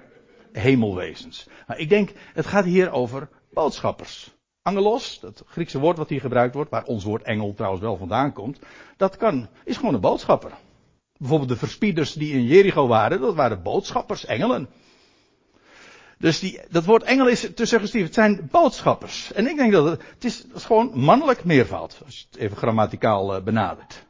hemelwezens. 0.52 1.46
Maar 1.66 1.78
ik 1.78 1.88
denk, 1.88 2.12
het 2.34 2.46
gaat 2.46 2.64
hier 2.64 2.90
over 2.90 3.28
boodschappers. 3.50 4.34
Angelos, 4.62 5.20
dat 5.20 5.42
Griekse 5.46 5.78
woord 5.78 5.96
wat 5.96 6.08
hier 6.08 6.20
gebruikt 6.20 6.54
wordt, 6.54 6.70
waar 6.70 6.84
ons 6.84 7.04
woord 7.04 7.22
engel 7.22 7.54
trouwens 7.54 7.82
wel 7.82 7.96
vandaan 7.96 8.32
komt, 8.32 8.58
dat 8.96 9.16
kan, 9.16 9.48
is 9.64 9.76
gewoon 9.76 9.94
een 9.94 10.00
boodschapper. 10.00 10.52
Bijvoorbeeld 11.18 11.48
de 11.50 11.56
verspieders 11.56 12.12
die 12.12 12.32
in 12.32 12.44
Jericho 12.44 12.86
waren, 12.86 13.20
dat 13.20 13.34
waren 13.34 13.62
boodschappers, 13.62 14.24
engelen. 14.24 14.68
Dus 16.18 16.38
die, 16.40 16.60
dat 16.70 16.84
woord 16.84 17.02
engel 17.02 17.28
is 17.28 17.50
te 17.54 17.64
suggestief. 17.64 18.04
Het 18.04 18.14
zijn 18.14 18.48
boodschappers. 18.50 19.32
En 19.32 19.46
ik 19.46 19.56
denk 19.56 19.72
dat 19.72 19.84
het, 19.84 20.02
het 20.14 20.24
is, 20.24 20.46
is 20.54 20.64
gewoon 20.64 20.98
mannelijk 20.98 21.44
meervoud. 21.44 22.00
Als 22.04 22.18
je 22.18 22.24
het 22.30 22.40
even 22.40 22.56
grammaticaal 22.56 23.36
uh, 23.36 23.42
benadert. 23.42 24.06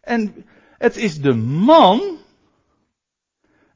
En 0.00 0.46
het 0.78 0.96
is 0.96 1.20
de 1.20 1.34
man 1.34 2.18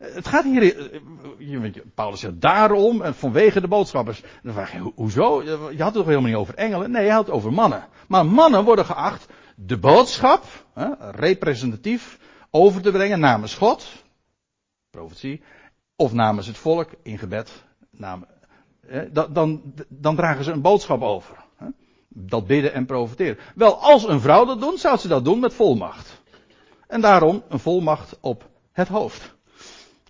het 0.02 0.28
gaat 0.28 0.44
hier, 0.44 0.92
eh, 0.92 1.82
Paulus 1.94 2.20
zegt 2.20 2.40
daarom 2.40 3.02
en 3.02 3.14
vanwege 3.14 3.60
de 3.60 3.68
boodschappers. 3.68 4.22
Dan 4.42 4.52
vraag 4.52 4.72
je, 4.72 4.92
hoezo? 4.94 5.42
Je 5.42 5.50
had 5.58 5.78
het 5.78 5.94
toch 5.94 6.06
helemaal 6.06 6.28
niet 6.28 6.38
over 6.38 6.54
engelen? 6.54 6.90
Nee, 6.90 7.04
je 7.04 7.10
had 7.10 7.26
het 7.26 7.34
over 7.34 7.52
mannen. 7.52 7.88
Maar 8.08 8.26
mannen 8.26 8.64
worden 8.64 8.84
geacht 8.84 9.26
de 9.56 9.78
boodschap, 9.78 10.44
hè, 10.74 10.88
representatief, 11.10 12.18
over 12.50 12.82
te 12.82 12.90
brengen 12.90 13.20
namens 13.20 13.54
God, 13.54 14.04
profetie, 14.90 15.42
of 15.96 16.12
namens 16.12 16.46
het 16.46 16.56
volk 16.56 16.88
in 17.02 17.18
gebed. 17.18 17.64
Dan, 17.90 18.26
dan, 19.30 19.62
dan 19.88 20.16
dragen 20.16 20.44
ze 20.44 20.52
een 20.52 20.60
boodschap 20.60 21.02
over. 21.02 21.36
Hè. 21.56 21.66
Dat 22.08 22.46
bidden 22.46 22.72
en 22.72 22.86
profiteren. 22.86 23.38
Wel, 23.54 23.76
als 23.76 24.08
een 24.08 24.20
vrouw 24.20 24.44
dat 24.44 24.60
doet, 24.60 24.80
zou 24.80 24.98
ze 24.98 25.08
dat 25.08 25.24
doen 25.24 25.40
met 25.40 25.54
volmacht. 25.54 26.22
En 26.86 27.00
daarom 27.00 27.42
een 27.48 27.58
volmacht 27.58 28.18
op 28.20 28.48
het 28.72 28.88
hoofd. 28.88 29.34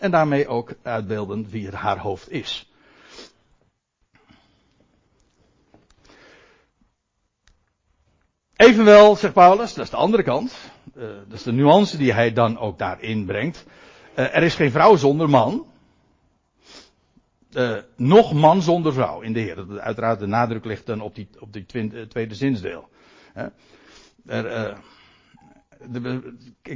En 0.03 0.11
daarmee 0.11 0.49
ook 0.49 0.75
uitbeelden 0.83 1.51
wie 1.51 1.71
haar 1.71 1.99
hoofd 1.99 2.31
is. 2.31 2.71
Evenwel, 8.57 9.17
zegt 9.17 9.35
Paulus, 9.35 9.75
dat 9.75 9.85
is 9.85 9.91
de 9.91 9.97
andere 9.97 10.23
kant. 10.23 10.55
Uh, 10.97 11.03
dat 11.03 11.39
is 11.39 11.43
de 11.43 11.53
nuance 11.53 11.97
die 11.97 12.13
hij 12.13 12.33
dan 12.33 12.59
ook 12.59 12.79
daarin 12.79 13.27
brengt. 13.27 13.65
Uh, 14.17 14.37
er 14.37 14.43
is 14.43 14.55
geen 14.55 14.71
vrouw 14.71 14.97
zonder 14.97 15.29
man. 15.29 15.67
Uh, 17.53 17.79
nog 17.97 18.33
man 18.33 18.63
zonder 18.63 18.93
vrouw 18.93 19.21
in 19.21 19.33
de 19.33 19.41
Heer. 19.41 19.81
Uiteraard 19.81 20.19
de 20.19 20.27
nadruk 20.27 20.65
ligt 20.65 20.87
dan 20.87 21.01
op 21.01 21.15
die, 21.15 21.29
op 21.39 21.53
die 21.53 21.67
tweede 22.09 22.35
zinsdeel. 22.35 22.89
Er, 24.27 24.77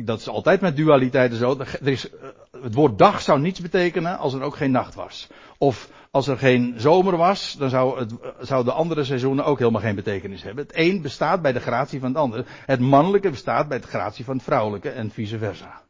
dat 0.04 0.20
is 0.20 0.28
altijd 0.28 0.60
met 0.60 0.76
dualiteiten 0.76 1.38
zo. 1.38 1.58
Er 1.58 1.88
is, 1.88 2.08
het 2.62 2.74
woord 2.74 2.98
dag 2.98 3.20
zou 3.20 3.40
niets 3.40 3.60
betekenen 3.60 4.18
als 4.18 4.34
er 4.34 4.42
ook 4.42 4.56
geen 4.56 4.70
nacht 4.70 4.94
was. 4.94 5.28
Of 5.58 5.88
als 6.10 6.28
er 6.28 6.38
geen 6.38 6.74
zomer 6.76 7.16
was, 7.16 7.56
dan 7.58 7.70
zou, 7.70 7.98
het, 7.98 8.12
zou 8.40 8.64
de 8.64 8.72
andere 8.72 9.04
seizoenen 9.04 9.44
ook 9.44 9.58
helemaal 9.58 9.80
geen 9.80 9.94
betekenis 9.94 10.42
hebben. 10.42 10.66
Het 10.66 10.76
een 10.76 11.02
bestaat 11.02 11.42
bij 11.42 11.52
de 11.52 11.60
gratie 11.60 12.00
van 12.00 12.08
het 12.08 12.18
andere. 12.18 12.44
Het 12.48 12.80
mannelijke 12.80 13.30
bestaat 13.30 13.68
bij 13.68 13.80
de 13.80 13.86
gratie 13.86 14.24
van 14.24 14.34
het 14.34 14.44
vrouwelijke 14.44 14.90
en 14.90 15.10
vice 15.10 15.38
versa. 15.38 15.82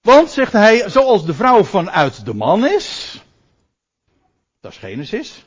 Want, 0.00 0.30
zegt 0.30 0.52
hij, 0.52 0.88
zoals 0.88 1.26
de 1.26 1.34
vrouw 1.34 1.64
vanuit 1.64 2.24
de 2.24 2.34
man 2.34 2.66
is, 2.66 3.20
dat 4.60 4.72
is 4.72 4.78
Genesis, 4.78 5.46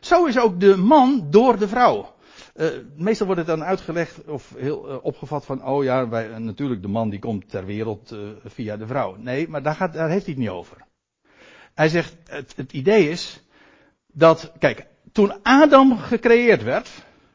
zo 0.00 0.24
is 0.24 0.38
ook 0.38 0.60
de 0.60 0.76
man 0.76 1.26
door 1.30 1.58
de 1.58 1.68
vrouw. 1.68 2.13
Uh, 2.54 2.70
meestal 2.96 3.26
wordt 3.26 3.40
het 3.40 3.50
dan 3.50 3.64
uitgelegd 3.64 4.24
of 4.24 4.54
heel 4.56 4.90
uh, 4.90 5.04
opgevat 5.04 5.44
van, 5.44 5.64
oh 5.64 5.84
ja, 5.84 6.08
wij, 6.08 6.28
uh, 6.28 6.36
natuurlijk 6.36 6.82
de 6.82 6.88
man 6.88 7.10
die 7.10 7.18
komt 7.18 7.48
ter 7.48 7.64
wereld 7.64 8.16
via 8.44 8.76
de 8.76 8.86
vrouw. 8.86 9.16
Nee, 9.16 9.48
maar 9.48 9.62
daar, 9.62 9.74
gaat, 9.74 9.92
daar 9.92 10.08
heeft 10.08 10.24
hij 10.24 10.34
het 10.34 10.42
niet 10.42 10.52
over. 10.52 10.84
Hij 11.74 11.88
zegt, 11.88 12.16
het, 12.24 12.56
het 12.56 12.72
idee 12.72 13.10
is 13.10 13.42
dat, 14.06 14.52
kijk, 14.58 14.86
toen 15.12 15.42
Adam 15.42 15.98
gecreëerd 15.98 16.62
werd, 16.62 16.90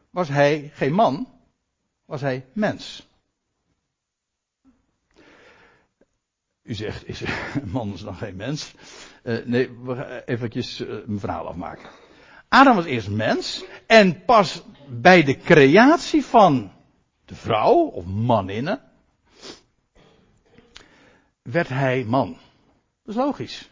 was 0.10 0.30
hij 0.30 0.72
geen 0.74 0.94
man, 0.94 1.28
was 2.06 2.22
hij 2.22 2.46
mens. 2.54 3.08
U 6.64 6.74
zegt, 6.74 7.08
is 7.08 7.22
een 7.22 7.70
man 7.70 7.94
is 7.94 8.02
nog 8.02 8.18
geen 8.18 8.36
mens? 8.36 8.74
Nee, 9.46 9.70
we 9.84 10.24
eventjes 10.26 10.84
mijn 11.06 11.20
verhaal 11.20 11.48
afmaken. 11.48 11.90
Adam 12.50 12.76
was 12.76 12.86
eerst 12.86 13.10
mens 13.10 13.64
en 13.88 14.26
pas 14.26 14.64
bij 14.88 15.24
de 15.24 15.38
creatie 15.38 16.26
van 16.26 16.72
de 17.26 17.36
vrouw 17.36 17.76
of 17.76 18.06
maninne 18.06 18.80
werd 21.42 21.68
hij 21.68 22.04
man. 22.08 22.38
Dat 23.04 23.16
is 23.16 23.16
logisch. 23.16 23.70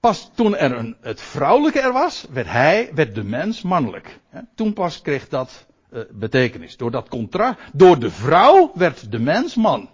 Pas 0.00 0.30
toen 0.34 0.56
er 0.56 0.72
een, 0.72 0.96
het 1.00 1.20
vrouwelijke 1.20 1.80
er 1.80 1.92
was, 1.92 2.26
werd 2.30 2.46
hij, 2.46 2.90
werd 2.94 3.14
de 3.14 3.24
mens 3.24 3.62
mannelijk. 3.62 4.20
Toen 4.54 4.72
pas 4.72 5.00
kreeg 5.00 5.28
dat 5.28 5.66
uh, 5.92 6.02
betekenis. 6.10 6.76
Door 6.76 6.90
dat 6.90 7.08
contrast, 7.08 7.58
door 7.72 7.98
de 7.98 8.10
vrouw 8.10 8.70
werd 8.74 9.10
de 9.10 9.18
mens 9.18 9.54
man. 9.54 9.90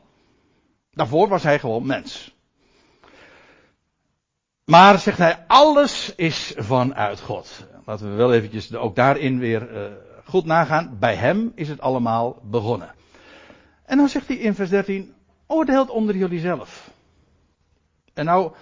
Daarvoor 0.90 1.28
was 1.28 1.42
hij 1.42 1.58
gewoon 1.58 1.86
mens. 1.86 2.36
Maar 4.68 4.98
zegt 4.98 5.18
hij, 5.18 5.44
alles 5.46 6.14
is 6.14 6.52
vanuit 6.56 7.20
God. 7.20 7.66
Laten 7.84 8.10
we 8.10 8.16
wel 8.16 8.32
eventjes 8.32 8.74
ook 8.74 8.96
daarin 8.96 9.38
weer 9.38 9.72
uh, 9.72 9.82
goed 10.24 10.44
nagaan. 10.44 10.96
Bij 10.98 11.14
hem 11.14 11.52
is 11.54 11.68
het 11.68 11.80
allemaal 11.80 12.42
begonnen. 12.42 12.94
En 13.84 13.96
dan 13.96 14.08
zegt 14.08 14.28
hij 14.28 14.36
in 14.36 14.54
vers 14.54 14.70
13, 14.70 15.14
oordeelt 15.46 15.90
onder 15.90 16.16
jullie 16.16 16.40
zelf. 16.40 16.90
En 18.14 18.24
nou, 18.24 18.52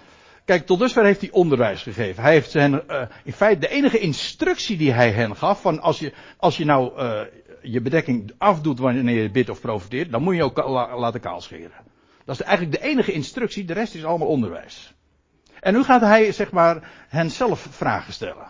kijk, 0.45 0.65
tot 0.65 0.79
dusver 0.79 1.03
heeft 1.03 1.21
hij 1.21 1.31
onderwijs 1.31 1.81
gegeven. 1.81 2.23
Hij 2.23 2.31
heeft 2.31 2.53
hen, 2.53 2.83
uh, 2.89 3.01
in 3.23 3.33
feite 3.33 3.59
de 3.59 3.69
enige 3.69 3.99
instructie 3.99 4.77
die 4.77 4.91
hij 4.91 5.11
hen 5.11 5.35
gaf, 5.35 5.61
van 5.61 5.81
als 5.81 5.99
je, 5.99 6.13
als 6.37 6.57
je 6.57 6.65
nou 6.65 7.01
uh, 7.01 7.21
je 7.61 7.81
bedekking 7.81 8.31
afdoet 8.37 8.79
wanneer 8.79 9.21
je 9.21 9.31
bidt 9.31 9.49
of 9.49 9.61
profiteert, 9.61 10.11
dan 10.11 10.23
moet 10.23 10.35
je 10.35 10.43
ook 10.43 10.57
la, 10.57 10.97
laten 10.97 11.19
kaalscheren. 11.19 11.85
Dat 12.25 12.39
is 12.39 12.45
eigenlijk 12.45 12.81
de 12.81 12.87
enige 12.87 13.11
instructie, 13.11 13.65
de 13.65 13.73
rest 13.73 13.95
is 13.95 14.05
allemaal 14.05 14.27
onderwijs. 14.27 14.95
En 15.67 15.73
nu 15.73 15.83
gaat 15.83 16.01
hij, 16.01 16.31
zeg 16.31 16.51
maar, 16.51 16.89
hen 17.07 17.31
zelf 17.31 17.67
vragen 17.69 18.13
stellen. 18.13 18.47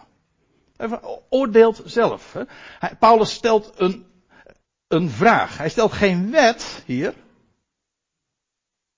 Oordeelt 1.30 1.82
zelf. 1.86 2.34
Hè. 2.34 2.96
Paulus 3.00 3.32
stelt 3.34 3.72
een, 3.76 4.06
een 4.88 5.10
vraag. 5.10 5.58
Hij 5.58 5.70
stelt 5.70 5.92
geen 5.92 6.32
wet 6.32 6.84
hier. 6.86 7.14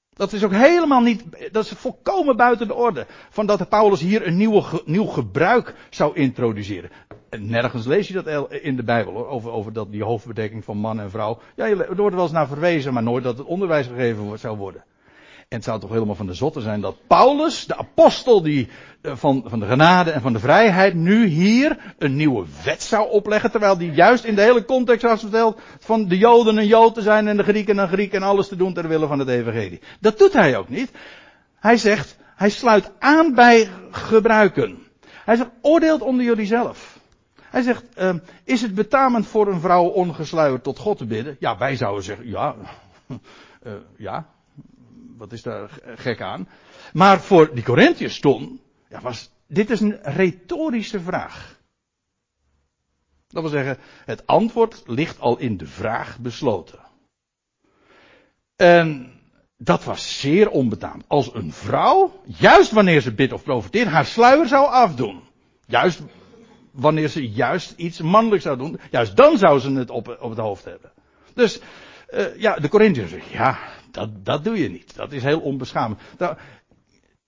Dat 0.09 0.33
is 0.33 0.43
ook 0.43 0.51
helemaal 0.51 1.01
niet, 1.01 1.23
dat 1.51 1.65
is 1.65 1.71
volkomen 1.71 2.35
buiten 2.37 2.67
de 2.67 2.73
orde. 2.73 3.05
Van 3.29 3.45
dat 3.45 3.69
Paulus 3.69 3.99
hier 4.01 4.27
een 4.27 4.37
nieuwe, 4.37 4.81
nieuw 4.85 5.05
gebruik 5.05 5.75
zou 5.89 6.15
introduceren. 6.15 6.89
En 7.29 7.49
nergens 7.49 7.85
lees 7.85 8.07
je 8.07 8.21
dat 8.21 8.51
in 8.51 8.75
de 8.75 8.83
Bijbel 8.83 9.13
hoor, 9.13 9.27
over, 9.27 9.51
over 9.51 9.73
dat, 9.73 9.91
die 9.91 10.03
hoofdbedekking 10.03 10.63
van 10.63 10.77
man 10.77 10.99
en 10.99 11.09
vrouw. 11.09 11.39
Ja, 11.55 11.65
er 11.65 11.95
wordt 11.95 12.15
wel 12.15 12.23
eens 12.23 12.31
naar 12.31 12.47
verwezen, 12.47 12.93
maar 12.93 13.03
nooit 13.03 13.23
dat 13.23 13.37
het 13.37 13.47
onderwijs 13.47 13.87
gegeven 13.87 14.39
zou 14.39 14.57
worden. 14.57 14.83
En 15.49 15.55
het 15.57 15.65
zou 15.65 15.79
toch 15.79 15.89
helemaal 15.89 16.15
van 16.15 16.25
de 16.25 16.33
zotte 16.33 16.61
zijn 16.61 16.81
dat 16.81 16.95
Paulus, 17.07 17.65
de 17.65 17.77
apostel 17.77 18.41
die, 18.41 18.69
eh, 19.01 19.15
van, 19.15 19.43
van 19.45 19.59
de 19.59 19.65
genade 19.65 20.11
en 20.11 20.21
van 20.21 20.33
de 20.33 20.39
vrijheid, 20.39 20.93
nu 20.93 21.25
hier 21.25 21.93
een 21.97 22.15
nieuwe 22.15 22.45
wet 22.63 22.83
zou 22.83 23.09
opleggen. 23.09 23.51
Terwijl 23.51 23.77
die 23.77 23.91
juist 23.91 24.23
in 24.23 24.35
de 24.35 24.41
hele 24.41 24.65
context 24.65 25.05
had 25.05 25.19
verteld 25.19 25.61
van 25.79 26.07
de 26.07 26.17
Joden 26.17 26.57
een 26.57 26.67
Jood 26.67 26.93
te 26.93 27.01
zijn 27.01 27.27
en 27.27 27.37
de 27.37 27.43
Grieken 27.43 27.77
een 27.77 27.87
Griek 27.87 28.13
en 28.13 28.23
alles 28.23 28.47
te 28.47 28.55
doen 28.55 28.73
ter 28.73 28.87
wille 28.87 29.07
van 29.07 29.19
het 29.19 29.27
evangelie. 29.27 29.81
Dat 29.99 30.17
doet 30.17 30.33
hij 30.33 30.57
ook 30.57 30.69
niet. 30.69 30.91
Hij 31.59 31.77
zegt, 31.77 32.17
hij 32.35 32.49
sluit 32.49 32.91
aan 32.99 33.33
bij 33.33 33.69
gebruiken. 33.91 34.87
Hij 35.25 35.35
zegt, 35.35 35.49
oordeelt 35.61 36.01
onder 36.01 36.25
jullie 36.25 36.45
zelf. 36.45 36.99
Hij 37.41 37.61
zegt, 37.61 37.83
uh, 37.97 38.13
is 38.43 38.61
het 38.61 38.75
betamend 38.75 39.27
voor 39.27 39.47
een 39.47 39.59
vrouw 39.59 39.85
ongesluierd 39.85 40.63
tot 40.63 40.79
God 40.79 40.97
te 40.97 41.05
bidden? 41.05 41.35
Ja, 41.39 41.57
wij 41.57 41.75
zouden 41.75 42.03
zeggen, 42.03 42.27
ja, 42.27 42.55
uh, 43.07 43.71
ja, 43.97 44.25
wat 45.19 45.31
is 45.31 45.41
daar 45.41 45.69
gek 45.95 46.21
aan? 46.21 46.47
Maar 46.93 47.21
voor 47.21 47.53
die 47.53 47.63
Corinthiërs 47.63 48.15
stond, 48.15 48.59
ja, 48.89 49.01
was, 49.01 49.29
dit 49.47 49.69
is 49.69 49.79
een 49.79 49.99
retorische 50.01 50.99
vraag. 50.99 51.59
Dat 53.27 53.41
wil 53.41 53.51
zeggen, 53.51 53.77
het 54.05 54.27
antwoord 54.27 54.83
ligt 54.85 55.19
al 55.19 55.37
in 55.37 55.57
de 55.57 55.65
vraag 55.67 56.19
besloten. 56.19 56.79
En 58.55 59.11
dat 59.57 59.83
was 59.83 60.19
zeer 60.19 60.49
onbetaamd. 60.49 61.03
Als 61.07 61.33
een 61.33 61.53
vrouw, 61.53 62.21
juist 62.25 62.71
wanneer 62.71 63.01
ze 63.01 63.13
bidt 63.13 63.33
of 63.33 63.43
profiteert, 63.43 63.87
haar 63.87 64.05
sluier 64.05 64.47
zou 64.47 64.67
afdoen. 64.67 65.21
Juist 65.65 66.01
wanneer 66.71 67.07
ze 67.07 67.29
juist 67.29 67.73
iets 67.77 68.01
mannelijks 68.01 68.43
zou 68.43 68.57
doen, 68.57 68.79
juist 68.91 69.15
dan 69.15 69.37
zou 69.37 69.59
ze 69.59 69.71
het 69.71 69.89
op, 69.89 70.17
op 70.19 70.29
het 70.29 70.39
hoofd 70.39 70.65
hebben. 70.65 70.91
Dus, 71.33 71.59
uh, 72.09 72.39
ja, 72.39 72.55
de 72.55 72.69
Corinthiërs 72.69 73.09
zeggen, 73.09 73.31
ja, 73.31 73.59
dat, 73.91 74.25
dat 74.25 74.43
doe 74.43 74.57
je 74.57 74.69
niet. 74.69 74.95
Dat 74.95 75.11
is 75.11 75.23
heel 75.23 75.39
onbeschaamd. 75.39 75.99
Nou, 76.17 76.37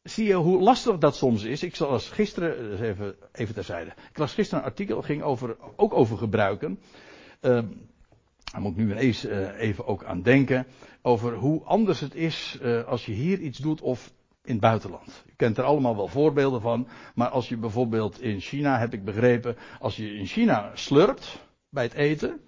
zie 0.03 0.28
je 0.28 0.34
hoe 0.34 0.62
lastig 0.62 0.97
dat 0.97 1.16
soms 1.16 1.43
is? 1.43 1.64
Ik 1.64 1.80
las 1.80 2.09
gisteren, 2.09 2.70
dus 2.70 2.80
even, 2.80 3.16
even 3.32 3.53
terzijde. 3.53 3.91
Ik 4.09 4.18
las 4.18 4.34
gisteren 4.34 4.64
een 4.64 4.70
artikel, 4.70 5.01
ging 5.01 5.22
over, 5.22 5.57
ook 5.76 5.93
over 5.93 6.18
gebruiken. 6.18 6.80
Uh, 7.41 7.62
daar 8.51 8.62
moet 8.62 8.72
ik 8.72 8.78
nu 8.78 8.91
ineens 8.91 9.26
uh, 9.26 9.59
even 9.59 9.86
ook 9.86 10.03
aan 10.03 10.22
denken. 10.22 10.68
Over 11.01 11.34
hoe 11.36 11.64
anders 11.64 11.99
het 11.99 12.16
is 12.16 12.59
uh, 12.62 12.88
als 12.88 13.05
je 13.05 13.12
hier 13.12 13.39
iets 13.39 13.57
doet 13.57 13.82
of 13.82 14.14
in 14.43 14.51
het 14.51 14.62
buitenland. 14.62 15.24
Je 15.26 15.36
kent 15.36 15.57
er 15.57 15.64
allemaal 15.64 15.95
wel 15.95 16.07
voorbeelden 16.07 16.62
van. 16.62 16.88
Maar 17.16 17.30
als 17.30 17.49
je 17.49 17.57
bijvoorbeeld 17.57 18.22
in 18.22 18.39
China, 18.39 18.80
heb 18.80 18.93
ik 18.93 19.03
begrepen, 19.03 19.57
als 19.80 19.95
je 19.95 20.14
in 20.14 20.26
China 20.26 20.72
slurpt 20.74 21.39
bij 21.70 21.84
het 21.84 21.93
eten. 21.93 22.41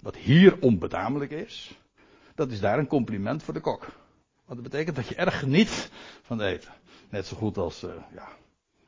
Wat 0.00 0.16
hier 0.16 0.60
onbetamelijk 0.60 1.30
is 1.30 1.78
dat 2.36 2.50
is 2.50 2.60
daar 2.60 2.78
een 2.78 2.86
compliment 2.86 3.42
voor 3.42 3.54
de 3.54 3.60
kok. 3.60 3.80
Want 4.46 4.62
dat 4.62 4.70
betekent 4.70 4.96
dat 4.96 5.08
je 5.08 5.14
erg 5.14 5.38
geniet 5.38 5.90
van 6.22 6.40
eten. 6.40 6.72
Net 7.08 7.26
zo 7.26 7.36
goed 7.36 7.58
als, 7.58 7.84
uh, 7.84 7.90
ja, 8.14 8.28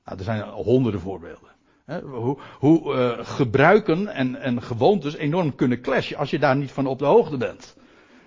nou, 0.05 0.19
er 0.19 0.25
zijn 0.25 0.43
honderden 0.43 1.01
voorbeelden. 1.01 1.57
Hoe, 2.03 2.39
hoe 2.59 2.95
uh, 2.95 3.27
gebruiken 3.27 4.09
en, 4.09 4.37
en 4.37 4.63
gewoontes 4.63 5.17
enorm 5.17 5.55
kunnen 5.55 5.81
clashen 5.81 6.17
als 6.17 6.31
je 6.31 6.39
daar 6.39 6.57
niet 6.57 6.71
van 6.71 6.87
op 6.87 6.99
de 6.99 7.05
hoogte 7.05 7.37
bent. 7.37 7.77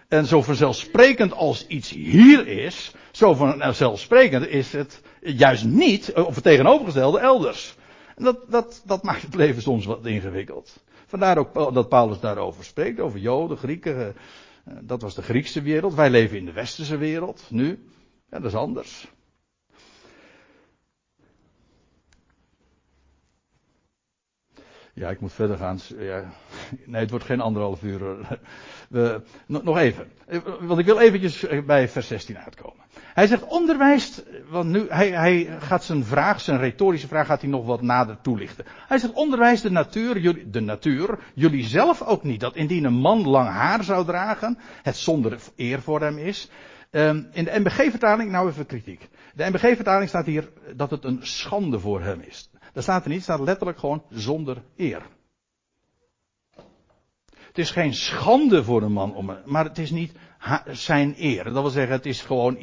En 0.07 0.25
zo 0.25 0.41
vanzelfsprekend 0.41 1.33
als 1.33 1.67
iets 1.67 1.89
hier 1.89 2.47
is, 2.47 2.95
zo 3.11 3.33
vanzelfsprekend 3.33 4.47
is 4.47 4.73
het 4.73 5.01
juist 5.19 5.65
niet, 5.65 6.13
of 6.13 6.35
het 6.35 6.43
tegenovergestelde, 6.43 7.19
elders. 7.19 7.75
En 8.15 8.23
dat, 8.23 8.37
dat, 8.49 8.81
dat 8.85 9.03
maakt 9.03 9.21
het 9.21 9.35
leven 9.35 9.61
soms 9.61 9.85
wat 9.85 10.05
ingewikkeld. 10.05 10.83
Vandaar 11.05 11.37
ook 11.37 11.73
dat 11.73 11.89
Paulus 11.89 12.19
daarover 12.19 12.63
spreekt, 12.63 12.99
over 12.99 13.19
Joden, 13.19 13.57
Grieken, 13.57 14.07
eh, 14.07 14.13
dat 14.81 15.01
was 15.01 15.15
de 15.15 15.21
Griekse 15.21 15.61
wereld. 15.61 15.93
Wij 15.93 16.09
leven 16.09 16.37
in 16.37 16.45
de 16.45 16.51
westerse 16.51 16.97
wereld 16.97 17.47
nu. 17.49 17.79
Ja, 18.29 18.39
dat 18.39 18.51
is 18.51 18.55
anders. 18.55 19.07
Ja, 24.93 25.09
ik 25.09 25.19
moet 25.19 25.33
verder 25.33 25.57
gaan. 25.57 25.79
Ja, 25.97 26.23
nee, 26.85 27.01
het 27.01 27.09
wordt 27.09 27.25
geen 27.25 27.41
anderhalf 27.41 27.83
uur. 27.83 28.01
We, 28.89 29.21
nog 29.47 29.77
even. 29.77 30.07
Want 30.59 30.79
ik 30.79 30.85
wil 30.85 30.99
eventjes 30.99 31.45
bij 31.65 31.89
vers 31.89 32.07
16 32.07 32.37
uitkomen. 32.37 32.83
Hij 33.13 33.27
zegt 33.27 33.43
onderwijst, 33.43 34.23
want 34.49 34.69
nu, 34.69 34.85
hij, 34.89 35.11
hij 35.11 35.57
gaat 35.59 35.83
zijn 35.83 36.03
vraag, 36.03 36.41
zijn 36.41 36.59
retorische 36.59 37.07
vraag 37.07 37.25
gaat 37.25 37.41
hij 37.41 37.49
nog 37.49 37.65
wat 37.65 37.81
nader 37.81 38.21
toelichten. 38.21 38.65
Hij 38.87 38.97
zegt 38.97 39.13
onderwijs 39.13 39.61
de 39.61 39.71
natuur, 39.71 40.19
jullie, 40.19 40.49
de 40.49 40.59
natuur, 40.59 41.19
jullie 41.33 41.63
zelf 41.63 42.01
ook 42.01 42.23
niet, 42.23 42.39
dat 42.39 42.55
indien 42.55 42.83
een 42.83 42.93
man 42.93 43.27
lang 43.27 43.49
haar 43.49 43.83
zou 43.83 44.05
dragen, 44.05 44.57
het 44.81 44.95
zonder 44.95 45.39
eer 45.55 45.81
voor 45.81 46.01
hem 46.01 46.17
is. 46.17 46.49
Um, 46.91 47.27
in 47.31 47.43
de 47.43 47.59
MBG-vertaling, 47.59 48.31
nou 48.31 48.49
even 48.49 48.65
kritiek. 48.65 49.09
De 49.35 49.49
MBG-vertaling 49.49 50.09
staat 50.09 50.25
hier 50.25 50.51
dat 50.75 50.91
het 50.91 51.03
een 51.03 51.19
schande 51.21 51.79
voor 51.79 52.01
hem 52.01 52.21
is. 52.21 52.50
Daar 52.73 52.83
staat 52.83 53.03
er 53.03 53.09
niet, 53.09 53.23
staat 53.23 53.39
letterlijk 53.39 53.79
gewoon 53.79 54.03
zonder 54.09 54.63
eer. 54.75 55.01
Het 57.51 57.57
is 57.59 57.71
geen 57.71 57.93
schande 57.93 58.63
voor 58.63 58.81
een 58.81 58.91
man, 58.91 59.15
om, 59.15 59.37
maar 59.45 59.63
het 59.63 59.77
is 59.77 59.91
niet 59.91 60.11
zijn 60.67 61.15
eer. 61.17 61.43
Dat 61.43 61.53
wil 61.53 61.69
zeggen, 61.69 61.93
het 61.93 62.05
is 62.05 62.21
gewoon, 62.21 62.57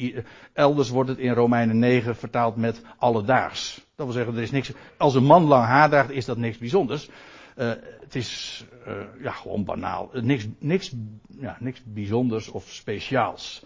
elders 0.53 0.89
wordt 0.89 1.09
het 1.09 1.19
in 1.19 1.33
Romeinen 1.33 1.79
9 1.79 2.17
vertaald 2.17 2.57
met 2.57 2.83
alledaags. 2.99 3.81
Dat 3.97 4.07
wil 4.07 4.15
zeggen, 4.15 4.37
er 4.37 4.43
is 4.43 4.51
niks, 4.51 4.73
als 4.97 5.15
een 5.15 5.25
man 5.25 5.45
lang 5.45 5.65
haar 5.65 5.89
draagt, 5.89 6.11
is 6.11 6.25
dat 6.25 6.37
niks 6.37 6.59
bijzonders. 6.59 7.09
Uh, 7.57 7.69
het 8.01 8.15
is, 8.15 8.65
uh, 8.87 8.95
ja, 9.23 9.31
gewoon 9.31 9.65
banaal. 9.65 10.11
Niks, 10.13 10.47
niks, 10.59 10.93
ja, 11.41 11.57
niks 11.61 11.83
bijzonders 11.85 12.49
of 12.49 12.65
speciaals. 12.69 13.63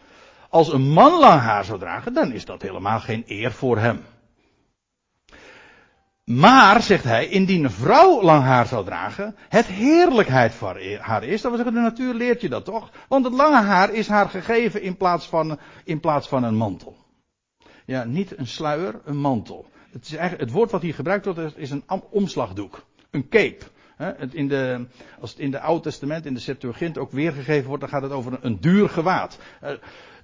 Als 0.49 0.73
een 0.73 0.89
man 0.89 1.19
lang 1.19 1.41
haar 1.41 1.65
zou 1.65 1.79
dragen, 1.79 2.13
dan 2.13 2.33
is 2.33 2.45
dat 2.45 2.63
helemaal 2.63 3.01
geen 3.01 3.25
eer 3.27 3.53
voor 3.53 3.79
hem. 3.79 4.01
Maar, 6.25 6.83
zegt 6.83 7.05
hij, 7.05 7.29
indien 7.29 7.65
een 7.65 7.71
vrouw 7.71 8.23
lang 8.23 8.43
haar 8.43 8.67
zou 8.67 8.85
dragen, 8.85 9.37
het 9.49 9.67
heerlijkheid 9.67 10.55
voor 10.55 10.81
haar 11.01 11.25
is. 11.25 11.41
Dat 11.41 11.51
wil 11.53 11.65
zeggen, 11.65 11.75
de 11.75 11.89
natuur 11.89 12.15
leert 12.15 12.41
je 12.41 12.49
dat 12.49 12.65
toch? 12.65 12.91
Want 13.09 13.25
het 13.25 13.35
lange 13.35 13.61
haar 13.61 13.93
is 13.93 14.09
haar 14.09 14.29
gegeven 14.29 14.83
in 14.83 14.97
plaats 14.97 15.29
van, 15.29 15.59
in 15.85 16.01
plaats 16.01 16.29
van 16.29 16.43
een 16.45 16.55
mantel. 16.55 16.97
Ja, 17.87 18.05
niet 18.05 18.39
een 18.39 18.47
sluier, 18.47 19.01
een 19.05 19.17
mantel. 19.17 19.67
Het, 19.93 20.05
is 20.05 20.13
eigenlijk, 20.13 20.41
het 20.41 20.51
woord 20.51 20.71
wat 20.71 20.83
hier 20.83 20.95
gebruikt 20.95 21.25
wordt 21.25 21.57
is 21.57 21.71
een 21.71 21.85
omslagdoek. 22.11 22.85
Een 23.11 23.29
cape. 23.29 23.65
In 24.31 24.49
de, 24.49 24.87
als 25.21 25.31
het 25.31 25.39
in 25.39 25.51
de 25.51 25.61
Oude 25.61 25.83
Testament, 25.83 26.27
in 26.27 26.35
de 26.35 26.41
Septuagint 26.41 26.99
ook 26.99 27.11
weergegeven 27.11 27.67
wordt, 27.67 27.83
dan 27.83 27.91
gaat 27.93 28.03
het 28.03 28.13
over 28.13 28.33
een, 28.33 28.39
een 28.43 28.61
duur 28.61 28.89
gewaad. 28.89 29.39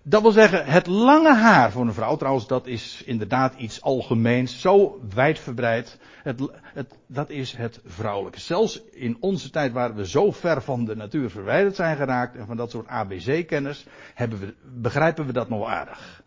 Dat 0.08 0.22
wil 0.22 0.30
zeggen, 0.30 0.66
het 0.66 0.86
lange 0.86 1.34
haar 1.34 1.72
voor 1.72 1.82
een 1.82 1.92
vrouw, 1.92 2.16
trouwens, 2.16 2.46
dat 2.46 2.66
is 2.66 3.02
inderdaad 3.06 3.54
iets 3.54 3.82
algemeens, 3.82 4.60
zo 4.60 5.00
wijdverbreid. 5.14 5.98
Het, 6.22 6.40
het, 6.62 6.98
dat 7.06 7.30
is 7.30 7.52
het 7.52 7.80
vrouwelijke. 7.84 8.40
Zelfs 8.40 8.82
in 8.90 9.16
onze 9.20 9.50
tijd, 9.50 9.72
waar 9.72 9.94
we 9.94 10.06
zo 10.06 10.30
ver 10.30 10.62
van 10.62 10.84
de 10.84 10.96
natuur 10.96 11.30
verwijderd 11.30 11.76
zijn 11.76 11.96
geraakt 11.96 12.36
en 12.36 12.46
van 12.46 12.56
dat 12.56 12.70
soort 12.70 12.86
ABC-kennis, 12.86 13.86
begrijpen 14.62 15.26
we 15.26 15.32
dat 15.32 15.48
nog 15.48 15.68
aardig. 15.68 16.22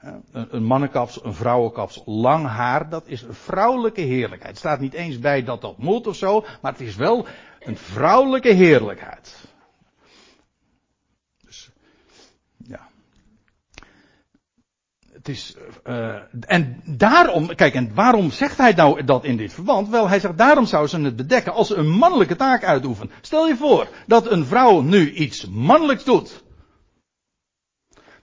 Een, 0.00 0.24
een 0.50 0.64
mannenkaps, 0.64 1.24
een 1.24 1.34
vrouwenkaps, 1.34 2.02
lang 2.04 2.46
haar, 2.46 2.88
dat 2.88 3.06
is 3.06 3.22
een 3.22 3.34
vrouwelijke 3.34 4.00
heerlijkheid. 4.00 4.50
Het 4.50 4.58
staat 4.58 4.80
niet 4.80 4.94
eens 4.94 5.18
bij 5.18 5.44
dat 5.44 5.60
dat 5.60 5.78
moet 5.78 6.06
of 6.06 6.16
zo, 6.16 6.44
maar 6.62 6.72
het 6.72 6.80
is 6.80 6.96
wel 6.96 7.26
een 7.60 7.76
vrouwelijke 7.76 8.52
heerlijkheid. 8.52 9.49
Is, 15.30 15.56
uh, 15.84 16.16
en 16.40 16.82
daarom, 16.84 17.54
kijk, 17.54 17.74
en 17.74 17.94
waarom 17.94 18.30
zegt 18.30 18.58
hij 18.58 18.72
nou 18.72 19.04
dat 19.04 19.24
in 19.24 19.36
dit 19.36 19.52
verband? 19.52 19.88
Wel, 19.88 20.08
hij 20.08 20.20
zegt 20.20 20.38
daarom 20.38 20.66
zou 20.66 20.86
ze 20.86 21.00
het 21.00 21.16
bedekken 21.16 21.52
als 21.52 21.66
ze 21.66 21.74
een 21.74 21.90
mannelijke 21.90 22.36
taak 22.36 22.64
uitoefent. 22.64 23.10
Stel 23.20 23.46
je 23.46 23.56
voor 23.56 23.88
dat 24.06 24.30
een 24.30 24.46
vrouw 24.46 24.80
nu 24.80 25.12
iets 25.12 25.46
mannelijks 25.46 26.04
doet. 26.04 26.42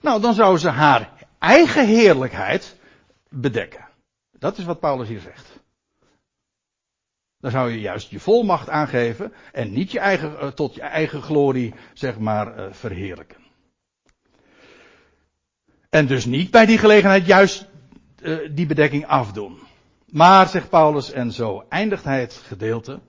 Nou, 0.00 0.20
dan 0.20 0.34
zou 0.34 0.58
ze 0.58 0.68
haar 0.68 1.12
eigen 1.38 1.86
heerlijkheid 1.86 2.76
bedekken. 3.28 3.88
Dat 4.38 4.58
is 4.58 4.64
wat 4.64 4.80
Paulus 4.80 5.08
hier 5.08 5.20
zegt. 5.20 5.46
Dan 7.40 7.50
zou 7.50 7.70
je 7.70 7.80
juist 7.80 8.10
je 8.10 8.20
volmacht 8.20 8.68
aangeven 8.68 9.32
en 9.52 9.72
niet 9.72 9.92
je 9.92 9.98
eigen, 9.98 10.32
uh, 10.32 10.46
tot 10.46 10.74
je 10.74 10.80
eigen 10.80 11.22
glorie, 11.22 11.74
zeg 11.92 12.18
maar, 12.18 12.74
verheerlijken. 12.74 13.47
En 15.88 16.06
dus 16.06 16.24
niet 16.24 16.50
bij 16.50 16.66
die 16.66 16.78
gelegenheid 16.78 17.26
juist 17.26 17.66
uh, 18.22 18.48
die 18.54 18.66
bedekking 18.66 19.06
afdoen. 19.06 19.58
Maar, 20.06 20.48
zegt 20.48 20.68
Paulus, 20.68 21.12
en 21.12 21.32
zo 21.32 21.64
eindigt 21.68 22.04
hij 22.04 22.20
het 22.20 22.32
gedeelte. 22.32 23.00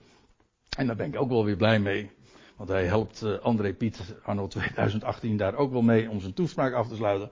En 0.77 0.87
daar 0.87 0.95
ben 0.95 1.07
ik 1.07 1.21
ook 1.21 1.29
wel 1.29 1.45
weer 1.45 1.55
blij 1.55 1.79
mee. 1.79 2.11
Want 2.55 2.69
hij 2.69 2.85
helpt 2.85 3.21
uh, 3.23 3.39
André 3.39 3.73
Piet 3.73 3.99
anno 4.23 4.47
2018 4.47 5.37
daar 5.37 5.55
ook 5.55 5.71
wel 5.71 5.81
mee 5.81 6.09
om 6.09 6.19
zijn 6.19 6.33
toespraak 6.33 6.73
af 6.73 6.87
te 6.87 6.95
sluiten. 6.95 7.31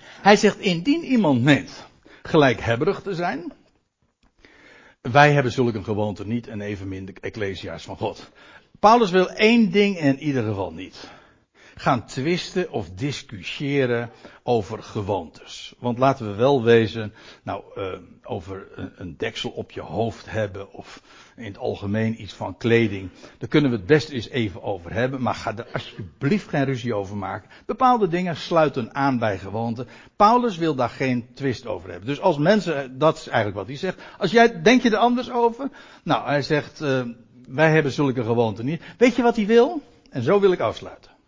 Hij 0.00 0.36
zegt, 0.36 0.58
indien 0.58 1.04
iemand 1.04 1.42
meent 1.42 1.86
gelijkhebberig 2.22 3.02
te 3.02 3.14
zijn. 3.14 3.52
Wij 5.00 5.32
hebben 5.32 5.52
zulke 5.52 5.78
een 5.78 5.84
gewoonte 5.84 6.26
niet 6.26 6.48
en 6.48 6.60
evenmin 6.60 7.04
de 7.04 7.14
Ecclesia's 7.20 7.84
van 7.84 7.96
God. 7.96 8.30
Paulus 8.80 9.10
wil 9.10 9.30
één 9.30 9.70
ding 9.70 9.98
in 9.98 10.18
ieder 10.18 10.44
geval 10.44 10.72
niet 10.72 11.08
gaan 11.80 12.06
twisten 12.06 12.70
of 12.70 12.90
discussiëren 12.90 14.10
over 14.42 14.82
gewoontes. 14.82 15.74
Want 15.78 15.98
laten 15.98 16.30
we 16.30 16.34
wel 16.34 16.62
wezen, 16.62 17.12
nou, 17.42 17.62
uh, 17.76 17.84
over 18.22 18.66
een, 18.96 19.14
deksel 19.16 19.50
op 19.50 19.70
je 19.70 19.80
hoofd 19.80 20.30
hebben 20.30 20.72
of 20.72 21.02
in 21.36 21.44
het 21.44 21.58
algemeen 21.58 22.22
iets 22.22 22.32
van 22.32 22.56
kleding. 22.56 23.10
Daar 23.38 23.48
kunnen 23.48 23.70
we 23.70 23.76
het 23.76 23.86
best 23.86 24.08
eens 24.08 24.28
even 24.28 24.62
over 24.62 24.92
hebben, 24.92 25.22
maar 25.22 25.34
ga 25.34 25.56
er 25.56 25.66
alsjeblieft 25.72 26.48
geen 26.48 26.64
ruzie 26.64 26.94
over 26.94 27.16
maken. 27.16 27.50
Bepaalde 27.66 28.08
dingen 28.08 28.36
sluiten 28.36 28.94
aan 28.94 29.18
bij 29.18 29.38
gewoonten. 29.38 29.88
Paulus 30.16 30.56
wil 30.56 30.74
daar 30.74 30.90
geen 30.90 31.28
twist 31.34 31.66
over 31.66 31.90
hebben. 31.90 32.08
Dus 32.08 32.20
als 32.20 32.38
mensen, 32.38 32.98
dat 32.98 33.16
is 33.16 33.26
eigenlijk 33.26 33.56
wat 33.56 33.66
hij 33.66 33.76
zegt. 33.76 34.02
Als 34.18 34.30
jij, 34.30 34.62
denk 34.62 34.82
je 34.82 34.90
er 34.90 34.96
anders 34.96 35.30
over? 35.30 35.68
Nou, 36.02 36.26
hij 36.26 36.42
zegt, 36.42 36.80
uh, 36.82 37.02
wij 37.48 37.70
hebben 37.70 37.92
zulke 37.92 38.24
gewoonten 38.24 38.64
niet. 38.64 38.82
Weet 38.98 39.16
je 39.16 39.22
wat 39.22 39.36
hij 39.36 39.46
wil? 39.46 39.82
En 40.10 40.22
zo 40.22 40.40
wil 40.40 40.52
ik 40.52 40.60
afsluiten. 40.60 41.18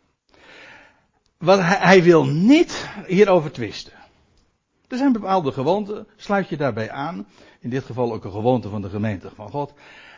Wat 1.43 1.59
hij, 1.59 1.76
hij 1.80 2.03
wil 2.03 2.24
niet 2.24 2.88
hierover 3.07 3.53
twisten. 3.53 3.93
Er 4.88 4.97
zijn 4.97 5.12
bepaalde 5.12 5.53
gewoonten, 5.53 6.07
sluit 6.16 6.49
je 6.49 6.57
daarbij 6.57 6.90
aan. 6.90 7.26
In 7.61 7.70
dit 7.70 7.84
geval 7.84 8.12
ook 8.12 8.24
een 8.24 8.30
gewoonte 8.30 8.68
van 8.68 8.82
de 8.82 8.88
gemeente 8.88 9.30
van 9.34 9.51
God. 9.51 9.72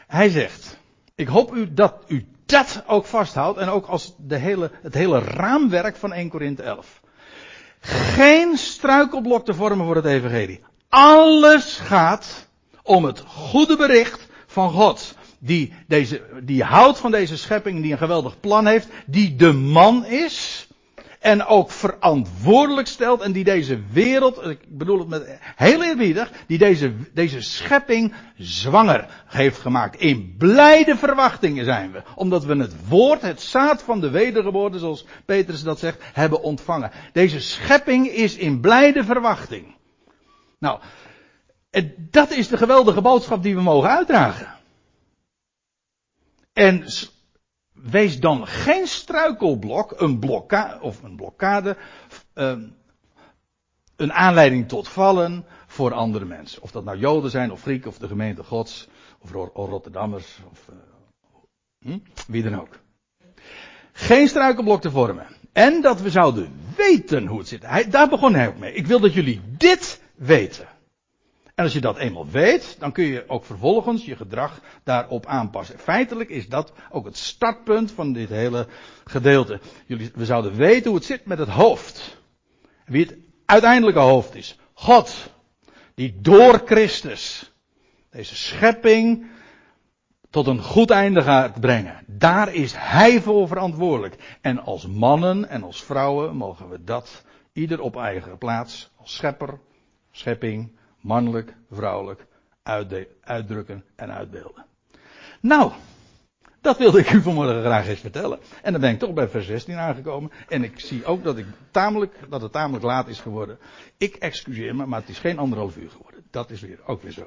Hij 0.06 0.28
zegt, 0.28 0.78
ik 1.14 1.26
hoop 1.26 1.54
u 1.54 1.74
dat 1.74 1.94
u 2.06 2.26
dat 2.46 2.82
ook 2.86 3.06
vasthoudt. 3.06 3.58
En 3.58 3.68
ook 3.68 3.86
als 3.86 4.14
de 4.18 4.36
hele, 4.36 4.70
het 4.82 4.94
hele 4.94 5.18
raamwerk 5.18 5.96
van 5.96 6.12
1 6.12 6.28
Korinthe 6.28 6.62
11. 6.62 7.00
Geen 7.80 8.56
struikelblok 8.56 9.44
te 9.44 9.54
vormen 9.54 9.86
voor 9.86 9.96
het 9.96 10.04
evangelie. 10.04 10.60
Alles 10.88 11.76
gaat 11.76 12.48
om 12.82 13.04
het 13.04 13.20
goede 13.26 13.76
bericht 13.76 14.28
van 14.46 14.70
God. 14.70 15.14
Die, 15.38 15.72
deze, 15.86 16.22
die 16.42 16.62
houdt 16.62 16.98
van 16.98 17.10
deze 17.10 17.36
schepping, 17.36 17.82
die 17.82 17.92
een 17.92 17.98
geweldig 17.98 18.40
plan 18.40 18.66
heeft. 18.66 18.88
Die 19.06 19.36
de 19.36 19.52
man 19.52 20.04
is 20.04 20.66
en 21.24 21.44
ook 21.44 21.70
verantwoordelijk 21.70 22.86
stelt 22.86 23.20
en 23.20 23.32
die 23.32 23.44
deze 23.44 23.80
wereld, 23.92 24.46
ik 24.46 24.58
bedoel 24.68 24.98
het 24.98 25.08
met 25.08 25.38
heel 25.56 25.82
eerbiedig, 25.82 26.32
die 26.46 26.58
deze, 26.58 26.92
deze 27.12 27.40
schepping 27.40 28.14
zwanger 28.36 29.06
heeft 29.26 29.58
gemaakt. 29.58 30.00
In 30.00 30.34
blijde 30.38 30.96
verwachtingen 30.96 31.64
zijn 31.64 31.92
we, 31.92 32.02
omdat 32.14 32.44
we 32.44 32.56
het 32.56 32.88
woord, 32.88 33.22
het 33.22 33.40
zaad 33.40 33.82
van 33.82 34.00
de 34.00 34.10
wedergeboorte, 34.10 34.78
zoals 34.78 35.06
Petrus 35.24 35.62
dat 35.62 35.78
zegt, 35.78 36.02
hebben 36.12 36.42
ontvangen. 36.42 36.90
Deze 37.12 37.40
schepping 37.40 38.08
is 38.08 38.36
in 38.36 38.60
blijde 38.60 39.04
verwachting. 39.04 39.74
Nou, 40.58 40.80
dat 41.96 42.30
is 42.30 42.48
de 42.48 42.56
geweldige 42.56 43.00
boodschap 43.00 43.42
die 43.42 43.54
we 43.54 43.62
mogen 43.62 43.90
uitdragen. 43.90 44.54
En 46.52 46.84
wees 47.74 48.20
dan 48.20 48.46
geen 48.46 48.86
struikelblok, 48.86 50.00
een 50.00 50.18
blokkade, 50.18 50.80
of 50.80 51.02
een 51.02 51.16
blokkade, 51.16 51.76
um, 52.34 52.76
een 53.96 54.12
aanleiding 54.12 54.68
tot 54.68 54.88
vallen 54.88 55.44
voor 55.66 55.92
andere 55.92 56.24
mensen. 56.24 56.62
Of 56.62 56.70
dat 56.70 56.84
nou 56.84 56.98
Joden 56.98 57.30
zijn, 57.30 57.52
of 57.52 57.62
Grieken, 57.62 57.90
of 57.90 57.98
de 57.98 58.08
gemeente 58.08 58.44
Gods, 58.44 58.88
of 59.18 59.30
Rotterdammers, 59.54 60.38
of 60.50 60.68
uh, 60.70 60.76
hm? 61.78 61.98
wie 62.26 62.42
dan 62.42 62.60
ook. 62.60 62.78
Geen 63.92 64.28
struikelblok 64.28 64.80
te 64.80 64.90
vormen. 64.90 65.26
En 65.52 65.80
dat 65.80 66.00
we 66.00 66.10
zouden 66.10 66.52
weten 66.76 67.26
hoe 67.26 67.38
het 67.38 67.48
zit. 67.48 67.66
Hij, 67.66 67.90
daar 67.90 68.08
begon 68.08 68.34
hij 68.34 68.48
ook 68.48 68.58
mee. 68.58 68.74
Ik 68.74 68.86
wil 68.86 69.00
dat 69.00 69.14
jullie 69.14 69.40
dit 69.56 70.02
weten. 70.14 70.68
En 71.54 71.64
als 71.64 71.72
je 71.72 71.80
dat 71.80 71.98
eenmaal 71.98 72.28
weet, 72.28 72.76
dan 72.78 72.92
kun 72.92 73.04
je 73.04 73.28
ook 73.28 73.44
vervolgens 73.44 74.04
je 74.04 74.16
gedrag 74.16 74.60
daarop 74.84 75.26
aanpassen. 75.26 75.78
Feitelijk 75.78 76.30
is 76.30 76.48
dat 76.48 76.72
ook 76.90 77.04
het 77.04 77.16
startpunt 77.16 77.90
van 77.90 78.12
dit 78.12 78.28
hele 78.28 78.66
gedeelte. 79.04 79.60
Jullie, 79.86 80.10
we 80.14 80.24
zouden 80.24 80.54
weten 80.54 80.86
hoe 80.86 80.98
het 80.98 81.06
zit 81.06 81.26
met 81.26 81.38
het 81.38 81.48
hoofd. 81.48 82.16
Wie 82.84 83.04
het 83.06 83.16
uiteindelijke 83.44 84.00
hoofd 84.00 84.34
is. 84.34 84.58
God. 84.72 85.32
die 85.94 86.20
door 86.20 86.62
Christus 86.64 87.52
deze 88.10 88.36
schepping 88.36 89.26
tot 90.30 90.46
een 90.46 90.62
goed 90.62 90.90
einde 90.90 91.22
gaat 91.22 91.60
brengen. 91.60 92.04
Daar 92.06 92.54
is 92.54 92.72
Hij 92.76 93.20
voor 93.20 93.48
verantwoordelijk. 93.48 94.38
En 94.40 94.58
als 94.58 94.86
mannen 94.86 95.48
en 95.48 95.62
als 95.62 95.82
vrouwen 95.82 96.36
mogen 96.36 96.68
we 96.68 96.84
dat 96.84 97.24
ieder 97.52 97.80
op 97.80 97.96
eigen 97.96 98.38
plaats, 98.38 98.90
als 98.96 99.14
schepper, 99.14 99.58
schepping, 100.10 100.78
mannelijk, 101.04 101.54
vrouwelijk, 101.70 102.26
uitdrukken 103.20 103.84
en 103.96 104.12
uitbeelden. 104.12 104.64
Nou, 105.40 105.72
dat 106.60 106.78
wilde 106.78 106.98
ik 106.98 107.12
u 107.12 107.22
vanmorgen 107.22 107.60
graag 107.60 107.88
eens 107.88 108.00
vertellen. 108.00 108.38
En 108.62 108.72
dan 108.72 108.80
ben 108.80 108.90
ik 108.90 108.98
toch 108.98 109.12
bij 109.12 109.28
vers 109.28 109.46
16 109.46 109.76
aangekomen. 109.76 110.30
En 110.48 110.64
ik 110.64 110.80
zie 110.80 111.04
ook 111.04 111.24
dat, 111.24 111.38
ik 111.38 111.46
tamelijk, 111.70 112.18
dat 112.28 112.42
het 112.42 112.52
tamelijk 112.52 112.84
laat 112.84 113.08
is 113.08 113.20
geworden. 113.20 113.58
Ik 113.96 114.14
excuseer 114.14 114.76
me, 114.76 114.86
maar 114.86 115.00
het 115.00 115.08
is 115.08 115.18
geen 115.18 115.38
anderhalf 115.38 115.76
uur 115.76 115.90
geworden. 115.90 116.24
Dat 116.30 116.50
is 116.50 116.60
weer, 116.60 116.78
ook 116.86 117.02
weer 117.02 117.12
zo. 117.12 117.26